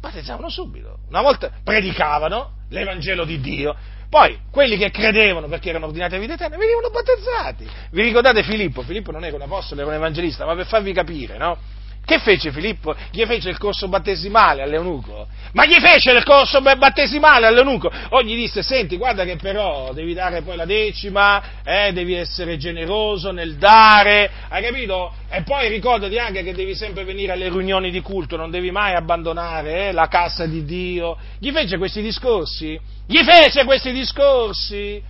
Battezzavano 0.00 0.48
subito. 0.48 0.98
Una 1.08 1.22
volta 1.22 1.50
predicavano 1.62 2.58
l'Evangelo 2.68 3.24
di 3.24 3.40
Dio, 3.40 3.76
poi 4.08 4.38
quelli 4.50 4.76
che 4.76 4.90
credevano 4.90 5.46
perché 5.46 5.70
erano 5.70 5.86
ordinati 5.86 6.16
a 6.16 6.18
vita 6.18 6.34
eterna 6.34 6.56
venivano 6.56 6.90
battezzati. 6.90 7.68
Vi 7.90 8.02
ricordate 8.02 8.42
Filippo? 8.42 8.82
Filippo 8.82 9.12
non 9.12 9.24
era 9.24 9.36
un 9.36 9.42
apostolo, 9.42 9.80
era 9.80 9.90
un 9.90 9.96
evangelista, 9.96 10.44
ma 10.44 10.54
per 10.54 10.66
farvi 10.66 10.92
capire, 10.92 11.38
no? 11.38 11.56
Che 12.04 12.18
fece 12.18 12.50
Filippo? 12.50 12.94
Gli 13.12 13.24
fece 13.24 13.50
il 13.50 13.58
corso 13.58 13.86
battesimale 13.86 14.62
all'eunuco? 14.62 15.28
Ma 15.52 15.64
gli 15.64 15.78
fece 15.78 16.10
il 16.10 16.24
corso 16.24 16.60
battesimale 16.60 17.46
all'eunuco? 17.46 17.90
O 18.10 18.22
gli 18.22 18.34
disse, 18.34 18.62
senti, 18.62 18.96
guarda 18.96 19.24
che 19.24 19.36
però 19.36 19.92
devi 19.92 20.12
dare 20.12 20.42
poi 20.42 20.56
la 20.56 20.64
decima, 20.64 21.62
eh, 21.62 21.92
devi 21.92 22.14
essere 22.14 22.56
generoso 22.56 23.30
nel 23.30 23.56
dare, 23.56 24.28
hai 24.48 24.62
capito? 24.62 25.12
E 25.30 25.42
poi 25.42 25.68
ricordati 25.68 26.18
anche 26.18 26.42
che 26.42 26.52
devi 26.52 26.74
sempre 26.74 27.04
venire 27.04 27.32
alle 27.32 27.48
riunioni 27.48 27.92
di 27.92 28.00
culto, 28.00 28.36
non 28.36 28.50
devi 28.50 28.72
mai 28.72 28.94
abbandonare 28.94 29.88
eh, 29.88 29.92
la 29.92 30.08
casa 30.08 30.46
di 30.46 30.64
Dio. 30.64 31.16
Gli 31.38 31.52
fece 31.52 31.78
questi 31.78 32.02
discorsi? 32.02 32.78
Gli 33.06 33.22
fece 33.22 33.64
questi 33.64 33.92
discorsi? 33.92 35.00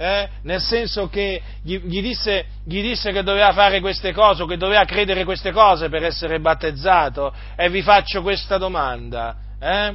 Eh? 0.00 0.28
nel 0.44 0.62
senso 0.62 1.10
che 1.10 1.42
gli, 1.62 1.76
gli, 1.76 2.00
disse, 2.00 2.46
gli, 2.64 2.80
disse, 2.80 3.12
che 3.12 3.22
doveva 3.22 3.52
fare 3.52 3.80
queste 3.80 4.14
cose 4.14 4.46
che 4.46 4.56
doveva 4.56 4.86
credere 4.86 5.24
queste 5.24 5.52
cose 5.52 5.90
per 5.90 6.04
essere 6.04 6.40
battezzato 6.40 7.34
e 7.54 7.68
vi 7.68 7.82
faccio 7.82 8.22
questa 8.22 8.56
domanda. 8.56 9.36
Eh? 9.60 9.94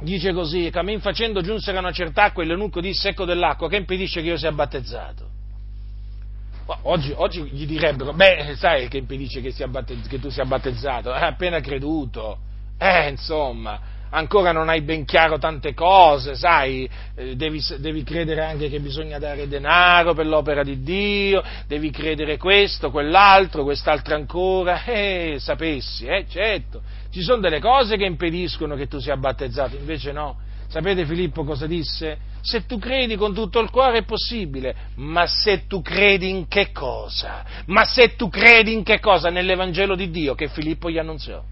Dice 0.00 0.32
così, 0.32 0.68
cammin 0.70 0.98
facendo 0.98 1.42
giunsero 1.42 1.76
a 1.76 1.80
una 1.80 1.92
certa 1.92 2.24
acqua 2.24 2.42
e 2.42 2.46
l'eunuco 2.46 2.80
disse 2.80 3.10
ecco 3.10 3.24
dell'acqua 3.24 3.68
che 3.68 3.76
impedisce 3.76 4.20
che 4.20 4.26
io 4.26 4.36
sia 4.36 4.50
battezzato. 4.50 5.30
Oggi, 6.82 7.12
oggi, 7.14 7.42
gli 7.42 7.66
direbbero, 7.66 8.14
beh, 8.14 8.56
sai 8.56 8.88
che 8.88 8.96
impedisce 8.96 9.42
che, 9.42 9.52
che 9.52 10.18
tu 10.18 10.28
sia 10.30 10.44
battezzato? 10.44 11.12
Hai 11.12 11.28
appena 11.28 11.60
creduto. 11.60 12.38
Eh, 12.78 13.10
insomma, 13.10 13.78
ancora 14.14 14.52
non 14.52 14.68
hai 14.68 14.80
ben 14.82 15.04
chiaro 15.04 15.38
tante 15.38 15.74
cose, 15.74 16.34
sai, 16.36 16.88
eh, 17.16 17.34
devi, 17.36 17.60
devi, 17.78 18.04
credere 18.04 18.44
anche 18.44 18.68
che 18.68 18.80
bisogna 18.80 19.18
dare 19.18 19.48
denaro 19.48 20.14
per 20.14 20.26
l'opera 20.26 20.62
di 20.62 20.82
Dio, 20.82 21.42
devi 21.66 21.90
credere 21.90 22.38
questo, 22.38 22.90
quell'altro, 22.90 23.64
quest'altro 23.64 24.14
ancora, 24.14 24.84
eh, 24.84 25.36
sapessi, 25.38 26.06
eh, 26.06 26.26
certo, 26.28 26.82
ci 27.10 27.22
sono 27.22 27.40
delle 27.40 27.60
cose 27.60 27.96
che 27.96 28.04
impediscono 28.04 28.76
che 28.76 28.86
tu 28.86 28.98
sia 28.98 29.16
battezzato, 29.16 29.76
invece 29.76 30.12
no. 30.12 30.42
Sapete 30.66 31.04
Filippo 31.04 31.44
cosa 31.44 31.66
disse? 31.66 32.18
Se 32.40 32.66
tu 32.66 32.78
credi 32.78 33.16
con 33.16 33.32
tutto 33.32 33.60
il 33.60 33.70
cuore 33.70 33.98
è 33.98 34.04
possibile, 34.04 34.74
ma 34.96 35.24
se 35.26 35.66
tu 35.66 35.82
credi 35.82 36.30
in 36.30 36.48
che 36.48 36.72
cosa? 36.72 37.44
Ma 37.66 37.84
se 37.84 38.16
tu 38.16 38.28
credi 38.28 38.72
in 38.72 38.82
che 38.82 38.98
cosa? 38.98 39.28
Nell'Evangelo 39.28 39.94
di 39.94 40.10
Dio 40.10 40.34
che 40.34 40.48
Filippo 40.48 40.90
gli 40.90 40.98
annunziò. 40.98 41.42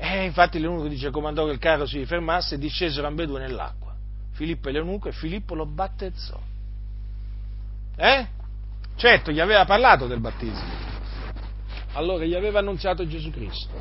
E 0.00 0.24
infatti 0.24 0.60
l'eunuco 0.60 0.86
dice 0.86 1.10
comandò 1.10 1.44
che 1.44 1.50
il 1.50 1.58
carro 1.58 1.84
si 1.84 2.06
fermasse 2.06 2.54
e 2.54 2.58
discesero 2.58 3.08
ambedue 3.08 3.40
nell'acqua. 3.40 3.94
Filippo 4.30 4.68
e 4.68 4.72
l'eunuco 4.72 5.08
e 5.08 5.12
Filippo 5.12 5.56
lo 5.56 5.66
battezzò. 5.66 6.40
Eh? 7.96 8.26
Certo, 8.94 9.32
gli 9.32 9.40
aveva 9.40 9.64
parlato 9.64 10.06
del 10.06 10.20
battesimo. 10.20 10.86
Allora 11.94 12.24
gli 12.24 12.34
aveva 12.34 12.60
annunziato 12.60 13.04
Gesù 13.08 13.30
Cristo. 13.30 13.74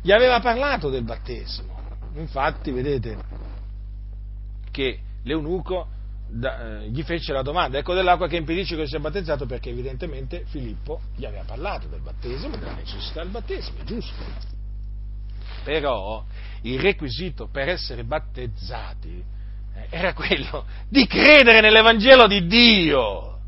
Gli 0.00 0.12
aveva 0.12 0.40
parlato 0.40 0.88
del 0.88 1.04
battesimo. 1.04 1.78
Infatti, 2.14 2.70
vedete 2.70 3.18
che 4.70 4.98
l'eunuco 5.24 5.88
da, 6.34 6.80
eh, 6.80 6.88
gli 6.88 7.02
fece 7.02 7.32
la 7.32 7.42
domanda, 7.42 7.78
ecco 7.78 7.92
dell'acqua 7.92 8.26
che 8.26 8.36
impedisce 8.36 8.74
che 8.74 8.86
sia 8.86 8.98
battezzato 8.98 9.44
perché 9.44 9.68
evidentemente 9.68 10.44
Filippo 10.46 11.00
gli 11.14 11.26
aveva 11.26 11.44
parlato 11.44 11.88
del 11.88 12.00
battesimo, 12.00 12.56
della 12.56 12.74
necessità 12.74 13.22
del 13.22 13.30
battesimo, 13.30 13.80
è 13.80 13.84
giusto. 13.84 14.50
Però 15.62 16.24
il 16.62 16.80
requisito 16.80 17.48
per 17.48 17.68
essere 17.68 18.04
battezzati 18.04 19.22
eh, 19.74 19.86
era 19.90 20.14
quello 20.14 20.64
di 20.88 21.06
credere 21.06 21.60
nell'Evangelo 21.60 22.26
di 22.26 22.46
Dio. 22.46 23.38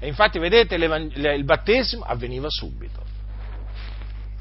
E 0.00 0.08
infatti, 0.08 0.38
vedete, 0.38 0.74
il 0.74 1.44
battesimo 1.44 2.04
avveniva 2.04 2.48
subito. 2.48 3.02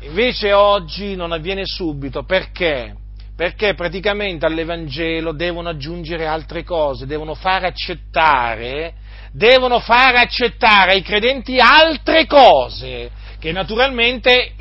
Invece 0.01 0.51
oggi 0.51 1.15
non 1.15 1.31
avviene 1.31 1.65
subito, 1.65 2.23
perché? 2.23 2.95
Perché 3.35 3.73
praticamente 3.73 4.45
all'Evangelo 4.45 5.33
devono 5.33 5.69
aggiungere 5.69 6.27
altre 6.27 6.63
cose, 6.63 7.07
devono 7.07 7.33
far 7.33 7.63
accettare, 7.63 8.93
devono 9.31 9.79
far 9.79 10.15
accettare 10.15 10.91
ai 10.91 11.01
credenti 11.01 11.57
altre 11.59 12.27
cose 12.27 13.09
che 13.39 13.51
naturalmente 13.51 14.53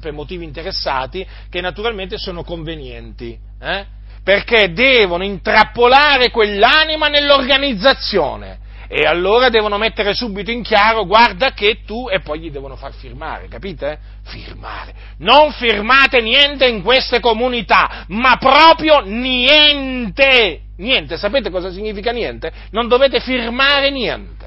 per 0.00 0.12
motivi 0.12 0.44
interessati, 0.44 1.26
che 1.50 1.60
naturalmente 1.60 2.16
sono 2.16 2.44
convenienti. 2.44 3.36
Eh? 3.60 3.86
Perché 4.22 4.72
devono 4.72 5.24
intrappolare 5.24 6.30
quell'anima 6.30 7.08
nell'organizzazione 7.08 8.66
e 8.90 9.04
allora 9.04 9.50
devono 9.50 9.76
mettere 9.76 10.14
subito 10.14 10.50
in 10.50 10.62
chiaro, 10.62 11.04
guarda 11.04 11.52
che 11.52 11.82
tu, 11.84 12.08
e 12.08 12.20
poi 12.20 12.40
gli 12.40 12.50
devono 12.50 12.74
far 12.74 12.94
firmare, 12.94 13.46
capite? 13.46 13.98
Firmare. 14.22 14.94
Non 15.18 15.52
firmate 15.52 16.22
niente 16.22 16.66
in 16.66 16.82
queste 16.82 17.20
comunità, 17.20 18.06
ma 18.08 18.38
proprio 18.38 19.00
niente. 19.00 20.62
Niente, 20.78 21.18
sapete 21.18 21.50
cosa 21.50 21.70
significa 21.70 22.12
niente? 22.12 22.50
Non 22.70 22.88
dovete 22.88 23.20
firmare 23.20 23.90
niente. 23.90 24.46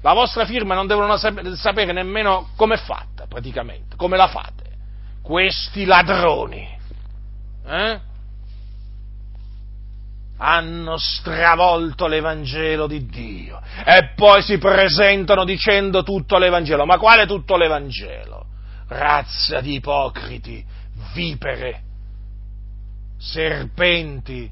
La 0.00 0.14
vostra 0.14 0.46
firma 0.46 0.74
non 0.74 0.86
devono 0.86 1.18
sapere 1.18 1.92
nemmeno 1.92 2.48
come 2.56 2.76
è 2.76 2.78
fatta, 2.78 3.26
praticamente, 3.28 3.96
come 3.96 4.16
la 4.16 4.28
fate. 4.28 4.64
Questi 5.22 5.84
ladroni. 5.84 6.66
Eh? 7.66 8.00
Hanno 10.38 10.96
stravolto 10.98 12.06
l'Evangelo 12.06 12.86
di 12.86 13.06
Dio 13.06 13.60
e 13.84 14.12
poi 14.14 14.42
si 14.42 14.58
presentano 14.58 15.44
dicendo 15.44 16.02
tutto 16.02 16.38
l'Evangelo. 16.38 16.86
Ma 16.86 16.98
quale 16.98 17.26
tutto 17.26 17.56
l'Evangelo? 17.56 18.46
Razza 18.86 19.60
di 19.60 19.74
ipocriti, 19.74 20.64
vipere, 21.12 21.82
serpenti. 23.18 24.50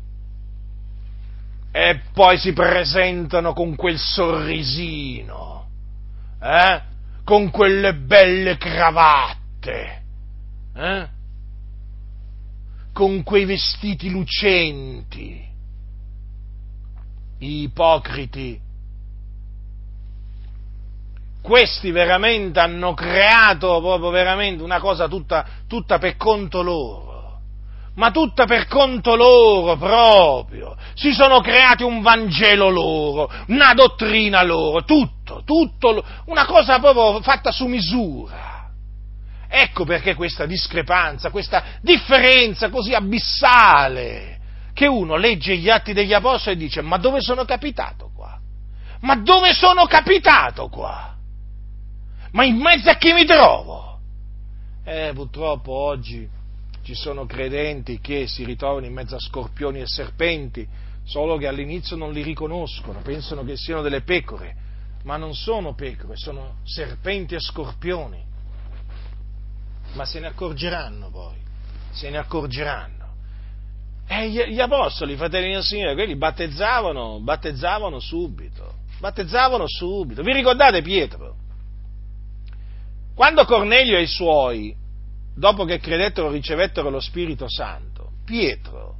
E 1.70 2.01
poi 2.12 2.39
si 2.39 2.53
presentano 2.53 3.53
con 3.53 3.76
quel 3.76 3.99
sorrisino, 3.99 5.68
eh? 6.41 6.82
con 7.22 7.51
quelle 7.51 7.95
belle 7.95 8.57
cravatte, 8.57 10.03
eh? 10.74 11.09
con 12.95 13.22
quei 13.22 13.45
vestiti 13.45 14.09
lucenti 14.09 15.47
ipocriti. 17.39 18.61
Questi 21.43 21.93
veramente 21.93 22.59
hanno 22.59 22.95
creato 22.95 23.80
proprio 23.80 24.11
veramente 24.11 24.62
una 24.62 24.80
cosa 24.80 25.07
tutta, 25.07 25.47
tutta 25.68 25.99
per 25.99 26.16
conto 26.16 26.61
loro, 26.62 27.41
ma 27.95 28.11
tutta 28.11 28.47
per 28.47 28.66
conto 28.66 29.14
loro 29.14 29.76
proprio. 29.76 30.76
Si 30.95 31.12
sono 31.12 31.41
creati 31.41 31.84
un 31.84 32.03
Vangelo 32.03 32.68
loro, 32.68 33.30
una 33.47 33.74
dottrina 33.74 34.43
loro, 34.43 34.82
tutto, 34.82 35.43
tutto, 35.45 36.05
una 36.24 36.47
cosa 36.47 36.80
proprio 36.80 37.20
fatta 37.22 37.53
su 37.53 37.66
misura. 37.66 38.70
Ecco 39.49 39.84
perché 39.84 40.16
questa 40.16 40.47
discrepanza, 40.47 41.30
questa 41.30 41.62
differenza 41.80 42.70
così 42.70 42.93
abissale 42.93 44.36
che 44.77 44.87
uno 44.87 45.16
legge 45.16 45.57
gli 45.57 45.70
atti 45.70 45.95
degli 45.95 46.12
apostoli 46.12 46.55
e 46.55 46.59
dice 46.59 46.83
ma 46.83 46.99
dove 46.99 47.22
sono 47.22 47.47
capitato 47.47 48.11
qua? 48.14 48.39
Ma 49.01 49.16
dove 49.16 49.55
sono 49.55 49.87
capitato 49.87 50.68
qua? 50.68 51.16
Ma 52.33 52.45
in 52.45 52.57
mezzo 52.57 52.91
a 52.91 52.97
chi 52.97 53.14
mi 53.14 53.24
trovo? 53.24 54.01
Eh, 54.85 55.12
purtroppo 55.14 55.72
oggi 55.72 56.29
ci 56.83 56.95
sono 56.95 57.24
credenti 57.24 58.01
che 58.01 58.27
si 58.27 58.45
ritrovano 58.45 58.85
in 58.85 58.93
mezzo 58.93 59.14
a 59.16 59.18
scorpioni 59.18 59.81
e 59.81 59.87
serpenti, 59.87 60.68
solo 61.05 61.39
che 61.39 61.47
all'inizio 61.47 61.97
non 61.97 62.12
li 62.12 62.20
riconoscono, 62.20 63.01
pensano 63.01 63.45
che 63.45 63.57
siano 63.57 63.81
delle 63.81 64.03
pecore, 64.03 64.55
ma 65.05 65.16
non 65.16 65.35
sono 65.35 65.74
pecore, 65.74 66.16
sono 66.16 66.57
serpenti 66.64 67.35
e 67.35 67.41
scorpioni. 67.41 68.22
Ma 69.95 70.05
se 70.05 70.20
ne 70.20 70.27
accorgeranno 70.27 71.09
poi, 71.09 71.37
se 71.93 72.11
ne 72.11 72.18
accorgeranno. 72.18 73.06
E 74.09 74.29
gli 74.31 74.61
apostoli, 74.61 75.17
fratelli 75.17 75.53
del 75.53 75.63
Signore, 75.63 75.95
quelli 75.95 76.17
battezzavano, 76.17 77.21
battezzavano 77.21 77.99
subito, 77.99 78.75
battezzavano 79.01 79.67
subito. 79.67 80.23
Vi 80.23 80.33
ricordate 80.33 80.81
Pietro? 80.83 81.35
Quando 83.15 83.45
Cornelio 83.45 83.97
e 83.97 84.03
i 84.03 84.07
suoi, 84.07 84.75
dopo 85.35 85.65
che 85.65 85.79
credettero, 85.79 86.31
ricevettero 86.31 86.89
lo 86.91 87.01
Spirito 87.01 87.47
Santo, 87.49 88.13
Pietro 88.25 88.97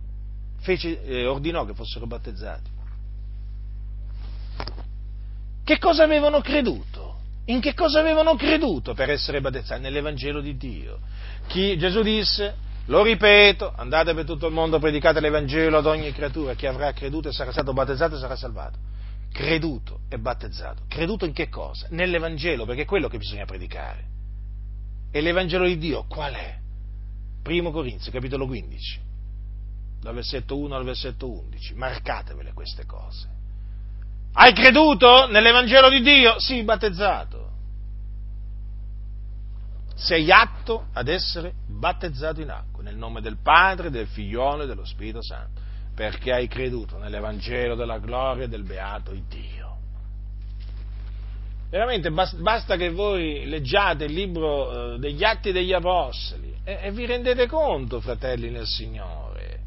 fece, 0.67 1.01
eh, 1.05 1.27
ordinò 1.27 1.65
che 1.65 1.75
fossero 1.75 2.07
battezzati. 2.07 2.71
Che 5.63 5.79
cosa 5.79 6.03
avevano 6.03 6.41
creduto? 6.41 7.15
In 7.47 7.61
che 7.61 7.75
cosa 7.75 8.01
avevano 8.01 8.35
creduto 8.35 8.93
per 8.93 9.11
essere 9.11 9.41
battezzati? 9.41 9.81
Nell'Evangelo 9.81 10.41
di 10.41 10.57
Dio. 10.57 10.99
Chi, 11.47 11.79
Gesù 11.79 12.03
disse, 12.03 12.57
lo 12.87 13.03
ripeto, 13.03 13.73
andate 13.77 14.15
per 14.15 14.25
tutto 14.25 14.47
il 14.47 14.53
mondo, 14.53 14.79
predicate 14.79 15.21
l'Evangelo 15.21 15.79
ad 15.79 15.87
ogni 15.87 16.13
creatura, 16.13 16.55
chi 16.55 16.67
avrà 16.67 16.93
creduto 16.93 17.29
e 17.29 17.33
sarà 17.33 17.51
stato 17.51 17.73
battezzato 17.73 18.17
sarà 18.17 18.37
salvato. 18.37 18.79
Creduto 19.33 20.01
e 20.09 20.19
battezzato. 20.19 20.83
Creduto 20.89 21.25
in 21.25 21.33
che 21.33 21.49
cosa? 21.49 21.89
Nell'Evangelo, 21.91 22.65
perché 22.65 22.83
è 22.83 22.85
quello 22.87 23.09
che 23.09 23.19
bisogna 23.19 23.45
predicare. 23.45 24.05
E 25.11 25.21
l'Evangelo 25.21 25.67
di 25.67 25.79
Dio 25.79 26.05
qual 26.09 26.33
è? 26.35 26.59
Primo 27.43 27.73
Corinzi, 27.73 28.11
capitolo 28.11 28.47
15, 28.47 29.01
dal 30.01 30.15
versetto 30.15 30.57
1 30.57 30.75
al 30.75 30.85
versetto 30.85 31.29
11. 31.29 31.75
Marcatevele 31.75 32.53
queste 32.53 32.87
cose. 32.87 33.29
Hai 34.33 34.53
creduto 34.53 35.29
nell'Evangelo 35.29 35.89
di 35.89 36.01
Dio? 36.03 36.39
Sì, 36.39 36.63
battezzato 36.63 37.46
sei 39.97 40.31
atto 40.31 40.89
ad 40.93 41.09
essere 41.09 41.55
battezzato 41.67 42.43
in 42.43 42.51
acqua, 42.51 42.83
nel 42.83 42.97
nome 42.97 43.23
del 43.23 43.39
Padre, 43.43 43.91
del 43.91 44.07
Figliolo 44.07 44.65
e 44.65 44.67
dello 44.67 44.85
Spirito 44.85 45.23
Santo, 45.23 45.63
perché 45.95 46.33
hai 46.33 46.47
creduto 46.47 46.99
nell'Evangelo 46.99 47.75
della 47.75 47.99
gloria 47.99 48.47
del 48.47 48.63
beato 48.63 49.13
Dio. 49.27 49.65
Veramente 51.71 52.11
basta 52.11 52.77
che 52.77 52.91
voi 52.91 53.47
leggiate 53.47 54.05
il 54.05 54.13
libro 54.13 54.95
eh, 54.95 54.99
degli 54.99 55.25
Atti 55.25 55.51
degli 55.51 55.73
Apostoli 55.73 56.55
e 56.63 56.93
vi 56.93 57.07
rendete 57.07 57.47
conto, 57.47 58.01
fratelli 58.01 58.51
nel 58.51 58.67
Signore, 58.67 59.61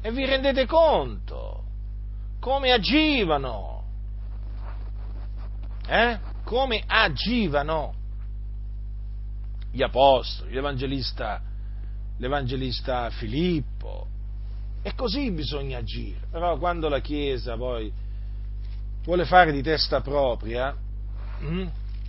e 0.00 0.12
vi 0.12 0.24
rendete 0.24 0.66
conto 0.66 1.64
come 2.38 2.70
agivano, 2.70 3.84
eh? 5.88 6.18
come 6.44 6.82
agivano 6.86 7.95
gli 9.76 9.82
apostoli, 9.82 10.54
l'evangelista, 10.54 11.42
l'evangelista 12.16 13.10
Filippo. 13.10 14.06
E 14.82 14.94
così 14.94 15.30
bisogna 15.30 15.78
agire. 15.78 16.26
Però 16.30 16.56
quando 16.56 16.88
la 16.88 17.00
Chiesa 17.00 17.56
poi 17.56 17.92
vuole 19.04 19.26
fare 19.26 19.52
di 19.52 19.62
testa 19.62 20.00
propria, 20.00 20.74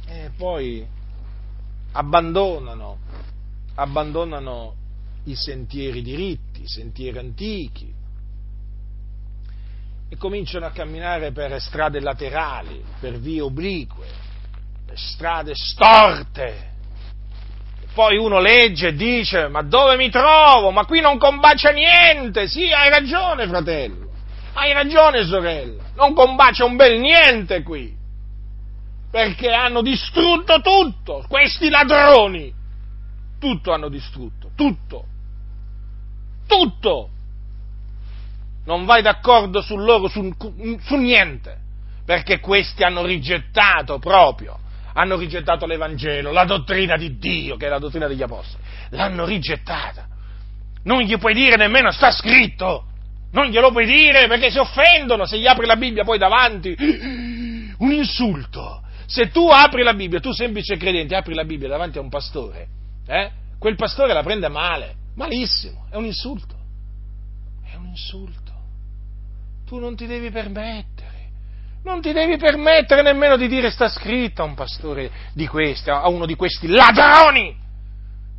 eh, 0.07 0.31
poi 0.37 0.87
abbandonano, 1.91 2.97
abbandonano 3.75 4.75
i 5.25 5.35
sentieri 5.35 6.01
diritti, 6.01 6.61
i 6.61 6.67
sentieri 6.67 7.17
antichi, 7.17 7.93
e 10.09 10.15
cominciano 10.15 10.65
a 10.65 10.71
camminare 10.71 11.33
per 11.33 11.59
strade 11.59 11.99
laterali, 11.99 12.81
per 13.01 13.19
vie 13.19 13.41
oblique, 13.41 14.07
strade 14.93 15.51
storte. 15.53 16.75
Poi 17.97 18.15
uno 18.15 18.39
legge 18.39 18.89
e 18.89 18.93
dice, 18.93 19.47
ma 19.47 19.63
dove 19.63 19.95
mi 19.95 20.11
trovo? 20.11 20.69
Ma 20.69 20.85
qui 20.85 21.01
non 21.01 21.17
combacia 21.17 21.71
niente. 21.71 22.47
Sì, 22.47 22.71
hai 22.71 22.91
ragione, 22.91 23.47
fratello. 23.47 24.11
Hai 24.53 24.71
ragione, 24.71 25.25
sorella. 25.25 25.81
Non 25.95 26.13
combacia 26.13 26.63
un 26.63 26.75
bel 26.75 26.99
niente 26.99 27.63
qui. 27.63 27.91
Perché 29.09 29.51
hanno 29.51 29.81
distrutto 29.81 30.61
tutto. 30.61 31.25
Questi 31.27 31.69
ladroni. 31.69 32.53
Tutto 33.39 33.73
hanno 33.73 33.89
distrutto. 33.89 34.51
Tutto. 34.55 35.05
Tutto. 36.45 37.09
Non 38.65 38.85
vai 38.85 39.01
d'accordo 39.01 39.59
su 39.61 39.75
loro, 39.75 40.07
su, 40.07 40.31
su 40.83 40.95
niente 40.97 41.65
perché 42.05 42.39
questi 42.39 42.83
hanno 42.83 43.03
rigettato 43.03 43.99
proprio, 43.99 44.57
hanno 44.97 45.15
rigettato 45.15 45.67
l'Evangelo, 45.67 46.31
la 46.31 46.43
dottrina 46.43 46.97
di 46.97 47.17
Dio, 47.17 47.55
che 47.55 47.67
è 47.67 47.69
la 47.69 47.77
dottrina 47.77 48.07
degli 48.07 48.23
Apostoli, 48.23 48.63
l'hanno 48.89 49.25
rigettata. 49.25 50.07
Non 50.83 51.01
gli 51.01 51.15
puoi 51.19 51.35
dire 51.35 51.55
nemmeno 51.55 51.91
sta 51.91 52.09
scritto, 52.09 52.85
non 53.31 53.45
glielo 53.47 53.71
puoi 53.71 53.85
dire 53.85 54.27
perché 54.27 54.49
si 54.49 54.57
offendono 54.57 55.25
se 55.25 55.37
gli 55.37 55.45
apri 55.45 55.67
la 55.67 55.75
Bibbia 55.75 56.03
poi 56.03 56.17
davanti. 56.17 56.75
Un 57.77 57.91
insulto. 57.91 58.81
Se 59.05 59.29
tu 59.29 59.47
apri 59.49 59.83
la 59.83 59.93
Bibbia, 59.93 60.19
tu 60.19 60.31
semplice 60.31 60.77
credente, 60.77 61.15
apri 61.15 61.35
la 61.35 61.45
Bibbia 61.45 61.67
davanti 61.67 61.99
a 61.99 62.01
un 62.01 62.09
pastore, 62.09 62.67
eh, 63.05 63.31
quel 63.59 63.75
pastore 63.75 64.11
la 64.11 64.23
prende 64.23 64.49
male, 64.49 64.95
malissimo, 65.15 65.85
è 65.91 65.95
un 65.95 66.05
insulto. 66.05 66.55
È 67.63 67.75
un 67.75 67.85
insulto. 67.85 68.51
Tu 69.65 69.77
non 69.77 69.95
ti 69.95 70.07
devi 70.07 70.31
permettere 70.31 70.96
non 71.87 72.01
ti 72.01 72.11
devi 72.11 72.35
permettere 72.35 73.01
nemmeno 73.01 73.37
di 73.37 73.47
dire 73.47 73.71
sta 73.71 73.87
scritto 73.87 74.41
a 74.41 74.45
un 74.45 74.55
pastore 74.55 75.09
di 75.33 75.47
questi, 75.47 75.89
a 75.89 76.07
uno 76.09 76.25
di 76.25 76.35
questi 76.35 76.67
ladroni. 76.67 77.55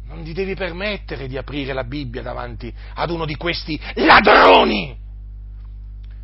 Non 0.07 0.23
ti 0.23 0.35
devi 0.35 0.55
permettere 0.55 1.27
di 1.27 1.39
aprire 1.39 1.73
la 1.73 1.85
Bibbia 1.85 2.23
davanti 2.23 2.73
ad 2.95 3.11
uno 3.11 3.25
di 3.25 3.37
questi 3.37 3.81
ladroni. 3.95 4.97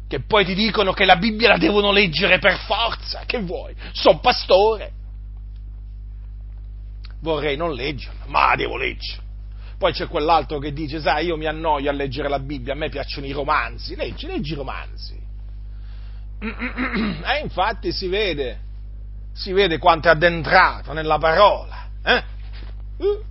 Che 0.06 0.20
poi 0.20 0.44
ti 0.44 0.54
dicono 0.54 0.92
che 0.92 1.06
la 1.06 1.16
Bibbia 1.16 1.48
la 1.48 1.56
devono 1.56 1.90
leggere 1.90 2.38
per 2.38 2.58
forza. 2.58 3.22
Che 3.24 3.40
vuoi? 3.40 3.74
Sono 3.92 4.20
pastore. 4.20 4.92
Vorrei 7.20 7.56
non 7.56 7.72
leggerla, 7.72 8.24
ma 8.26 8.54
devo 8.54 8.76
leggere. 8.76 9.22
Poi 9.78 9.92
c'è 9.92 10.08
quell'altro 10.08 10.58
che 10.58 10.72
dice, 10.72 11.00
sai, 11.00 11.26
io 11.26 11.36
mi 11.36 11.46
annoio 11.46 11.88
a 11.88 11.92
leggere 11.92 12.28
la 12.28 12.38
Bibbia, 12.38 12.74
a 12.74 12.76
me 12.76 12.90
piacciono 12.90 13.26
i 13.26 13.32
romanzi. 13.32 13.96
Leggi, 13.96 14.26
leggi 14.26 14.52
i 14.52 14.56
romanzi 14.56 15.23
e 16.38 17.36
eh, 17.36 17.40
infatti 17.42 17.92
si 17.92 18.08
vede, 18.08 18.60
si 19.32 19.52
vede 19.52 19.78
quanto 19.78 20.08
è 20.08 20.10
addentrato 20.10 20.92
nella 20.92 21.18
parola. 21.18 21.88
Eh? 22.02 22.24
Uh. 22.98 23.24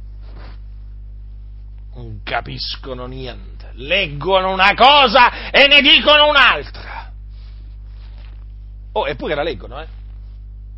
Non 1.95 2.21
capiscono 2.23 3.05
niente, 3.05 3.69
leggono 3.73 4.51
una 4.51 4.73
cosa 4.73 5.51
e 5.51 5.67
ne 5.67 5.81
dicono 5.81 6.27
un'altra. 6.27 7.11
Oh, 8.93 9.07
eppure 9.07 9.35
la 9.35 9.43
leggono, 9.43 9.81
eh? 9.81 9.87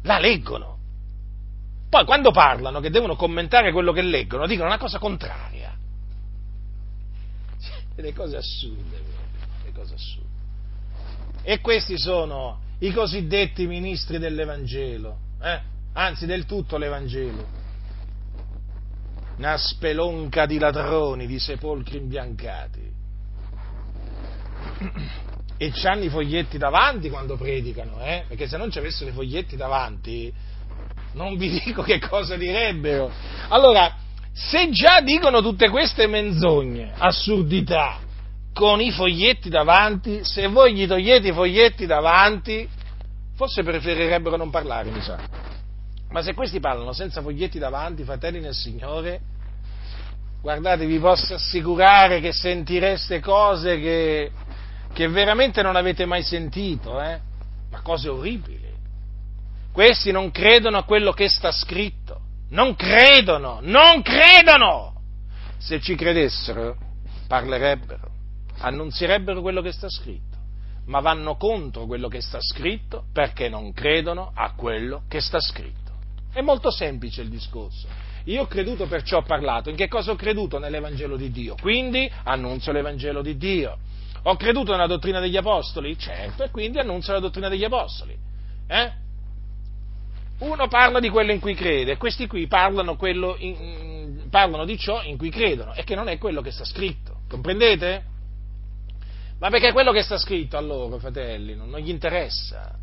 La 0.03 0.19
leggono. 0.19 0.78
Poi 1.89 2.05
quando 2.05 2.32
parlano 2.32 2.82
che 2.82 2.89
devono 2.89 3.15
commentare 3.15 3.71
quello 3.71 3.93
che 3.93 4.01
leggono, 4.01 4.47
dicono 4.47 4.67
una 4.67 4.78
cosa 4.78 4.99
contraria. 4.99 5.73
Le 7.95 8.13
cose 8.13 8.36
assurde, 8.36 9.01
le 9.63 9.71
cose 9.71 9.93
assurde. 9.93 10.24
E 11.48 11.62
questi 11.62 11.96
sono 12.00 12.60
i 12.80 12.91
cosiddetti 12.91 13.68
ministri 13.68 14.18
dell'Evangelo, 14.18 15.16
eh? 15.39 15.62
anzi 15.93 16.26
del 16.26 16.48
tutto 16.48 16.76
l'Evangelo. 16.78 17.46
Una 19.38 19.56
spelonca 19.56 20.48
di 20.48 20.58
ladroni, 20.58 21.28
di 21.28 21.38
sepolcri 21.38 21.98
imbiancati. 21.98 22.93
E 25.58 25.72
c'hanno 25.72 26.06
i 26.06 26.10
foglietti 26.10 26.58
davanti 26.58 27.12
quando 27.12 27.38
predicano, 27.38 28.02
eh? 28.02 28.24
perché 28.28 28.48
se 28.48 28.58
non 28.58 28.72
ci 28.72 28.80
avessero 28.80 29.12
i 29.12 29.14
foglietti 29.14 29.56
davanti, 29.56 30.34
non 31.14 31.38
vi 31.38 31.62
dico 31.64 31.84
che 31.84 32.00
cosa 32.00 32.38
direbbero. 32.38 33.12
Allora, 33.50 33.96
se 34.34 34.72
già 34.72 35.00
dicono 35.02 35.43
tutte 35.43 35.70
queste 35.70 36.08
menzogne, 36.08 36.91
assurdità, 36.98 38.00
con 38.56 38.80
i 38.80 38.89
foglietti 38.89 39.49
davanti, 39.49 40.24
se 40.24 40.47
voi 40.47 40.74
gli 40.74 40.88
togliete 40.88 41.28
i 41.28 41.34
foglietti 41.34 41.86
davanti, 41.86 42.66
forse 43.36 43.64
preferirebbero 43.64 44.38
non 44.38 44.49
parlare, 44.49 44.91
mi 44.91 45.01
sa. 45.01 45.20
Ma 46.12 46.22
se 46.22 46.34
questi 46.34 46.62
parlano 46.62 46.93
senza 46.93 47.22
foglietti 47.22 47.60
davanti, 47.60 48.06
fratelli 48.06 48.39
nel 48.39 48.53
Signore, 48.53 49.20
guardate, 50.41 50.86
vi 50.86 50.97
posso 50.99 51.34
assicurare 51.34 52.22
che 52.22 52.32
sentireste 52.32 53.20
cose 53.20 53.78
che, 53.78 54.32
che 54.93 55.10
veramente 55.10 55.62
non 55.62 55.76
avete 55.76 56.06
mai 56.06 56.24
sentito, 56.24 57.01
eh? 57.01 57.20
ma 57.70 57.82
cose 57.82 58.08
orribili. 58.08 58.74
Questi 59.74 60.14
non 60.14 60.32
credono 60.32 60.78
a 60.78 60.84
quello 60.86 61.12
che 61.12 61.28
sta 61.28 61.51
scritto, 61.51 62.22
non 62.51 62.74
credono, 62.78 63.60
non 63.62 64.01
credono! 64.01 64.93
Se 65.58 65.82
ci 65.82 65.95
credessero, 65.95 66.78
parlerebbero 67.28 68.14
annunzierebbero 68.60 69.41
quello 69.41 69.62
che 69.62 69.72
sta 69.72 69.89
scritto, 69.89 70.38
ma 70.86 70.99
vanno 70.99 71.36
contro 71.36 71.86
quello 71.86 72.08
che 72.08 72.22
sta 72.22 72.39
scritto 72.41 73.06
perché 73.12 73.49
non 73.49 73.74
credono 73.74 74.32
a 74.34 74.53
quello 74.53 75.03
che 75.08 75.22
sta 75.22 75.39
scritto. 75.39 75.91
È 76.32 76.41
molto 76.41 76.70
semplice 76.72 77.22
il 77.22 77.30
discorso. 77.30 77.88
Io 78.26 78.41
ho 78.41 78.47
creduto 78.47 78.88
perciò 78.88 79.18
ho 79.18 79.24
parlato. 79.24 79.70
In 79.70 79.76
che 79.76 79.88
cosa 79.88 80.12
ho 80.12 80.16
creduto? 80.16 80.58
Nell'Evangelo 80.58 81.16
di 81.16 81.32
Dio. 81.32 81.56
Quindi 81.62 82.12
annuncio 82.24 82.72
l'Evangelo 82.72 83.22
di 83.22 83.38
Dio. 83.38 83.78
Ho 84.24 84.36
creduto 84.36 84.72
nella 84.72 84.88
dottrina 84.88 85.20
degli 85.20 85.38
Apostoli? 85.38 85.97
Certo, 85.97 86.43
e 86.43 86.49
quindi 86.49 86.80
annuncio 86.80 87.12
la 87.12 87.20
dottrina 87.20 87.47
degli 87.47 87.64
Apostoli. 87.64 88.18
Eh? 88.68 88.91
Uno 90.39 90.68
parla 90.68 90.99
di 90.99 91.10
quello 91.10 91.32
in 91.32 91.39
cui 91.39 91.53
crede, 91.53 91.91
e 91.93 91.97
questi 91.97 92.28
qui 92.28 92.47
parlano, 92.47 92.97
in, 93.38 94.28
parlano 94.30 94.66
di 94.66 94.78
ciò 94.78 95.03
in 95.03 95.18
cui 95.18 95.30
credono, 95.30 95.74
e 95.74 95.84
che 95.84 95.95
non 95.95 96.10
è 96.10 96.18
quello 96.18 96.41
che 96.41 96.51
sta 96.51 96.66
scritto. 96.66 97.20
Comprendete? 97.30 98.03
Ma 99.38 99.49
perché 99.49 99.73
quello 99.73 99.91
che 99.91 100.01
sta 100.01 100.17
scritto 100.17 100.57
a 100.57 100.61
loro, 100.61 100.97
fratelli, 100.97 101.55
non, 101.55 101.69
non 101.69 101.81
gli 101.81 101.89
interessa. 101.89 102.73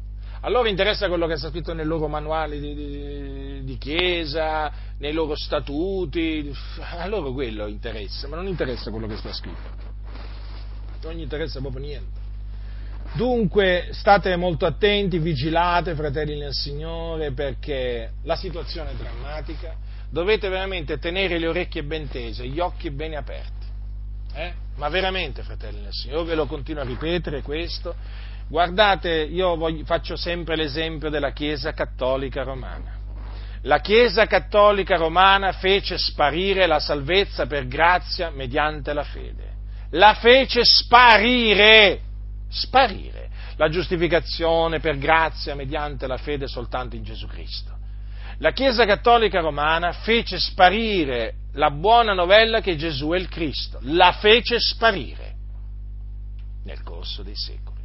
A 0.44 0.50
loro 0.50 0.68
interessa 0.68 1.08
quello 1.08 1.26
che 1.26 1.36
sta 1.36 1.48
scritto 1.48 1.72
nei 1.72 1.86
loro 1.86 2.08
manuali 2.08 2.60
di, 2.60 2.74
di, 2.74 3.64
di, 3.64 3.78
chiesa, 3.78 4.70
nei 4.98 5.12
loro 5.12 5.36
statuti, 5.36 6.52
a 6.98 7.06
loro 7.06 7.32
quello 7.32 7.66
interessa, 7.68 8.26
ma 8.26 8.36
non 8.36 8.48
interessa 8.48 8.90
quello 8.90 9.06
che 9.06 9.16
sta 9.16 9.32
scritto. 9.32 9.80
Non 11.02 11.14
gli 11.14 11.20
interessa 11.20 11.60
proprio 11.60 11.82
niente. 11.82 12.20
Dunque 13.14 13.88
state 13.92 14.34
molto 14.36 14.66
attenti, 14.66 15.18
vigilate, 15.18 15.94
fratelli 15.94 16.36
nel 16.36 16.54
Signore, 16.54 17.32
perché 17.32 18.12
la 18.24 18.36
situazione 18.36 18.90
è 18.90 18.94
drammatica. 18.94 19.76
Dovete 20.10 20.48
veramente 20.48 20.98
tenere 20.98 21.38
le 21.38 21.46
orecchie 21.46 21.84
ben 21.84 22.08
tese, 22.08 22.46
gli 22.46 22.58
occhi 22.58 22.90
ben 22.90 23.14
aperti 23.14 23.61
eh? 24.34 24.52
Ma 24.76 24.88
veramente, 24.88 25.42
fratelli 25.42 25.82
del 25.82 25.92
Signore, 25.92 26.20
io 26.20 26.26
ve 26.26 26.34
lo 26.34 26.46
continuo 26.46 26.82
a 26.82 26.86
ripetere 26.86 27.42
questo. 27.42 27.94
Guardate, 28.48 29.10
io 29.10 29.56
voglio, 29.56 29.84
faccio 29.84 30.16
sempre 30.16 30.56
l'esempio 30.56 31.10
della 31.10 31.32
Chiesa 31.32 31.72
Cattolica 31.72 32.42
Romana. 32.42 33.00
La 33.62 33.80
Chiesa 33.80 34.26
Cattolica 34.26 34.96
Romana 34.96 35.52
fece 35.52 35.96
sparire 35.98 36.66
la 36.66 36.80
salvezza 36.80 37.46
per 37.46 37.66
grazia 37.66 38.30
mediante 38.30 38.92
la 38.92 39.04
fede. 39.04 39.50
La 39.90 40.14
fece 40.14 40.64
sparire, 40.64 42.00
sparire 42.48 43.30
la 43.56 43.68
giustificazione 43.68 44.80
per 44.80 44.98
grazia 44.98 45.54
mediante 45.54 46.06
la 46.06 46.16
fede 46.16 46.48
soltanto 46.48 46.96
in 46.96 47.04
Gesù 47.04 47.26
Cristo. 47.26 47.78
La 48.38 48.52
Chiesa 48.52 48.84
Cattolica 48.84 49.40
Romana 49.40 49.92
fece 49.92 50.38
sparire 50.38 51.34
la 51.54 51.70
buona 51.70 52.14
novella 52.14 52.60
che 52.60 52.76
Gesù 52.76 53.10
è 53.10 53.18
il 53.18 53.28
Cristo, 53.28 53.78
la 53.82 54.12
fece 54.12 54.58
sparire 54.58 55.34
nel 56.64 56.82
corso 56.82 57.22
dei 57.22 57.36
secoli. 57.36 57.80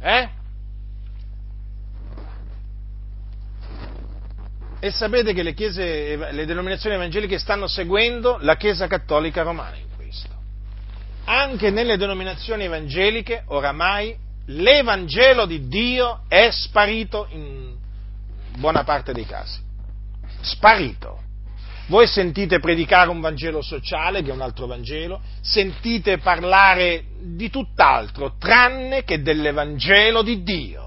Eh? 0.00 0.28
E 4.78 4.90
sapete 4.90 5.32
che 5.32 5.42
le, 5.42 5.54
chiese, 5.54 6.32
le 6.32 6.44
denominazioni 6.44 6.94
evangeliche 6.94 7.38
stanno 7.38 7.66
seguendo 7.66 8.36
la 8.40 8.56
Chiesa 8.56 8.86
Cattolica 8.86 9.42
Romana 9.42 9.76
in 9.76 9.88
questo. 9.96 10.28
Anche 11.24 11.70
nelle 11.70 11.96
denominazioni 11.96 12.64
evangeliche 12.64 13.42
oramai 13.46 14.16
l'Evangelo 14.46 15.46
di 15.46 15.66
Dio 15.66 16.20
è 16.28 16.50
sparito 16.50 17.26
in 17.30 17.74
buona 18.56 18.84
parte 18.84 19.12
dei 19.12 19.26
casi. 19.26 19.60
Sparito. 20.40 21.22
Voi 21.88 22.06
sentite 22.08 22.58
predicare 22.58 23.10
un 23.10 23.20
Vangelo 23.20 23.62
sociale, 23.62 24.22
che 24.22 24.30
è 24.30 24.34
un 24.34 24.40
altro 24.40 24.66
Vangelo, 24.66 25.20
sentite 25.40 26.18
parlare 26.18 27.04
di 27.20 27.48
tutt'altro, 27.48 28.34
tranne 28.38 29.04
che 29.04 29.22
dell'Evangelo 29.22 30.22
di 30.22 30.42
Dio. 30.42 30.86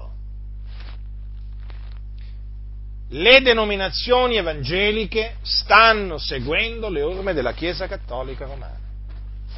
le 3.12 3.40
denominazioni 3.40 4.36
evangeliche 4.36 5.36
stanno 5.42 6.18
seguendo 6.18 6.88
le 6.88 7.02
orme 7.02 7.32
della 7.32 7.52
Chiesa 7.52 7.88
Cattolica 7.88 8.46
Romana. 8.46 8.79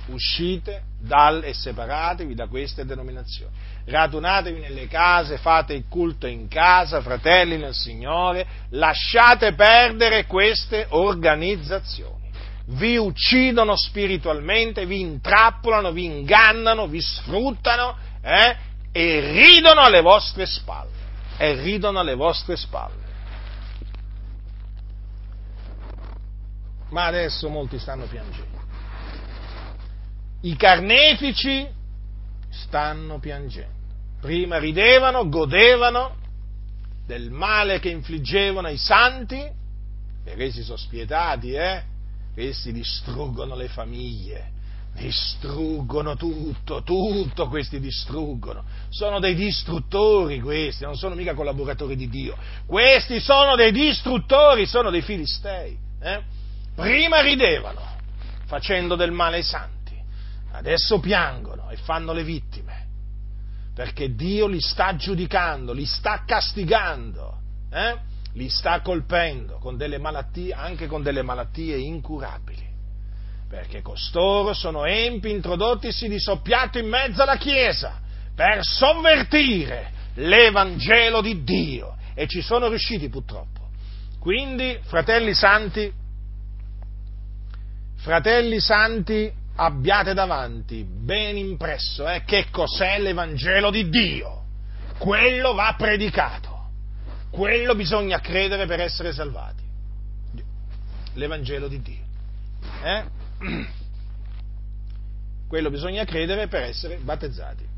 Uscite 0.07 0.82
dal, 1.00 1.44
e 1.44 1.55
separatevi 1.55 2.34
da 2.34 2.48
queste 2.48 2.84
denominazioni. 2.84 3.53
Radunatevi 3.84 4.61
nelle 4.61 4.88
case, 4.88 5.38
fate 5.38 5.74
il 5.74 5.84
culto 5.88 6.26
in 6.26 6.48
casa, 6.48 7.00
fratelli 7.00 7.57
nel 7.57 7.74
Signore, 7.74 8.46
lasciate 8.70 9.55
perdere 9.55 10.26
queste 10.26 10.86
organizzazioni. 10.90 12.30
Vi 12.66 12.96
uccidono 12.96 13.76
spiritualmente, 13.76 14.86
vi 14.86 15.00
intrappolano, 15.00 15.92
vi 15.92 16.05
ingannano, 16.05 16.86
vi 16.86 17.00
sfruttano 17.00 17.96
eh, 18.22 18.57
e 18.92 19.20
ridono 19.32 19.80
alle 19.80 20.00
vostre 20.00 20.46
spalle. 20.46 20.90
E 21.38 21.55
ridono 21.55 21.98
alle 21.98 22.14
vostre 22.14 22.57
spalle. 22.57 23.03
ma 26.92 27.07
adesso 27.07 27.48
molti 27.48 27.78
stanno 27.78 28.05
piangendo. 28.05 28.61
I 30.43 30.57
carnefici 30.57 31.66
stanno 32.51 33.18
piangendo. 33.18 33.80
Prima 34.20 34.59
ridevano, 34.59 35.28
godevano 35.28 36.16
del 37.07 37.30
male 37.30 37.80
che 37.80 37.88
infliggevano 37.88 38.68
ai 38.68 38.76
santi, 38.76 39.45
perché 40.22 40.45
essi 40.45 40.62
sono 40.62 40.76
spietati, 40.76 41.53
eh? 41.53 41.82
Essi 42.34 42.72
distruggono 42.72 43.55
le 43.57 43.68
famiglie, 43.68 44.51
distruggono 44.95 46.16
tutto, 46.16 46.82
tutto 46.82 47.49
questi 47.49 47.80
distruggono. 47.80 48.64
Sono 48.88 49.18
dei 49.18 49.34
distruttori 49.34 50.40
questi, 50.40 50.84
non 50.84 50.97
sono 50.97 51.14
mica 51.14 51.34
collaboratori 51.34 51.97
di 51.97 52.09
Dio. 52.09 52.36
Questi 52.64 53.20
sono 53.20 53.57
dei 53.57 53.72
distruttori, 53.72 54.66
sono 54.66 54.90
dei 54.90 55.03
filistei. 55.03 55.76
Eh? 56.01 56.22
Prima 56.74 57.20
ridevano 57.20 57.80
facendo 58.47 58.95
del 58.97 59.12
male 59.12 59.36
ai 59.36 59.43
santi, 59.43 59.82
adesso 60.53 61.00
piangono 61.00 61.70
e 61.70 61.76
fanno 61.76 62.12
le 62.12 62.24
vittime, 62.24 62.86
perché 63.74 64.14
Dio 64.14 64.46
li 64.46 64.61
sta 64.61 64.94
giudicando, 64.96 65.72
li 65.72 65.84
sta 65.86 66.24
castigando, 66.24 67.38
eh? 67.70 67.98
li 68.34 68.48
sta 68.48 68.80
colpendo 68.80 69.59
con 69.59 69.76
delle 69.76 69.98
malattie, 69.98 70.53
anche 70.53 70.86
con 70.86 71.03
delle 71.03 71.22
malattie 71.22 71.76
incurabili, 71.78 72.66
perché 73.48 73.82
costoro 73.82 74.53
sono 74.55 74.84
empi 74.84 75.30
introdottisi 75.30 76.09
di 76.09 76.18
soppiatto 76.18 76.78
in 76.78 76.88
mezzo 76.88 77.22
alla 77.22 77.36
Chiesa 77.36 78.00
per 78.34 78.59
sovvertire 78.62 79.90
l'Evangelo 80.14 81.20
di 81.20 81.42
Dio 81.42 81.96
e 82.14 82.26
ci 82.26 82.40
sono 82.42 82.68
riusciti 82.68 83.09
purtroppo. 83.09 83.68
Quindi, 84.18 84.78
fratelli 84.82 85.34
santi, 85.34 86.00
Fratelli 88.03 88.59
santi, 88.59 89.32
abbiate 89.57 90.14
davanti, 90.14 90.84
ben 90.84 91.36
impresso, 91.36 92.09
eh, 92.09 92.22
che 92.24 92.46
cos'è 92.50 92.98
l'Evangelo 92.98 93.70
di 93.70 93.88
Dio. 93.88 94.40
Quello 94.98 95.55
va 95.55 95.74
predicato, 95.76 96.70
quello 97.30 97.74
bisogna 97.74 98.20
credere 98.20 98.66
per 98.66 98.80
essere 98.80 99.12
salvati. 99.12 99.62
L'Evangelo 101.14 101.68
di 101.68 101.82
Dio. 101.82 102.05
Eh? 102.82 103.05
Quello 105.48 105.68
bisogna 105.68 106.05
credere 106.05 106.48
per 106.48 106.62
essere 106.62 106.96
battezzati. 106.96 107.68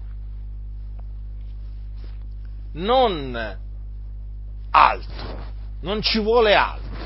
Non 2.74 3.58
altro, 4.70 5.52
non 5.80 6.00
ci 6.00 6.20
vuole 6.20 6.54
altro 6.54 7.04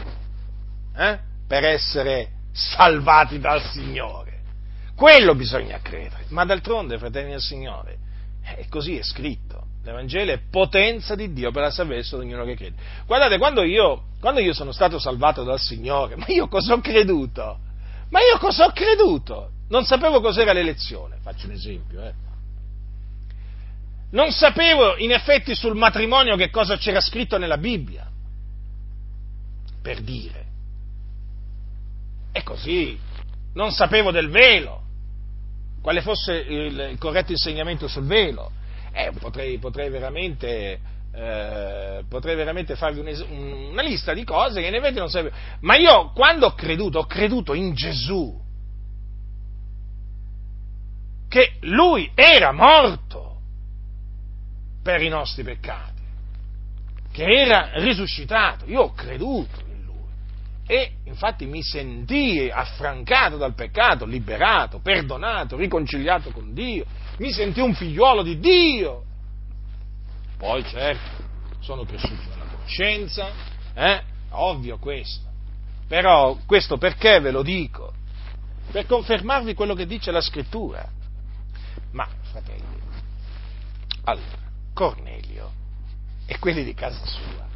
eh? 0.94 1.18
per 1.46 1.64
essere 1.64 2.30
salvati 2.52 3.38
dal 3.38 3.62
Signore. 3.62 4.27
Quello 4.98 5.36
bisogna 5.36 5.78
credere. 5.80 6.24
Ma 6.30 6.44
d'altronde, 6.44 6.98
fratelli 6.98 7.30
del 7.30 7.40
Signore, 7.40 7.98
è 8.42 8.66
così 8.68 8.98
è 8.98 9.02
scritto. 9.04 9.66
L'Evangelo 9.84 10.32
è 10.32 10.40
potenza 10.50 11.14
di 11.14 11.32
Dio 11.32 11.52
per 11.52 11.62
la 11.62 11.70
salvezza 11.70 12.18
di 12.18 12.24
ognuno 12.24 12.44
che 12.44 12.56
crede. 12.56 12.74
Guardate, 13.06 13.38
quando 13.38 13.62
io, 13.62 14.06
quando 14.18 14.40
io 14.40 14.52
sono 14.52 14.72
stato 14.72 14.98
salvato 14.98 15.44
dal 15.44 15.60
Signore, 15.60 16.16
ma 16.16 16.24
io 16.26 16.48
cosa 16.48 16.72
ho 16.72 16.80
creduto? 16.80 17.60
Ma 18.10 18.18
io 18.22 18.38
cosa 18.38 18.64
ho 18.64 18.72
creduto? 18.72 19.52
Non 19.68 19.84
sapevo 19.84 20.20
cos'era 20.20 20.52
l'elezione, 20.52 21.18
faccio 21.22 21.46
un 21.46 21.52
esempio, 21.52 22.04
eh. 22.04 22.12
Non 24.10 24.32
sapevo 24.32 24.96
in 24.96 25.12
effetti 25.12 25.54
sul 25.54 25.76
matrimonio 25.76 26.34
che 26.34 26.50
cosa 26.50 26.76
c'era 26.76 27.00
scritto 27.00 27.38
nella 27.38 27.56
Bibbia. 27.56 28.04
Per 29.80 30.00
dire. 30.00 30.46
E 32.32 32.42
così, 32.42 32.98
non 33.52 33.70
sapevo 33.70 34.10
del 34.10 34.28
velo, 34.28 34.86
quale 35.80 36.00
fosse 36.00 36.34
il, 36.34 36.88
il 36.92 36.98
corretto 36.98 37.32
insegnamento 37.32 37.88
sul 37.88 38.04
velo. 38.04 38.52
Eh, 38.92 39.12
potrei, 39.18 39.58
potrei, 39.58 39.90
veramente, 39.90 40.80
eh, 41.12 42.04
potrei 42.08 42.36
veramente 42.36 42.74
farvi 42.74 43.00
un, 43.00 43.70
una 43.70 43.82
lista 43.82 44.12
di 44.12 44.24
cose 44.24 44.60
che 44.60 44.66
in 44.66 44.74
effetti 44.74 44.98
non 44.98 45.08
sapevo. 45.08 45.34
Ma 45.60 45.76
io 45.76 46.10
quando 46.12 46.46
ho 46.46 46.54
creduto, 46.54 47.00
ho 47.00 47.06
creduto 47.06 47.54
in 47.54 47.74
Gesù, 47.74 48.46
che 51.28 51.56
Lui 51.60 52.10
era 52.14 52.52
morto 52.52 53.36
per 54.82 55.02
i 55.02 55.08
nostri 55.08 55.42
peccati, 55.42 56.02
che 57.12 57.24
era 57.24 57.70
risuscitato. 57.74 58.64
Io 58.66 58.80
ho 58.80 58.92
creduto 58.94 59.67
e 60.70 60.96
infatti 61.04 61.46
mi 61.46 61.62
sentii 61.62 62.50
affrancato 62.50 63.38
dal 63.38 63.54
peccato, 63.54 64.04
liberato, 64.04 64.80
perdonato, 64.80 65.56
riconciliato 65.56 66.30
con 66.30 66.52
Dio, 66.52 66.84
mi 67.16 67.32
sentii 67.32 67.62
un 67.62 67.74
figliuolo 67.74 68.22
di 68.22 68.38
Dio. 68.38 69.04
Poi 70.36 70.62
certo, 70.64 71.24
sono 71.60 71.84
cresciuto 71.84 72.28
nella 72.28 72.50
coscienza, 72.54 73.30
eh? 73.72 74.02
ovvio 74.32 74.76
questo. 74.76 75.26
Però 75.88 76.36
questo 76.44 76.76
perché 76.76 77.18
ve 77.18 77.30
lo 77.30 77.42
dico? 77.42 77.94
Per 78.70 78.84
confermarvi 78.84 79.54
quello 79.54 79.72
che 79.72 79.86
dice 79.86 80.10
la 80.10 80.20
scrittura. 80.20 80.86
Ma, 81.92 82.06
fratelli, 82.30 82.78
allora, 84.04 84.52
Cornelio 84.74 85.50
e 86.26 86.38
quelli 86.38 86.62
di 86.62 86.74
casa 86.74 87.06
sua 87.06 87.47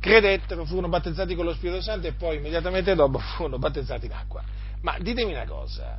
credettero, 0.00 0.64
furono 0.64 0.88
battezzati 0.88 1.34
con 1.34 1.44
lo 1.44 1.52
Spirito 1.52 1.80
Santo 1.82 2.06
e 2.06 2.12
poi 2.12 2.36
immediatamente 2.36 2.94
dopo 2.94 3.18
furono 3.36 3.58
battezzati 3.58 4.06
in 4.06 4.12
acqua. 4.12 4.42
Ma 4.82 4.96
ditemi 4.98 5.32
una 5.32 5.44
cosa, 5.44 5.98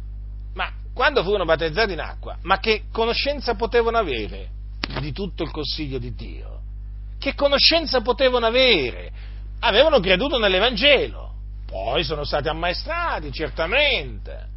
ma 0.56 0.72
quando 0.93 1.24
furono 1.24 1.45
battezzati 1.45 1.93
in 1.93 1.99
acqua, 1.99 2.38
ma 2.41 2.60
che 2.60 2.86
conoscenza 2.91 3.56
potevano 3.56 3.97
avere 3.97 4.49
di 4.99 5.12
tutto 5.12 5.43
il 5.43 5.52
consiglio 5.52 5.99
di 5.99 6.14
Dio? 6.14 6.60
Che 7.20 7.36
conoscenza 7.36 8.02
potevano 8.02 8.47
avere? 8.47 9.12
Avevano 9.60 9.99
creduto 9.99 10.39
nell'Evangelo, 10.39 11.36
poi 11.68 12.04
sono 12.04 12.24
stati 12.24 12.47
ammaestrati, 12.47 13.32
certamente, 13.32 14.47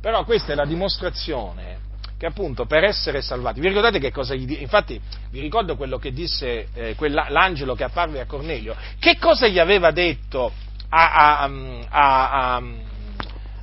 però 0.00 0.24
questa 0.24 0.52
è 0.52 0.56
la 0.56 0.66
dimostrazione 0.66 1.88
che 2.20 2.26
appunto 2.26 2.66
per 2.66 2.84
essere 2.84 3.22
salvati, 3.22 3.60
vi 3.60 3.68
ricordate 3.68 3.98
che 3.98 4.12
cosa 4.12 4.34
gli 4.34 4.44
disse? 4.44 4.60
Infatti 4.60 5.00
vi 5.30 5.40
ricordo 5.40 5.74
quello 5.74 5.96
che 5.96 6.12
disse 6.12 6.68
eh, 6.74 6.94
l'angelo 7.08 7.74
che 7.74 7.84
apparve 7.84 8.20
a 8.20 8.26
Cornelio, 8.26 8.76
che 8.98 9.16
cosa 9.16 9.46
gli 9.46 9.58
aveva 9.58 9.90
detto 9.90 10.52
a, 10.90 11.38
a, 11.38 12.62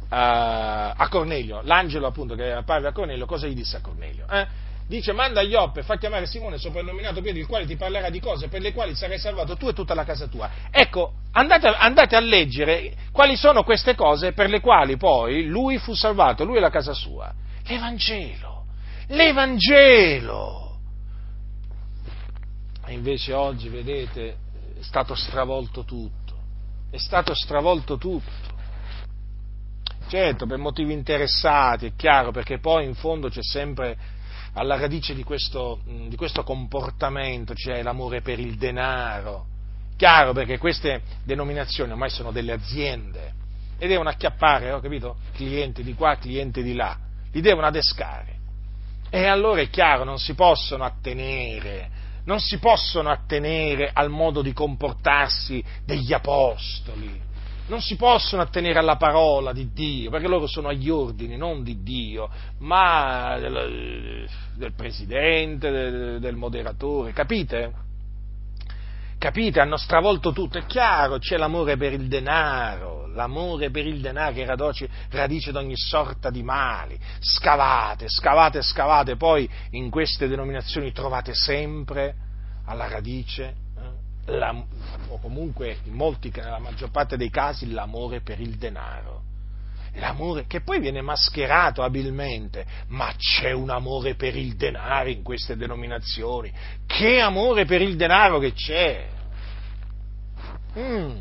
a, 0.09 0.89
a 0.89 1.07
Cornelio, 1.07 1.61
l'angelo 1.65 2.07
appunto 2.07 2.33
che 2.33 2.51
apparve 2.51 2.87
a 2.87 2.93
Cornelio, 2.93 3.27
cosa 3.27 3.45
gli 3.45 3.53
disse 3.53 3.77
a 3.77 3.81
Cornelio? 3.81 4.25
Eh? 4.27 4.47
Dice 4.87 5.11
manda 5.11 5.41
Ioppe, 5.41 5.83
fa 5.83 5.97
chiamare 5.97 6.25
Simone 6.25 6.57
soprannominato 6.57 7.21
Pietro, 7.21 7.39
il 7.39 7.45
quale 7.45 7.67
ti 7.67 7.75
parlerà 7.75 8.09
di 8.09 8.19
cose 8.19 8.47
per 8.47 8.61
le 8.61 8.73
quali 8.73 8.95
sarai 8.95 9.19
salvato 9.19 9.55
tu 9.55 9.67
e 9.67 9.73
tutta 9.73 9.93
la 9.93 10.03
casa 10.03 10.25
tua. 10.25 10.49
Ecco, 10.71 11.11
andate, 11.33 11.67
andate 11.67 12.15
a 12.15 12.21
leggere 12.21 12.91
quali 13.11 13.35
sono 13.35 13.61
queste 13.61 13.93
cose 13.93 14.31
per 14.31 14.49
le 14.49 14.61
quali 14.61 14.97
poi 14.97 15.45
lui 15.45 15.77
fu 15.77 15.93
salvato, 15.93 16.43
lui 16.43 16.57
e 16.57 16.59
la 16.59 16.71
casa 16.71 16.93
sua. 16.93 17.31
L'Evangelo, 17.67 18.65
l'Evangelo. 19.07 20.79
E 22.85 22.93
invece 22.93 23.33
oggi, 23.33 23.67
vedete, 23.67 24.37
è 24.79 24.81
stato 24.81 25.15
stravolto 25.15 25.83
tutto, 25.83 26.37
è 26.89 26.97
stato 26.97 27.33
stravolto 27.33 27.97
tutto. 27.97 28.55
Certo, 30.07 30.45
per 30.45 30.57
motivi 30.57 30.93
interessati, 30.93 31.87
è 31.87 31.93
chiaro, 31.97 32.31
perché 32.31 32.59
poi 32.59 32.85
in 32.85 32.95
fondo 32.95 33.27
c'è 33.27 33.43
sempre 33.43 33.97
alla 34.53 34.79
radice 34.79 35.13
di 35.13 35.23
questo, 35.23 35.81
di 36.07 36.15
questo 36.15 36.43
comportamento, 36.43 37.53
c'è 37.53 37.83
l'amore 37.83 38.21
per 38.21 38.39
il 38.39 38.55
denaro. 38.55 39.45
Chiaro, 39.97 40.31
perché 40.31 40.57
queste 40.57 41.01
denominazioni 41.25 41.91
ormai 41.91 42.11
sono 42.11 42.31
delle 42.31 42.53
aziende 42.53 43.33
e 43.77 43.87
devono 43.87 44.07
acchiappare, 44.07 44.71
ho 44.71 44.79
capito, 44.79 45.17
clienti 45.33 45.83
di 45.83 45.93
qua, 45.93 46.15
clienti 46.15 46.63
di 46.63 46.73
là 46.73 46.97
li 47.31 47.41
devono 47.41 47.67
adescare. 47.67 48.35
E 49.09 49.25
allora 49.25 49.61
è 49.61 49.69
chiaro, 49.69 50.03
non 50.03 50.19
si 50.19 50.33
possono 50.33 50.83
attenere 50.83 51.95
non 52.27 52.41
si 52.41 52.59
possono 52.59 53.09
attenere 53.09 53.89
al 53.93 54.09
modo 54.09 54.41
di 54.41 54.51
comportarsi 54.51 55.63
degli 55.85 56.11
apostoli, 56.11 57.21
non 57.67 57.81
si 57.81 57.95
possono 57.95 58.41
attenere 58.41 58.79
alla 58.79 58.97
parola 58.97 59.53
di 59.53 59.71
Dio, 59.71 60.09
perché 60.09 60.27
loro 60.27 60.45
sono 60.45 60.67
agli 60.67 60.89
ordini 60.89 61.37
non 61.37 61.63
di 61.63 61.81
Dio, 61.83 62.29
ma 62.59 63.37
del, 63.39 64.27
del 64.55 64.73
presidente, 64.73 65.69
del, 65.71 66.19
del 66.19 66.35
moderatore, 66.35 67.13
capite? 67.13 67.85
Capite? 69.17 69.59
Hanno 69.59 69.77
stravolto 69.77 70.31
tutto. 70.31 70.59
È 70.59 70.65
chiaro, 70.65 71.17
c'è 71.17 71.37
l'amore 71.37 71.75
per 71.75 71.93
il 71.93 72.07
denaro, 72.07 73.07
l'amore 73.07 73.71
per 73.71 73.87
il 73.87 73.99
denaro 73.99 74.33
che 74.33 74.45
radice, 74.45 74.89
radice 75.09 75.51
di 75.51 75.57
ogni 75.57 75.75
sorta 75.75 76.29
di 76.29 76.43
mali. 76.43 76.99
Scavate, 77.19 78.07
scavate, 78.09 78.61
scavate, 78.61 79.15
poi 79.15 79.49
in 79.71 79.89
queste 79.89 80.27
denominazioni 80.27 80.91
trovate 80.91 81.33
sempre 81.33 82.15
alla 82.65 82.87
radice, 82.87 83.55
eh, 84.27 84.37
la, 84.37 84.53
o 85.07 85.19
comunque 85.19 85.77
in 85.85 85.93
molti, 85.93 86.31
nella 86.35 86.59
maggior 86.59 86.91
parte 86.91 87.17
dei 87.17 87.31
casi, 87.31 87.71
l'amore 87.71 88.21
per 88.21 88.39
il 88.39 88.55
denaro. 88.57 89.26
L'amore 89.99 90.45
che 90.45 90.61
poi 90.61 90.79
viene 90.79 91.01
mascherato 91.01 91.81
abilmente, 91.81 92.65
ma 92.89 93.13
c'è 93.17 93.51
un 93.51 93.69
amore 93.69 94.15
per 94.15 94.35
il 94.35 94.55
denaro 94.55 95.09
in 95.09 95.23
queste 95.23 95.57
denominazioni. 95.57 96.51
Che 96.85 97.19
amore 97.19 97.65
per 97.65 97.81
il 97.81 97.95
denaro 97.95 98.37
che 98.37 98.53
c'è! 98.53 99.07
Mm, 100.77 101.17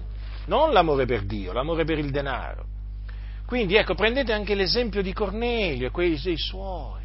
non 0.46 0.72
l'amore 0.72 1.06
per 1.06 1.24
Dio, 1.24 1.52
l'amore 1.52 1.84
per 1.84 1.98
il 1.98 2.10
denaro. 2.10 2.66
Quindi 3.46 3.76
ecco, 3.76 3.94
prendete 3.94 4.32
anche 4.32 4.54
l'esempio 4.54 5.00
di 5.00 5.12
Cornelio 5.12 5.86
e 5.86 5.90
quei 5.90 6.20
dei 6.20 6.36
suoi. 6.36 7.04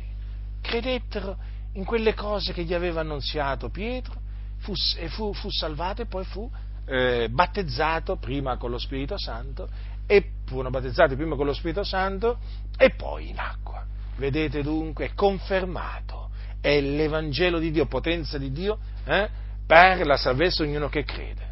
Credettero 0.61 1.37
in 1.73 1.85
quelle 1.85 2.13
cose 2.13 2.51
che 2.51 2.63
gli 2.63 2.73
aveva 2.73 2.99
annunziato 2.99 3.69
Pietro, 3.69 4.19
fu, 4.57 4.73
fu, 5.07 5.33
fu 5.33 5.49
salvato 5.49 6.01
e 6.01 6.05
poi 6.05 6.25
fu 6.25 6.51
eh, 6.85 7.29
battezzato 7.29 8.17
prima 8.17 8.57
con 8.57 8.71
lo 8.71 8.77
Spirito 8.77 9.17
Santo 9.17 9.69
e 10.05 10.31
furono 10.45 10.69
battezzati 10.69 11.15
prima 11.15 11.35
con 11.35 11.45
lo 11.45 11.53
Spirito 11.53 11.83
Santo 11.83 12.39
e 12.77 12.91
poi 12.91 13.29
in 13.29 13.39
acqua. 13.39 13.85
Vedete 14.17 14.61
dunque, 14.61 15.05
è 15.05 15.13
confermato, 15.13 16.29
è 16.59 16.79
l'Evangelo 16.79 17.59
di 17.59 17.71
Dio, 17.71 17.85
potenza 17.85 18.37
di 18.37 18.51
Dio 18.51 18.77
eh, 19.05 19.29
per 19.65 20.05
la 20.05 20.17
salvezza 20.17 20.63
ognuno 20.63 20.89
che 20.89 21.03
crede. 21.03 21.49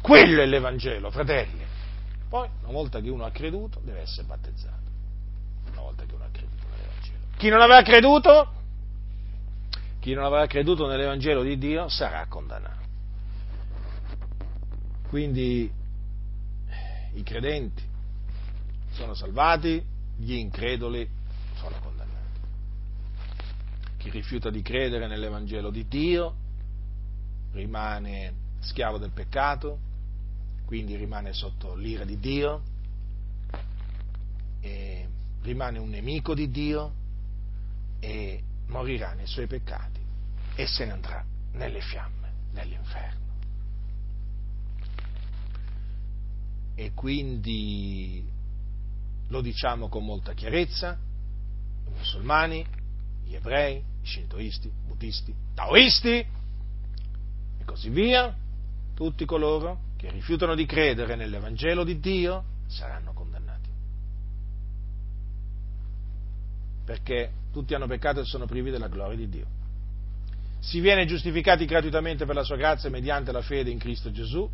Quello 0.00 0.42
è 0.42 0.46
l'Evangelo, 0.46 1.10
fratelli. 1.10 1.64
Poi, 2.28 2.48
una 2.62 2.72
volta 2.72 3.00
che 3.00 3.08
uno 3.08 3.24
ha 3.24 3.30
creduto, 3.30 3.80
deve 3.82 4.00
essere 4.00 4.26
battezzato. 4.26 4.90
Una 5.72 5.80
volta 5.80 6.04
che 6.04 6.14
uno 6.14 6.24
ha 6.24 6.28
creduto 6.30 6.62
nell'Evangelo. 6.70 7.18
Chi 7.36 7.48
non 7.48 7.60
aveva 7.60 7.82
creduto, 7.82 8.52
chi 10.00 10.12
non 10.12 10.24
aveva 10.24 10.46
creduto 10.46 10.86
nell'Evangelo 10.86 11.42
di 11.42 11.58
Dio 11.58 11.88
sarà 11.88 12.26
condannato. 12.28 12.84
Quindi 15.08 15.70
i 17.16 17.22
credenti 17.22 17.82
sono 18.92 19.14
salvati, 19.14 19.84
gli 20.16 20.34
increduli 20.34 21.08
sono 21.54 21.78
condannati. 21.80 22.40
Chi 23.96 24.10
rifiuta 24.10 24.50
di 24.50 24.62
credere 24.62 25.06
nell'Evangelo 25.06 25.70
di 25.70 25.86
Dio 25.88 26.34
rimane 27.52 28.34
schiavo 28.60 28.98
del 28.98 29.12
peccato, 29.12 29.78
quindi 30.66 30.96
rimane 30.96 31.32
sotto 31.32 31.74
l'ira 31.74 32.04
di 32.04 32.18
Dio, 32.18 32.62
rimane 35.42 35.78
un 35.78 35.88
nemico 35.88 36.34
di 36.34 36.50
Dio 36.50 36.92
e 38.00 38.42
morirà 38.66 39.12
nei 39.12 39.26
suoi 39.26 39.46
peccati 39.46 40.00
e 40.56 40.66
se 40.66 40.84
ne 40.84 40.92
andrà 40.92 41.24
nelle 41.52 41.80
fiamme 41.80 42.32
dell'inferno. 42.52 43.25
E 46.78 46.92
quindi 46.92 48.22
lo 49.28 49.40
diciamo 49.40 49.88
con 49.88 50.04
molta 50.04 50.34
chiarezza, 50.34 50.98
i 51.86 51.90
musulmani, 51.90 52.64
gli 53.24 53.34
ebrei, 53.34 53.78
i 53.78 54.06
shintoisti, 54.06 54.70
buddisti, 54.86 55.34
taoisti 55.54 56.08
e 56.18 57.64
così 57.64 57.88
via, 57.88 58.36
tutti 58.94 59.24
coloro 59.24 59.84
che 59.96 60.10
rifiutano 60.10 60.54
di 60.54 60.66
credere 60.66 61.16
nell'Evangelo 61.16 61.82
di 61.82 61.98
Dio 61.98 62.44
saranno 62.66 63.12
condannati. 63.14 63.70
Perché 66.84 67.32
tutti 67.52 67.74
hanno 67.74 67.86
peccato 67.86 68.20
e 68.20 68.24
sono 68.24 68.44
privi 68.44 68.70
della 68.70 68.88
gloria 68.88 69.16
di 69.16 69.28
Dio. 69.30 69.46
Si 70.60 70.80
viene 70.80 71.06
giustificati 71.06 71.64
gratuitamente 71.64 72.26
per 72.26 72.34
la 72.34 72.44
sua 72.44 72.56
grazia 72.56 72.90
mediante 72.90 73.32
la 73.32 73.40
fede 73.40 73.70
in 73.70 73.78
Cristo 73.78 74.10
Gesù, 74.10 74.48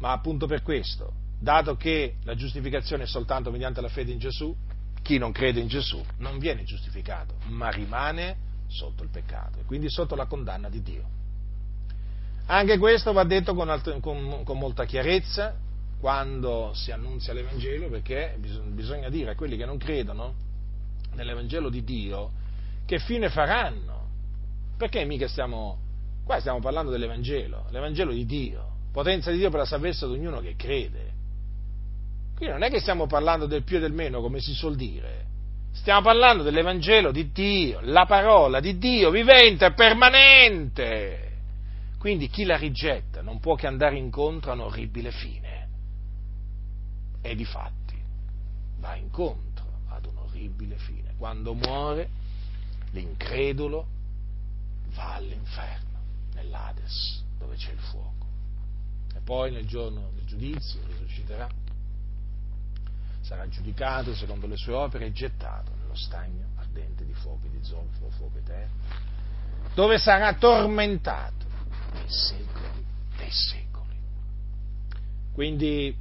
ma 0.00 0.12
appunto 0.12 0.46
per 0.46 0.62
questo, 0.62 1.12
dato 1.38 1.76
che 1.76 2.16
la 2.24 2.34
giustificazione 2.34 3.04
è 3.04 3.06
soltanto 3.06 3.50
mediante 3.50 3.80
la 3.80 3.88
fede 3.88 4.12
in 4.12 4.18
Gesù, 4.18 4.54
chi 5.02 5.16
non 5.16 5.32
crede 5.32 5.60
in 5.60 5.68
Gesù 5.68 6.02
non 6.18 6.38
viene 6.38 6.64
giustificato, 6.64 7.34
ma 7.46 7.70
rimane 7.70 8.48
sotto 8.66 9.02
il 9.02 9.08
peccato 9.08 9.58
e 9.58 9.64
quindi 9.64 9.88
sotto 9.88 10.14
la 10.14 10.26
condanna 10.26 10.68
di 10.68 10.82
Dio. 10.82 11.18
Anche 12.46 12.78
questo 12.78 13.12
va 13.12 13.24
detto 13.24 13.54
con, 13.54 13.68
alt- 13.68 14.00
con, 14.00 14.42
con 14.44 14.58
molta 14.58 14.84
chiarezza 14.84 15.54
quando 16.00 16.72
si 16.74 16.90
annunzia 16.90 17.32
l'Evangelo, 17.32 17.88
perché 17.88 18.38
bisogna 18.40 19.08
dire 19.08 19.32
a 19.32 19.34
quelli 19.34 19.56
che 19.56 19.66
non 19.66 19.76
credono 19.76 20.34
nell'Evangelo 21.14 21.68
di 21.68 21.84
Dio 21.84 22.32
che 22.86 22.98
fine 22.98 23.28
faranno. 23.28 24.08
Perché 24.76 25.04
mica 25.04 25.28
stiamo, 25.28 25.78
qua 26.24 26.40
stiamo 26.40 26.60
parlando 26.60 26.90
dell'Evangelo, 26.90 27.66
l'Evangelo 27.70 28.12
di 28.12 28.24
Dio, 28.24 28.70
potenza 28.92 29.30
di 29.30 29.38
Dio 29.38 29.50
per 29.50 29.60
la 29.60 29.66
salvezza 29.66 30.06
di 30.06 30.12
ognuno 30.12 30.40
che 30.40 30.54
crede. 30.56 31.12
Qui 32.36 32.48
non 32.48 32.62
è 32.62 32.70
che 32.70 32.80
stiamo 32.80 33.06
parlando 33.06 33.46
del 33.46 33.64
più 33.64 33.76
e 33.76 33.80
del 33.80 33.92
meno, 33.92 34.20
come 34.20 34.40
si 34.40 34.54
suol 34.54 34.74
dire. 34.74 35.26
Stiamo 35.72 36.02
parlando 36.02 36.42
dell'Evangelo 36.42 37.12
di 37.12 37.30
Dio, 37.30 37.80
la 37.82 38.06
parola 38.06 38.60
di 38.60 38.78
Dio 38.78 39.10
vivente 39.10 39.66
e 39.66 39.72
permanente. 39.72 41.28
Quindi 41.98 42.28
chi 42.28 42.44
la 42.44 42.56
rigetta 42.56 43.20
non 43.20 43.40
può 43.40 43.54
che 43.54 43.66
andare 43.66 43.96
incontro 43.96 44.50
a 44.50 44.54
un 44.54 44.60
orribile 44.60 45.10
fine. 45.10 45.68
E 47.20 47.34
di 47.34 47.44
fatti 47.44 47.98
va 48.78 48.94
incontro 48.96 49.66
ad 49.88 50.06
un 50.06 50.16
orribile 50.16 50.76
fine. 50.76 51.14
Quando 51.18 51.52
muore, 51.52 52.08
l'incredulo 52.92 53.86
va 54.94 55.14
all'inferno, 55.14 55.98
nell'Ades, 56.34 57.22
dove 57.38 57.56
c'è 57.56 57.72
il 57.72 57.78
fuoco. 57.78 58.19
Poi 59.30 59.52
nel 59.52 59.64
giorno 59.64 60.10
del 60.16 60.24
giudizio 60.24 60.80
risusciterà, 60.88 61.48
sarà 63.20 63.48
giudicato 63.48 64.12
secondo 64.12 64.48
le 64.48 64.56
sue 64.56 64.72
opere 64.72 65.06
e 65.06 65.12
gettato 65.12 65.70
nello 65.76 65.94
stagno 65.94 66.48
ardente 66.56 67.04
di 67.04 67.12
fuoco 67.12 67.46
e 67.46 67.50
di 67.50 67.62
zolfo, 67.62 68.10
fuoco 68.10 68.38
eterno, 68.38 68.74
dove 69.74 69.98
sarà 69.98 70.34
tormentato 70.34 71.46
dei 71.92 72.08
secoli 72.08 72.84
dei 73.16 73.30
secoli. 73.30 73.94
Quindi 75.32 75.96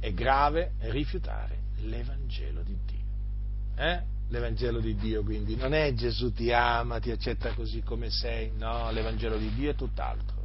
è 0.00 0.12
grave 0.12 0.72
rifiutare 0.80 1.58
l'Evangelo 1.82 2.62
di 2.62 2.76
Dio. 2.84 3.76
Eh? 3.76 4.02
L'Evangelo 4.30 4.80
di 4.80 4.96
Dio 4.96 5.22
quindi 5.22 5.54
non 5.54 5.74
è 5.74 5.94
Gesù 5.94 6.32
ti 6.32 6.52
ama, 6.52 6.98
ti 6.98 7.12
accetta 7.12 7.54
così 7.54 7.82
come 7.82 8.10
sei, 8.10 8.50
no, 8.56 8.90
l'Evangelo 8.90 9.36
di 9.36 9.54
Dio 9.54 9.70
è 9.70 9.74
tutt'altro. 9.76 10.37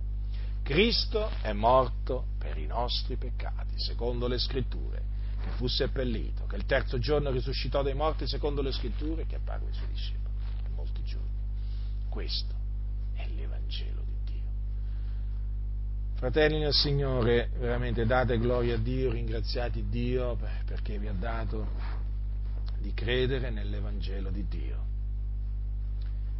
Cristo 0.63 1.29
è 1.41 1.51
morto 1.53 2.27
per 2.37 2.57
i 2.57 2.65
nostri 2.65 3.17
peccati, 3.17 3.77
secondo 3.79 4.27
le 4.27 4.39
scritture, 4.39 5.03
che 5.41 5.49
fu 5.51 5.67
seppellito, 5.67 6.45
che 6.45 6.55
il 6.55 6.65
terzo 6.65 6.97
giorno 6.97 7.29
risuscitò 7.31 7.83
dai 7.83 7.93
morti, 7.93 8.27
secondo 8.27 8.61
le 8.61 8.71
scritture, 8.71 9.25
che 9.25 9.35
apparve 9.35 9.67
ai 9.67 9.73
suoi 9.73 9.87
discepoli 9.89 10.33
in 10.65 10.73
molti 10.73 11.03
giorni. 11.03 11.29
Questo 12.09 12.55
è 13.13 13.27
l'Evangelo 13.27 14.03
Fratelli 16.23 16.57
nel 16.57 16.71
Signore, 16.71 17.49
veramente 17.57 18.05
date 18.05 18.39
gloria 18.39 18.75
a 18.75 18.77
Dio, 18.77 19.11
ringraziate 19.11 19.83
Dio 19.89 20.37
perché 20.63 20.97
vi 20.97 21.09
ha 21.09 21.11
dato 21.11 21.67
di 22.79 22.93
credere 22.93 23.49
nell'Evangelo 23.49 24.29
di 24.29 24.47
Dio. 24.47 24.77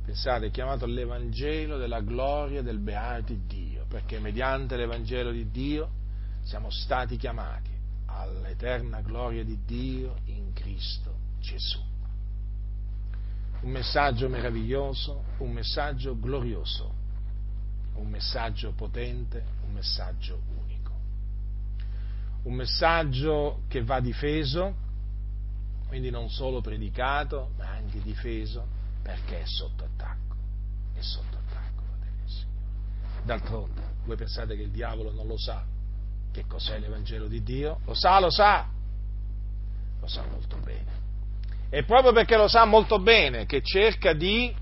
Pensate, 0.05 0.45
è 0.45 0.51
chiamato 0.51 0.85
l'Evangelo 0.85 1.75
della 1.75 1.99
gloria 1.99 2.61
del 2.61 2.79
beati 2.79 3.41
Dio, 3.45 3.82
perché 3.93 4.17
mediante 4.17 4.75
l'Evangelo 4.75 5.29
di 5.29 5.51
Dio 5.51 5.87
siamo 6.41 6.71
stati 6.71 7.15
chiamati 7.15 7.69
all'eterna 8.07 9.01
gloria 9.01 9.43
di 9.43 9.59
Dio 9.63 10.15
in 10.25 10.51
Cristo 10.53 11.15
Gesù. 11.39 11.79
Un 13.61 13.69
messaggio 13.69 14.27
meraviglioso, 14.27 15.23
un 15.37 15.51
messaggio 15.51 16.19
glorioso 16.19 17.01
un 17.95 18.09
messaggio 18.09 18.71
potente, 18.71 19.43
un 19.65 19.73
messaggio 19.73 20.41
unico. 20.57 20.91
Un 22.43 22.53
messaggio 22.53 23.61
che 23.67 23.83
va 23.83 23.99
difeso, 23.99 24.75
quindi 25.87 26.09
non 26.09 26.29
solo 26.29 26.61
predicato, 26.61 27.51
ma 27.57 27.69
anche 27.69 28.01
difeso 28.01 28.65
perché 29.01 29.41
è 29.41 29.45
sotto 29.45 29.83
attacco. 29.83 30.35
È 30.93 31.01
sotto 31.01 31.37
attacco. 31.37 31.83
D'altronde, 33.23 33.81
voi 34.05 34.15
pensate 34.15 34.55
che 34.55 34.63
il 34.63 34.71
diavolo 34.71 35.11
non 35.11 35.27
lo 35.27 35.37
sa 35.37 35.63
che 36.33 36.45
cos'è 36.47 36.79
l'Evangelo 36.79 37.27
di 37.27 37.43
Dio? 37.43 37.79
Lo 37.85 37.93
sa, 37.93 38.19
lo 38.19 38.31
sa, 38.31 38.67
lo 39.99 40.07
sa 40.07 40.25
molto 40.29 40.57
bene. 40.57 40.91
E 41.69 41.83
proprio 41.83 42.11
perché 42.11 42.35
lo 42.35 42.47
sa 42.47 42.65
molto 42.65 42.99
bene 42.99 43.45
che 43.45 43.61
cerca 43.61 44.13
di 44.13 44.53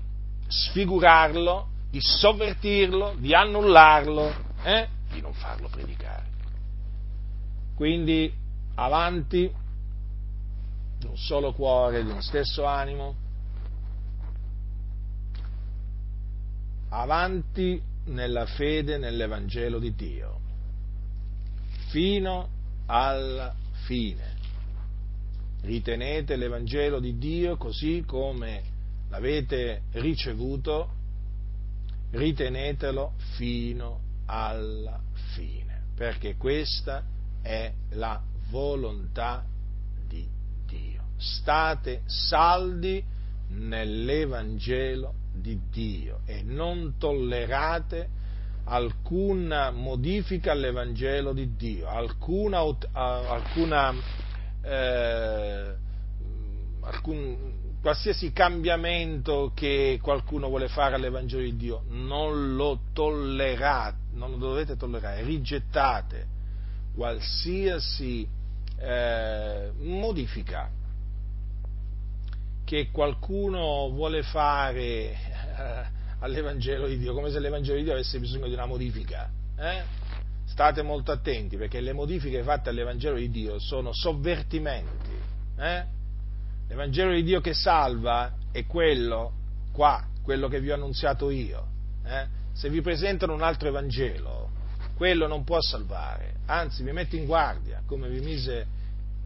sfigurarlo, 0.46 1.68
di 1.90 1.98
sovvertirlo, 2.00 3.14
di 3.16 3.34
annullarlo, 3.34 4.34
eh? 4.62 4.86
di 5.10 5.20
non 5.22 5.32
farlo 5.32 5.68
predicare. 5.68 6.26
Quindi 7.74 8.32
avanti, 8.74 9.50
di 10.98 11.06
un 11.06 11.16
solo 11.16 11.52
cuore, 11.54 12.04
di 12.04 12.10
un 12.10 12.20
stesso 12.20 12.66
animo, 12.66 13.16
avanti 16.90 17.82
nella 18.04 18.46
fede 18.46 18.98
nell'Evangelo 18.98 19.78
di 19.78 19.94
Dio, 19.94 20.40
fino 21.88 22.48
alla 22.86 23.54
fine. 23.84 24.40
Ritenete 25.62 26.36
l'Evangelo 26.36 26.98
di 26.98 27.18
Dio 27.18 27.56
così 27.56 28.02
come 28.06 28.62
l'avete 29.10 29.82
ricevuto, 29.92 30.90
ritenetelo 32.10 33.12
fino 33.36 34.00
alla 34.26 35.00
fine, 35.34 35.82
perché 35.94 36.36
questa 36.36 37.04
è 37.40 37.72
la 37.90 38.20
volontà 38.50 39.44
di 40.08 40.26
Dio. 40.66 41.02
State 41.16 42.02
saldi 42.06 43.02
nell'Evangelo 43.48 45.14
di 45.34 45.58
Dio 45.70 46.20
e 46.26 46.42
non 46.42 46.94
tollerate 46.98 48.20
alcuna 48.64 49.70
modifica 49.70 50.52
all'Evangelo 50.52 51.32
di 51.32 51.56
Dio, 51.56 51.88
alcuna, 51.88 52.60
alcuna 52.92 53.92
eh, 54.62 55.74
alcun, 56.80 57.36
qualsiasi 57.80 58.32
cambiamento 58.32 59.52
che 59.54 59.98
qualcuno 60.00 60.48
vuole 60.48 60.68
fare 60.68 60.94
all'Evangelo 60.94 61.42
di 61.42 61.56
Dio, 61.56 61.84
non 61.88 62.54
lo 62.54 62.80
tollerate, 62.92 63.96
non 64.12 64.32
lo 64.32 64.36
dovete 64.36 64.76
tollerare, 64.76 65.22
rigettate 65.22 66.26
qualsiasi 66.94 68.28
eh, 68.78 69.70
modifica 69.78 70.70
che 72.72 72.88
qualcuno 72.90 73.90
vuole 73.90 74.22
fare 74.22 74.80
eh, 74.80 75.14
all'Evangelo 76.20 76.86
di 76.86 76.96
Dio, 76.96 77.12
come 77.12 77.30
se 77.30 77.38
l'Evangelo 77.38 77.76
di 77.76 77.82
Dio 77.82 77.92
avesse 77.92 78.18
bisogno 78.18 78.46
di 78.46 78.54
una 78.54 78.64
modifica. 78.64 79.30
Eh? 79.58 79.82
State 80.46 80.80
molto 80.80 81.12
attenti 81.12 81.58
perché 81.58 81.82
le 81.82 81.92
modifiche 81.92 82.42
fatte 82.42 82.70
all'Evangelo 82.70 83.16
di 83.16 83.28
Dio 83.28 83.58
sono 83.58 83.92
sovvertimenti. 83.92 85.12
Eh? 85.58 85.84
L'Evangelo 86.68 87.12
di 87.12 87.22
Dio 87.22 87.42
che 87.42 87.52
salva 87.52 88.32
è 88.50 88.64
quello 88.64 89.32
qua, 89.70 90.06
quello 90.22 90.48
che 90.48 90.58
vi 90.58 90.70
ho 90.70 90.74
annunziato 90.74 91.28
io. 91.28 91.66
Eh? 92.06 92.26
Se 92.54 92.70
vi 92.70 92.80
presentano 92.80 93.34
un 93.34 93.42
altro 93.42 93.68
Evangelo, 93.68 94.48
quello 94.96 95.26
non 95.26 95.44
può 95.44 95.60
salvare, 95.60 96.36
anzi 96.46 96.82
vi 96.82 96.92
mette 96.92 97.16
in 97.16 97.26
guardia, 97.26 97.82
come 97.84 98.08
vi 98.08 98.20
mise 98.20 98.66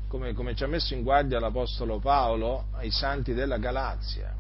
come, 0.09 0.33
come 0.35 0.55
ci 0.55 0.65
ha 0.65 0.67
messo 0.67 0.95
in 0.95 1.03
guardia 1.03 1.41
l'Apostolo 1.41 1.99
Paolo 1.99 2.67
ai 2.77 2.91
santi 2.91 3.35
della 3.35 3.59
Galazia. 3.59 4.33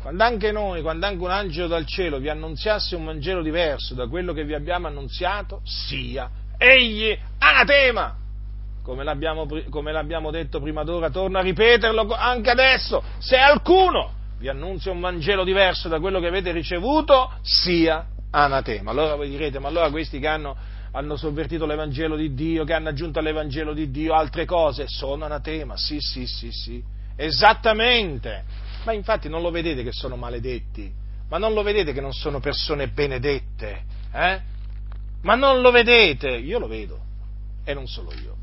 Quando 0.00 0.22
anche 0.22 0.52
noi, 0.52 0.80
quando 0.80 1.06
anche 1.06 1.24
un 1.24 1.30
angelo 1.30 1.66
dal 1.66 1.84
cielo 1.84 2.18
vi 2.18 2.28
annunziasse 2.28 2.94
un 2.94 3.04
Vangelo 3.04 3.42
diverso 3.42 3.94
da 3.94 4.06
quello 4.06 4.32
che 4.32 4.44
vi 4.44 4.54
abbiamo 4.54 4.86
annunziato, 4.86 5.60
sia 5.64 6.30
egli 6.56 7.16
anatema. 7.38 8.16
Come 8.82 9.04
l'abbiamo, 9.04 9.46
come 9.68 9.92
l'abbiamo 9.92 10.30
detto 10.30 10.60
prima 10.60 10.84
d'ora, 10.84 11.10
torno 11.10 11.38
a 11.38 11.42
ripeterlo 11.42 12.14
anche 12.14 12.50
adesso, 12.50 13.02
se 13.18 13.36
alcuno 13.36 14.12
vi 14.38 14.48
annunzia 14.48 14.92
un 14.92 15.00
Vangelo 15.00 15.42
diverso 15.42 15.88
da 15.88 15.98
quello 15.98 16.20
che 16.20 16.28
avete 16.28 16.52
ricevuto, 16.52 17.32
sia 17.42 18.06
anatema. 18.30 18.92
Allora 18.92 19.16
voi 19.16 19.28
direte, 19.28 19.58
ma 19.58 19.68
allora 19.68 19.90
questi 19.90 20.20
che 20.20 20.28
hanno 20.28 20.56
hanno 20.98 21.16
sovvertito 21.16 21.64
l'Evangelo 21.64 22.16
di 22.16 22.34
Dio, 22.34 22.64
che 22.64 22.72
hanno 22.72 22.88
aggiunto 22.88 23.20
all'Evangelo 23.20 23.72
di 23.72 23.88
Dio 23.92 24.14
altre 24.14 24.44
cose, 24.44 24.88
sono 24.88 25.24
anatema, 25.24 25.76
sì, 25.76 26.00
sì, 26.00 26.26
sì, 26.26 26.50
sì, 26.50 26.82
esattamente. 27.14 28.42
Ma 28.84 28.92
infatti 28.92 29.28
non 29.28 29.40
lo 29.40 29.50
vedete 29.50 29.84
che 29.84 29.92
sono 29.92 30.16
maledetti? 30.16 30.92
Ma 31.28 31.38
non 31.38 31.52
lo 31.52 31.62
vedete 31.62 31.92
che 31.92 32.00
non 32.00 32.12
sono 32.12 32.40
persone 32.40 32.88
benedette? 32.88 33.82
Eh? 34.12 34.40
Ma 35.22 35.34
non 35.36 35.60
lo 35.60 35.70
vedete? 35.70 36.30
Io 36.30 36.58
lo 36.58 36.66
vedo, 36.66 36.98
e 37.62 37.74
non 37.74 37.86
solo 37.86 38.12
io. 38.14 38.34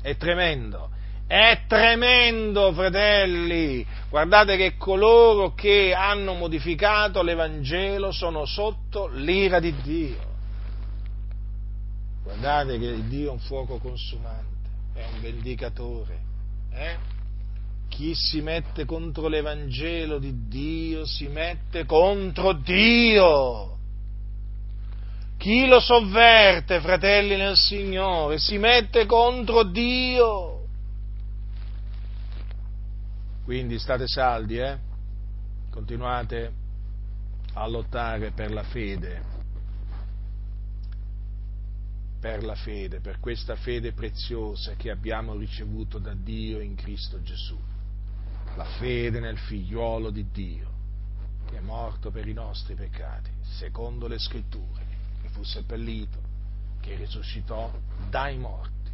È 0.00 0.16
tremendo, 0.16 0.90
è 1.26 1.62
tremendo, 1.66 2.72
fratelli. 2.72 3.84
Guardate 4.08 4.56
che 4.56 4.76
coloro 4.76 5.54
che 5.54 5.92
hanno 5.92 6.34
modificato 6.34 7.20
l'Evangelo 7.20 8.12
sono 8.12 8.44
sotto 8.44 9.08
l'ira 9.08 9.58
di 9.58 9.74
Dio. 9.82 10.30
Guardate 12.22 12.78
che 12.78 13.06
Dio 13.08 13.28
è 13.28 13.32
un 13.32 13.40
fuoco 13.40 13.78
consumante, 13.78 14.68
è 14.94 15.04
un 15.12 15.20
vendicatore. 15.20 16.20
Eh? 16.70 16.96
Chi 17.88 18.14
si 18.14 18.40
mette 18.40 18.84
contro 18.84 19.28
l'Evangelo 19.28 20.18
di 20.18 20.48
Dio 20.48 21.04
si 21.04 21.26
mette 21.26 21.84
contro 21.84 22.52
Dio. 22.52 23.76
Chi 25.36 25.66
lo 25.66 25.80
sovverte, 25.80 26.80
fratelli 26.80 27.36
nel 27.36 27.56
Signore, 27.56 28.38
si 28.38 28.56
mette 28.58 29.06
contro 29.06 29.64
Dio. 29.64 30.66
Quindi 33.44 33.78
state 33.80 34.06
saldi, 34.06 34.58
eh? 34.58 34.78
Continuate 35.70 36.52
a 37.54 37.66
lottare 37.66 38.30
per 38.30 38.52
la 38.52 38.62
fede 38.62 39.31
per 42.22 42.44
la 42.44 42.54
fede, 42.54 43.00
per 43.00 43.18
questa 43.18 43.56
fede 43.56 43.94
preziosa 43.94 44.76
che 44.76 44.92
abbiamo 44.92 45.34
ricevuto 45.34 45.98
da 45.98 46.14
Dio 46.14 46.60
in 46.60 46.76
Cristo 46.76 47.20
Gesù. 47.20 47.58
La 48.54 48.64
fede 48.78 49.18
nel 49.18 49.36
figliuolo 49.36 50.10
di 50.10 50.30
Dio, 50.30 50.70
che 51.46 51.56
è 51.56 51.60
morto 51.60 52.12
per 52.12 52.28
i 52.28 52.32
nostri 52.32 52.76
peccati, 52.76 53.28
secondo 53.40 54.06
le 54.06 54.20
scritture, 54.20 54.86
che 55.20 55.30
fu 55.30 55.42
seppellito, 55.42 56.20
che 56.78 56.94
risuscitò 56.94 57.76
dai 58.08 58.38
morti, 58.38 58.92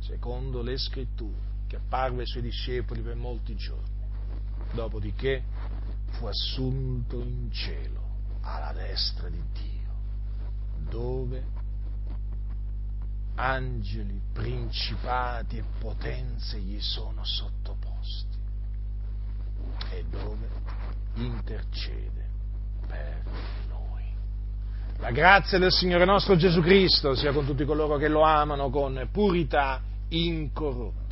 secondo 0.00 0.60
le 0.60 0.78
scritture, 0.78 1.46
che 1.68 1.76
apparve 1.76 2.22
ai 2.22 2.26
suoi 2.26 2.42
discepoli 2.42 3.02
per 3.02 3.14
molti 3.14 3.54
giorni. 3.54 3.94
Dopodiché 4.72 5.44
fu 6.10 6.26
assunto 6.26 7.20
in 7.20 7.52
cielo 7.52 8.00
alla 8.40 8.72
destra 8.72 9.28
di 9.28 9.40
Dio, 9.52 10.90
dove 10.90 11.57
angeli, 13.38 14.20
principati 14.32 15.58
e 15.58 15.64
potenze 15.78 16.58
gli 16.58 16.80
sono 16.80 17.24
sottoposti 17.24 18.36
e 19.90 20.04
dove 20.10 20.48
intercede 21.14 22.28
per 22.86 23.22
noi. 23.68 24.02
La 24.98 25.12
grazia 25.12 25.58
del 25.58 25.70
Signore 25.72 26.04
nostro 26.04 26.34
Gesù 26.36 26.60
Cristo 26.60 27.14
sia 27.14 27.32
con 27.32 27.46
tutti 27.46 27.64
coloro 27.64 27.96
che 27.96 28.08
lo 28.08 28.22
amano 28.22 28.70
con 28.70 29.08
purità 29.12 29.80
incorrotta. 30.08 31.07